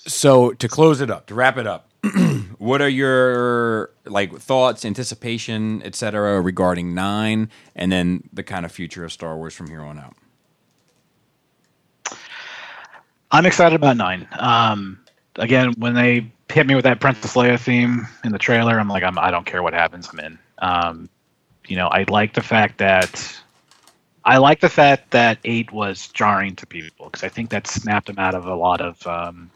[0.07, 1.89] So to close it up, to wrap it up,
[2.59, 9.05] what are your like thoughts, anticipation, etc., regarding nine, and then the kind of future
[9.05, 10.16] of Star Wars from here on out?
[13.31, 14.27] I'm excited about nine.
[14.39, 14.98] Um,
[15.36, 19.02] again, when they hit me with that Princess Leia theme in the trailer, I'm like,
[19.02, 20.09] I'm, I don't care what happens.
[20.12, 20.39] I'm in.
[20.59, 21.09] Um,
[21.66, 23.36] you know, I like the fact that
[24.24, 28.06] I like the fact that eight was jarring to people because I think that snapped
[28.06, 29.51] them out of a lot of um,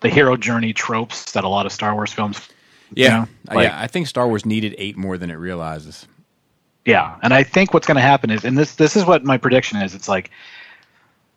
[0.00, 2.48] the hero journey tropes that a lot of Star Wars films.
[2.94, 3.80] you know, like- yeah.
[3.80, 6.06] I think Star Wars needed eight more than it realizes.
[6.84, 9.36] Yeah, and I think what's going to happen is, and this this is what my
[9.36, 9.94] prediction is.
[9.94, 10.30] It's like,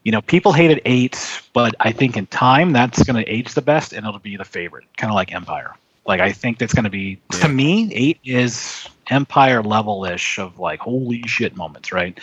[0.03, 3.61] you know, people hated eight, but I think in time that's going to age the
[3.61, 5.75] best, and it'll be the favorite, kind of like Empire.
[6.07, 7.41] Like I think that's going to be Yeah.
[7.41, 12.19] to me, eight is Empire level ish of like holy shit moments, right?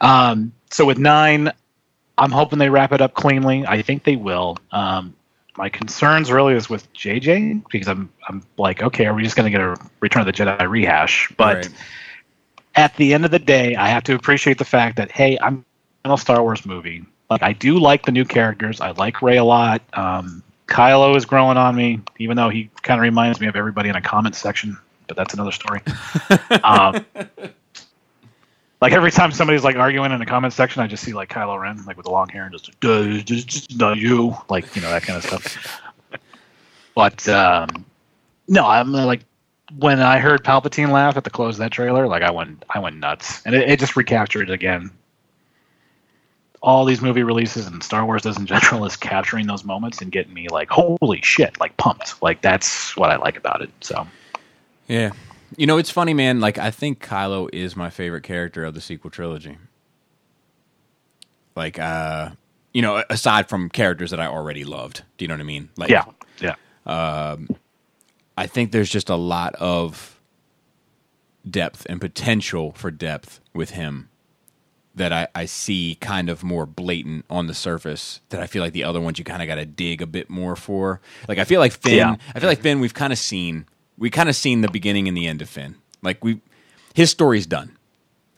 [0.00, 1.52] Um, so with nine,
[2.16, 3.66] I'm hoping they wrap it up cleanly.
[3.66, 4.56] I think they will.
[4.72, 5.14] Um,
[5.56, 9.50] my concerns really is with JJ because I'm I'm like, okay, are we just going
[9.52, 11.30] to get a Return of the Jedi rehash?
[11.36, 11.68] But Right.
[12.76, 15.64] at the end of the day, I have to appreciate the fact that hey, I'm
[16.04, 17.04] in a Star Wars movie.
[17.30, 18.80] Like I do like the new characters.
[18.80, 19.82] I like Rey a lot.
[19.94, 23.88] Um, Kylo is growing on me, even though he kind of reminds me of everybody
[23.88, 24.76] in a comment section.
[25.06, 25.80] But that's another story.
[26.62, 27.04] um,
[28.80, 31.60] like every time somebody's like arguing in a comment section, I just see like Kylo
[31.60, 34.82] Ren, like with the long hair, and just "Duh, just, just not you, like you
[34.82, 35.82] know that kind of stuff.
[36.94, 37.84] But um,
[38.48, 39.22] no, I'm uh, like
[39.78, 42.78] when I heard Palpatine laugh at the close of that trailer, like I went, I
[42.78, 44.90] went nuts, and it, it just recaptured it again.
[46.64, 50.10] All these movie releases and Star Wars does in general is capturing those moments and
[50.10, 52.22] getting me like, holy shit, like pumped.
[52.22, 53.70] Like that's what I like about it.
[53.80, 54.06] So
[54.88, 55.10] Yeah.
[55.56, 56.40] You know, it's funny, man.
[56.40, 59.56] Like, I think Kylo is my favorite character of the sequel trilogy.
[61.54, 62.30] Like, uh,
[62.72, 65.04] you know, aside from characters that I already loved.
[65.16, 65.68] Do you know what I mean?
[65.76, 66.04] Like, yeah,
[66.40, 66.56] yeah,
[68.36, 70.20] I think there's just a lot of
[71.48, 74.08] depth and potential for depth with him
[74.96, 78.72] that I, I see kind of more blatant on the surface that I feel like
[78.72, 81.00] the other ones you kind of got to dig a bit more for.
[81.28, 82.16] Like I feel like Finn, Yeah.
[82.34, 83.66] I feel like Finn we've kind of seen
[83.98, 85.76] we kind of seen the beginning and the end of Finn.
[86.02, 86.40] Like we
[86.94, 87.76] his story's done.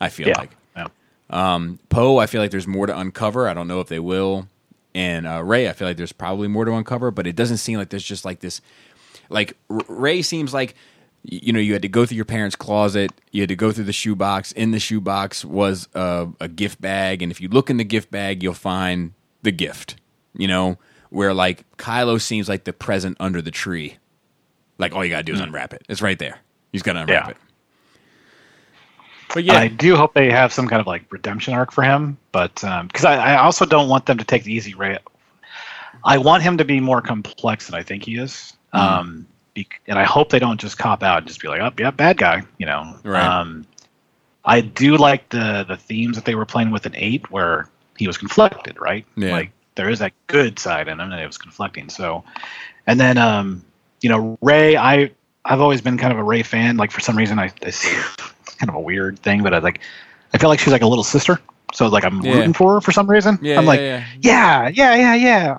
[0.00, 0.88] I feel yeah, like yeah.
[1.88, 3.48] Poe, I feel like there's more to uncover.
[3.48, 4.48] I don't know if they will.
[4.94, 7.78] And uh, Rey, I feel like there's probably more to uncover, but it doesn't seem
[7.78, 8.62] like there's just like this.
[9.28, 10.74] Like Rey seems like
[11.28, 13.84] you know you had to go through your parents' closet, you had to go through
[13.84, 14.52] the shoebox.
[14.52, 18.10] In the shoebox was a, a gift bag, and if you look in the gift
[18.10, 19.12] bag, you'll find
[19.42, 19.96] the gift.
[20.34, 20.78] You know
[21.10, 23.96] where like Kylo seems like the present under the tree.
[24.78, 25.46] Like all you gotta do is hmm.
[25.46, 25.82] unwrap it.
[25.88, 26.38] It's right there.
[26.72, 27.30] You just gotta unwrap Yeah.
[27.30, 27.36] it.
[29.34, 32.16] But yeah, I do hope they have some kind of like redemption arc for him,
[32.32, 34.98] but um, because I, I also don't want them to take the easy way.
[36.04, 38.78] I want him to be more complex than I think he is, hmm.
[38.78, 39.26] um,
[39.56, 41.90] be, and I hope they don't just cop out and just be like, "Oh, yeah,
[41.90, 42.94] bad guy," you know.
[43.04, 43.26] Right.
[43.26, 43.66] Um,
[44.44, 48.06] I do like the the themes that they were playing with in eight, where he
[48.06, 49.04] was conflicted, right?
[49.16, 49.32] Yeah.
[49.32, 51.88] Like there is that good side in him, and it was conflicting.
[51.88, 52.22] So,
[52.86, 53.64] and then um,
[54.02, 55.10] you know, Rey, I
[55.44, 56.76] I've always been kind of a Rey fan.
[56.76, 57.96] Like for some reason, I, I see
[58.40, 59.80] it's kind of a weird thing, but I like
[60.32, 61.40] I feel like she's like a little sister.
[61.72, 62.34] So like I'm Yeah.
[62.36, 63.38] rooting for her for some reason.
[63.42, 64.04] yeah, I'm yeah, like, yeah.
[64.22, 65.58] yeah, yeah, yeah, yeah.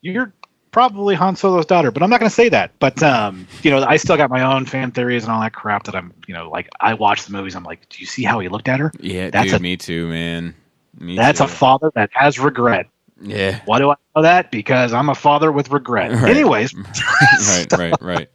[0.00, 0.32] You're
[0.76, 2.70] probably Han Solo's daughter, but I'm not going to say that.
[2.80, 5.84] But um, you know, I still got my own fan theories and all that crap
[5.84, 7.56] that I'm, you know, like I watch the movies.
[7.56, 8.92] I'm like, do you see how he looked at her?
[9.00, 10.54] Yeah, That's dude, a- me too, man.
[11.00, 11.46] Me That's too.
[11.46, 12.88] a father that has regret.
[13.22, 13.62] yeah.
[13.64, 14.50] Why do I know that?
[14.50, 16.10] Because I'm a father with regret.
[16.20, 16.36] Right.
[16.36, 16.74] Anyways,
[17.48, 18.28] right, right, right.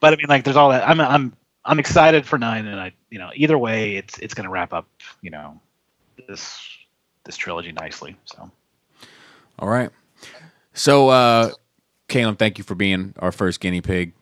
[0.00, 0.86] but I mean, like, there's all that.
[0.86, 1.34] I'm, I'm,
[1.64, 4.74] I'm excited for nine, and I, you know, either way, it's, it's going to wrap
[4.74, 4.86] up,
[5.22, 5.58] you know,
[6.28, 6.60] this,
[7.24, 8.14] this trilogy nicely.
[8.26, 8.50] So.
[9.58, 9.88] All right.
[10.74, 11.50] So, uh,
[12.12, 14.12] Caleb, thank you for being our first guinea pig.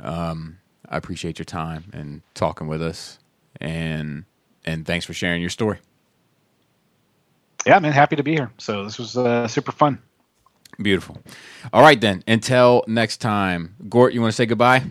[0.00, 3.18] Um, I appreciate your time and talking with us,
[3.58, 4.26] and
[4.66, 5.78] and thanks for sharing your story.
[7.64, 8.50] Yeah, man, happy to be here.
[8.58, 9.98] So this was uh, super fun.
[10.82, 11.22] Beautiful.
[11.72, 12.22] All right, then.
[12.28, 14.84] Until next time, Gort, you want to say goodbye?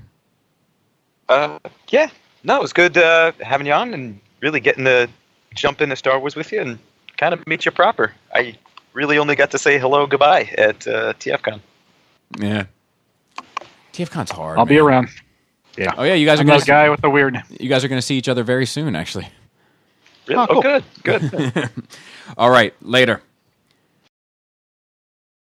[1.29, 1.59] Uh,
[1.89, 2.09] yeah,
[2.43, 5.07] no, it was good uh, having you on and really getting to
[5.53, 6.79] jump into Star Wars with you and
[7.17, 8.13] kind of meet you proper.
[8.34, 8.57] I
[8.93, 11.61] really only got to say hello, goodbye at uh, TFCon.
[12.40, 12.66] Yeah.
[13.94, 14.60] TFCon's hard.
[14.60, 15.10] I'll be around.
[15.78, 15.94] Yeah.
[15.98, 17.41] Oh yeah, you guys are I'm gonna that guy with the weird.
[17.49, 18.95] you guys are gonna see each other very soon.
[18.95, 19.30] Actually.
[20.28, 20.41] Really?
[20.41, 20.58] Oh, cool.
[20.66, 21.70] oh, good, good.
[22.38, 23.22] All right, later.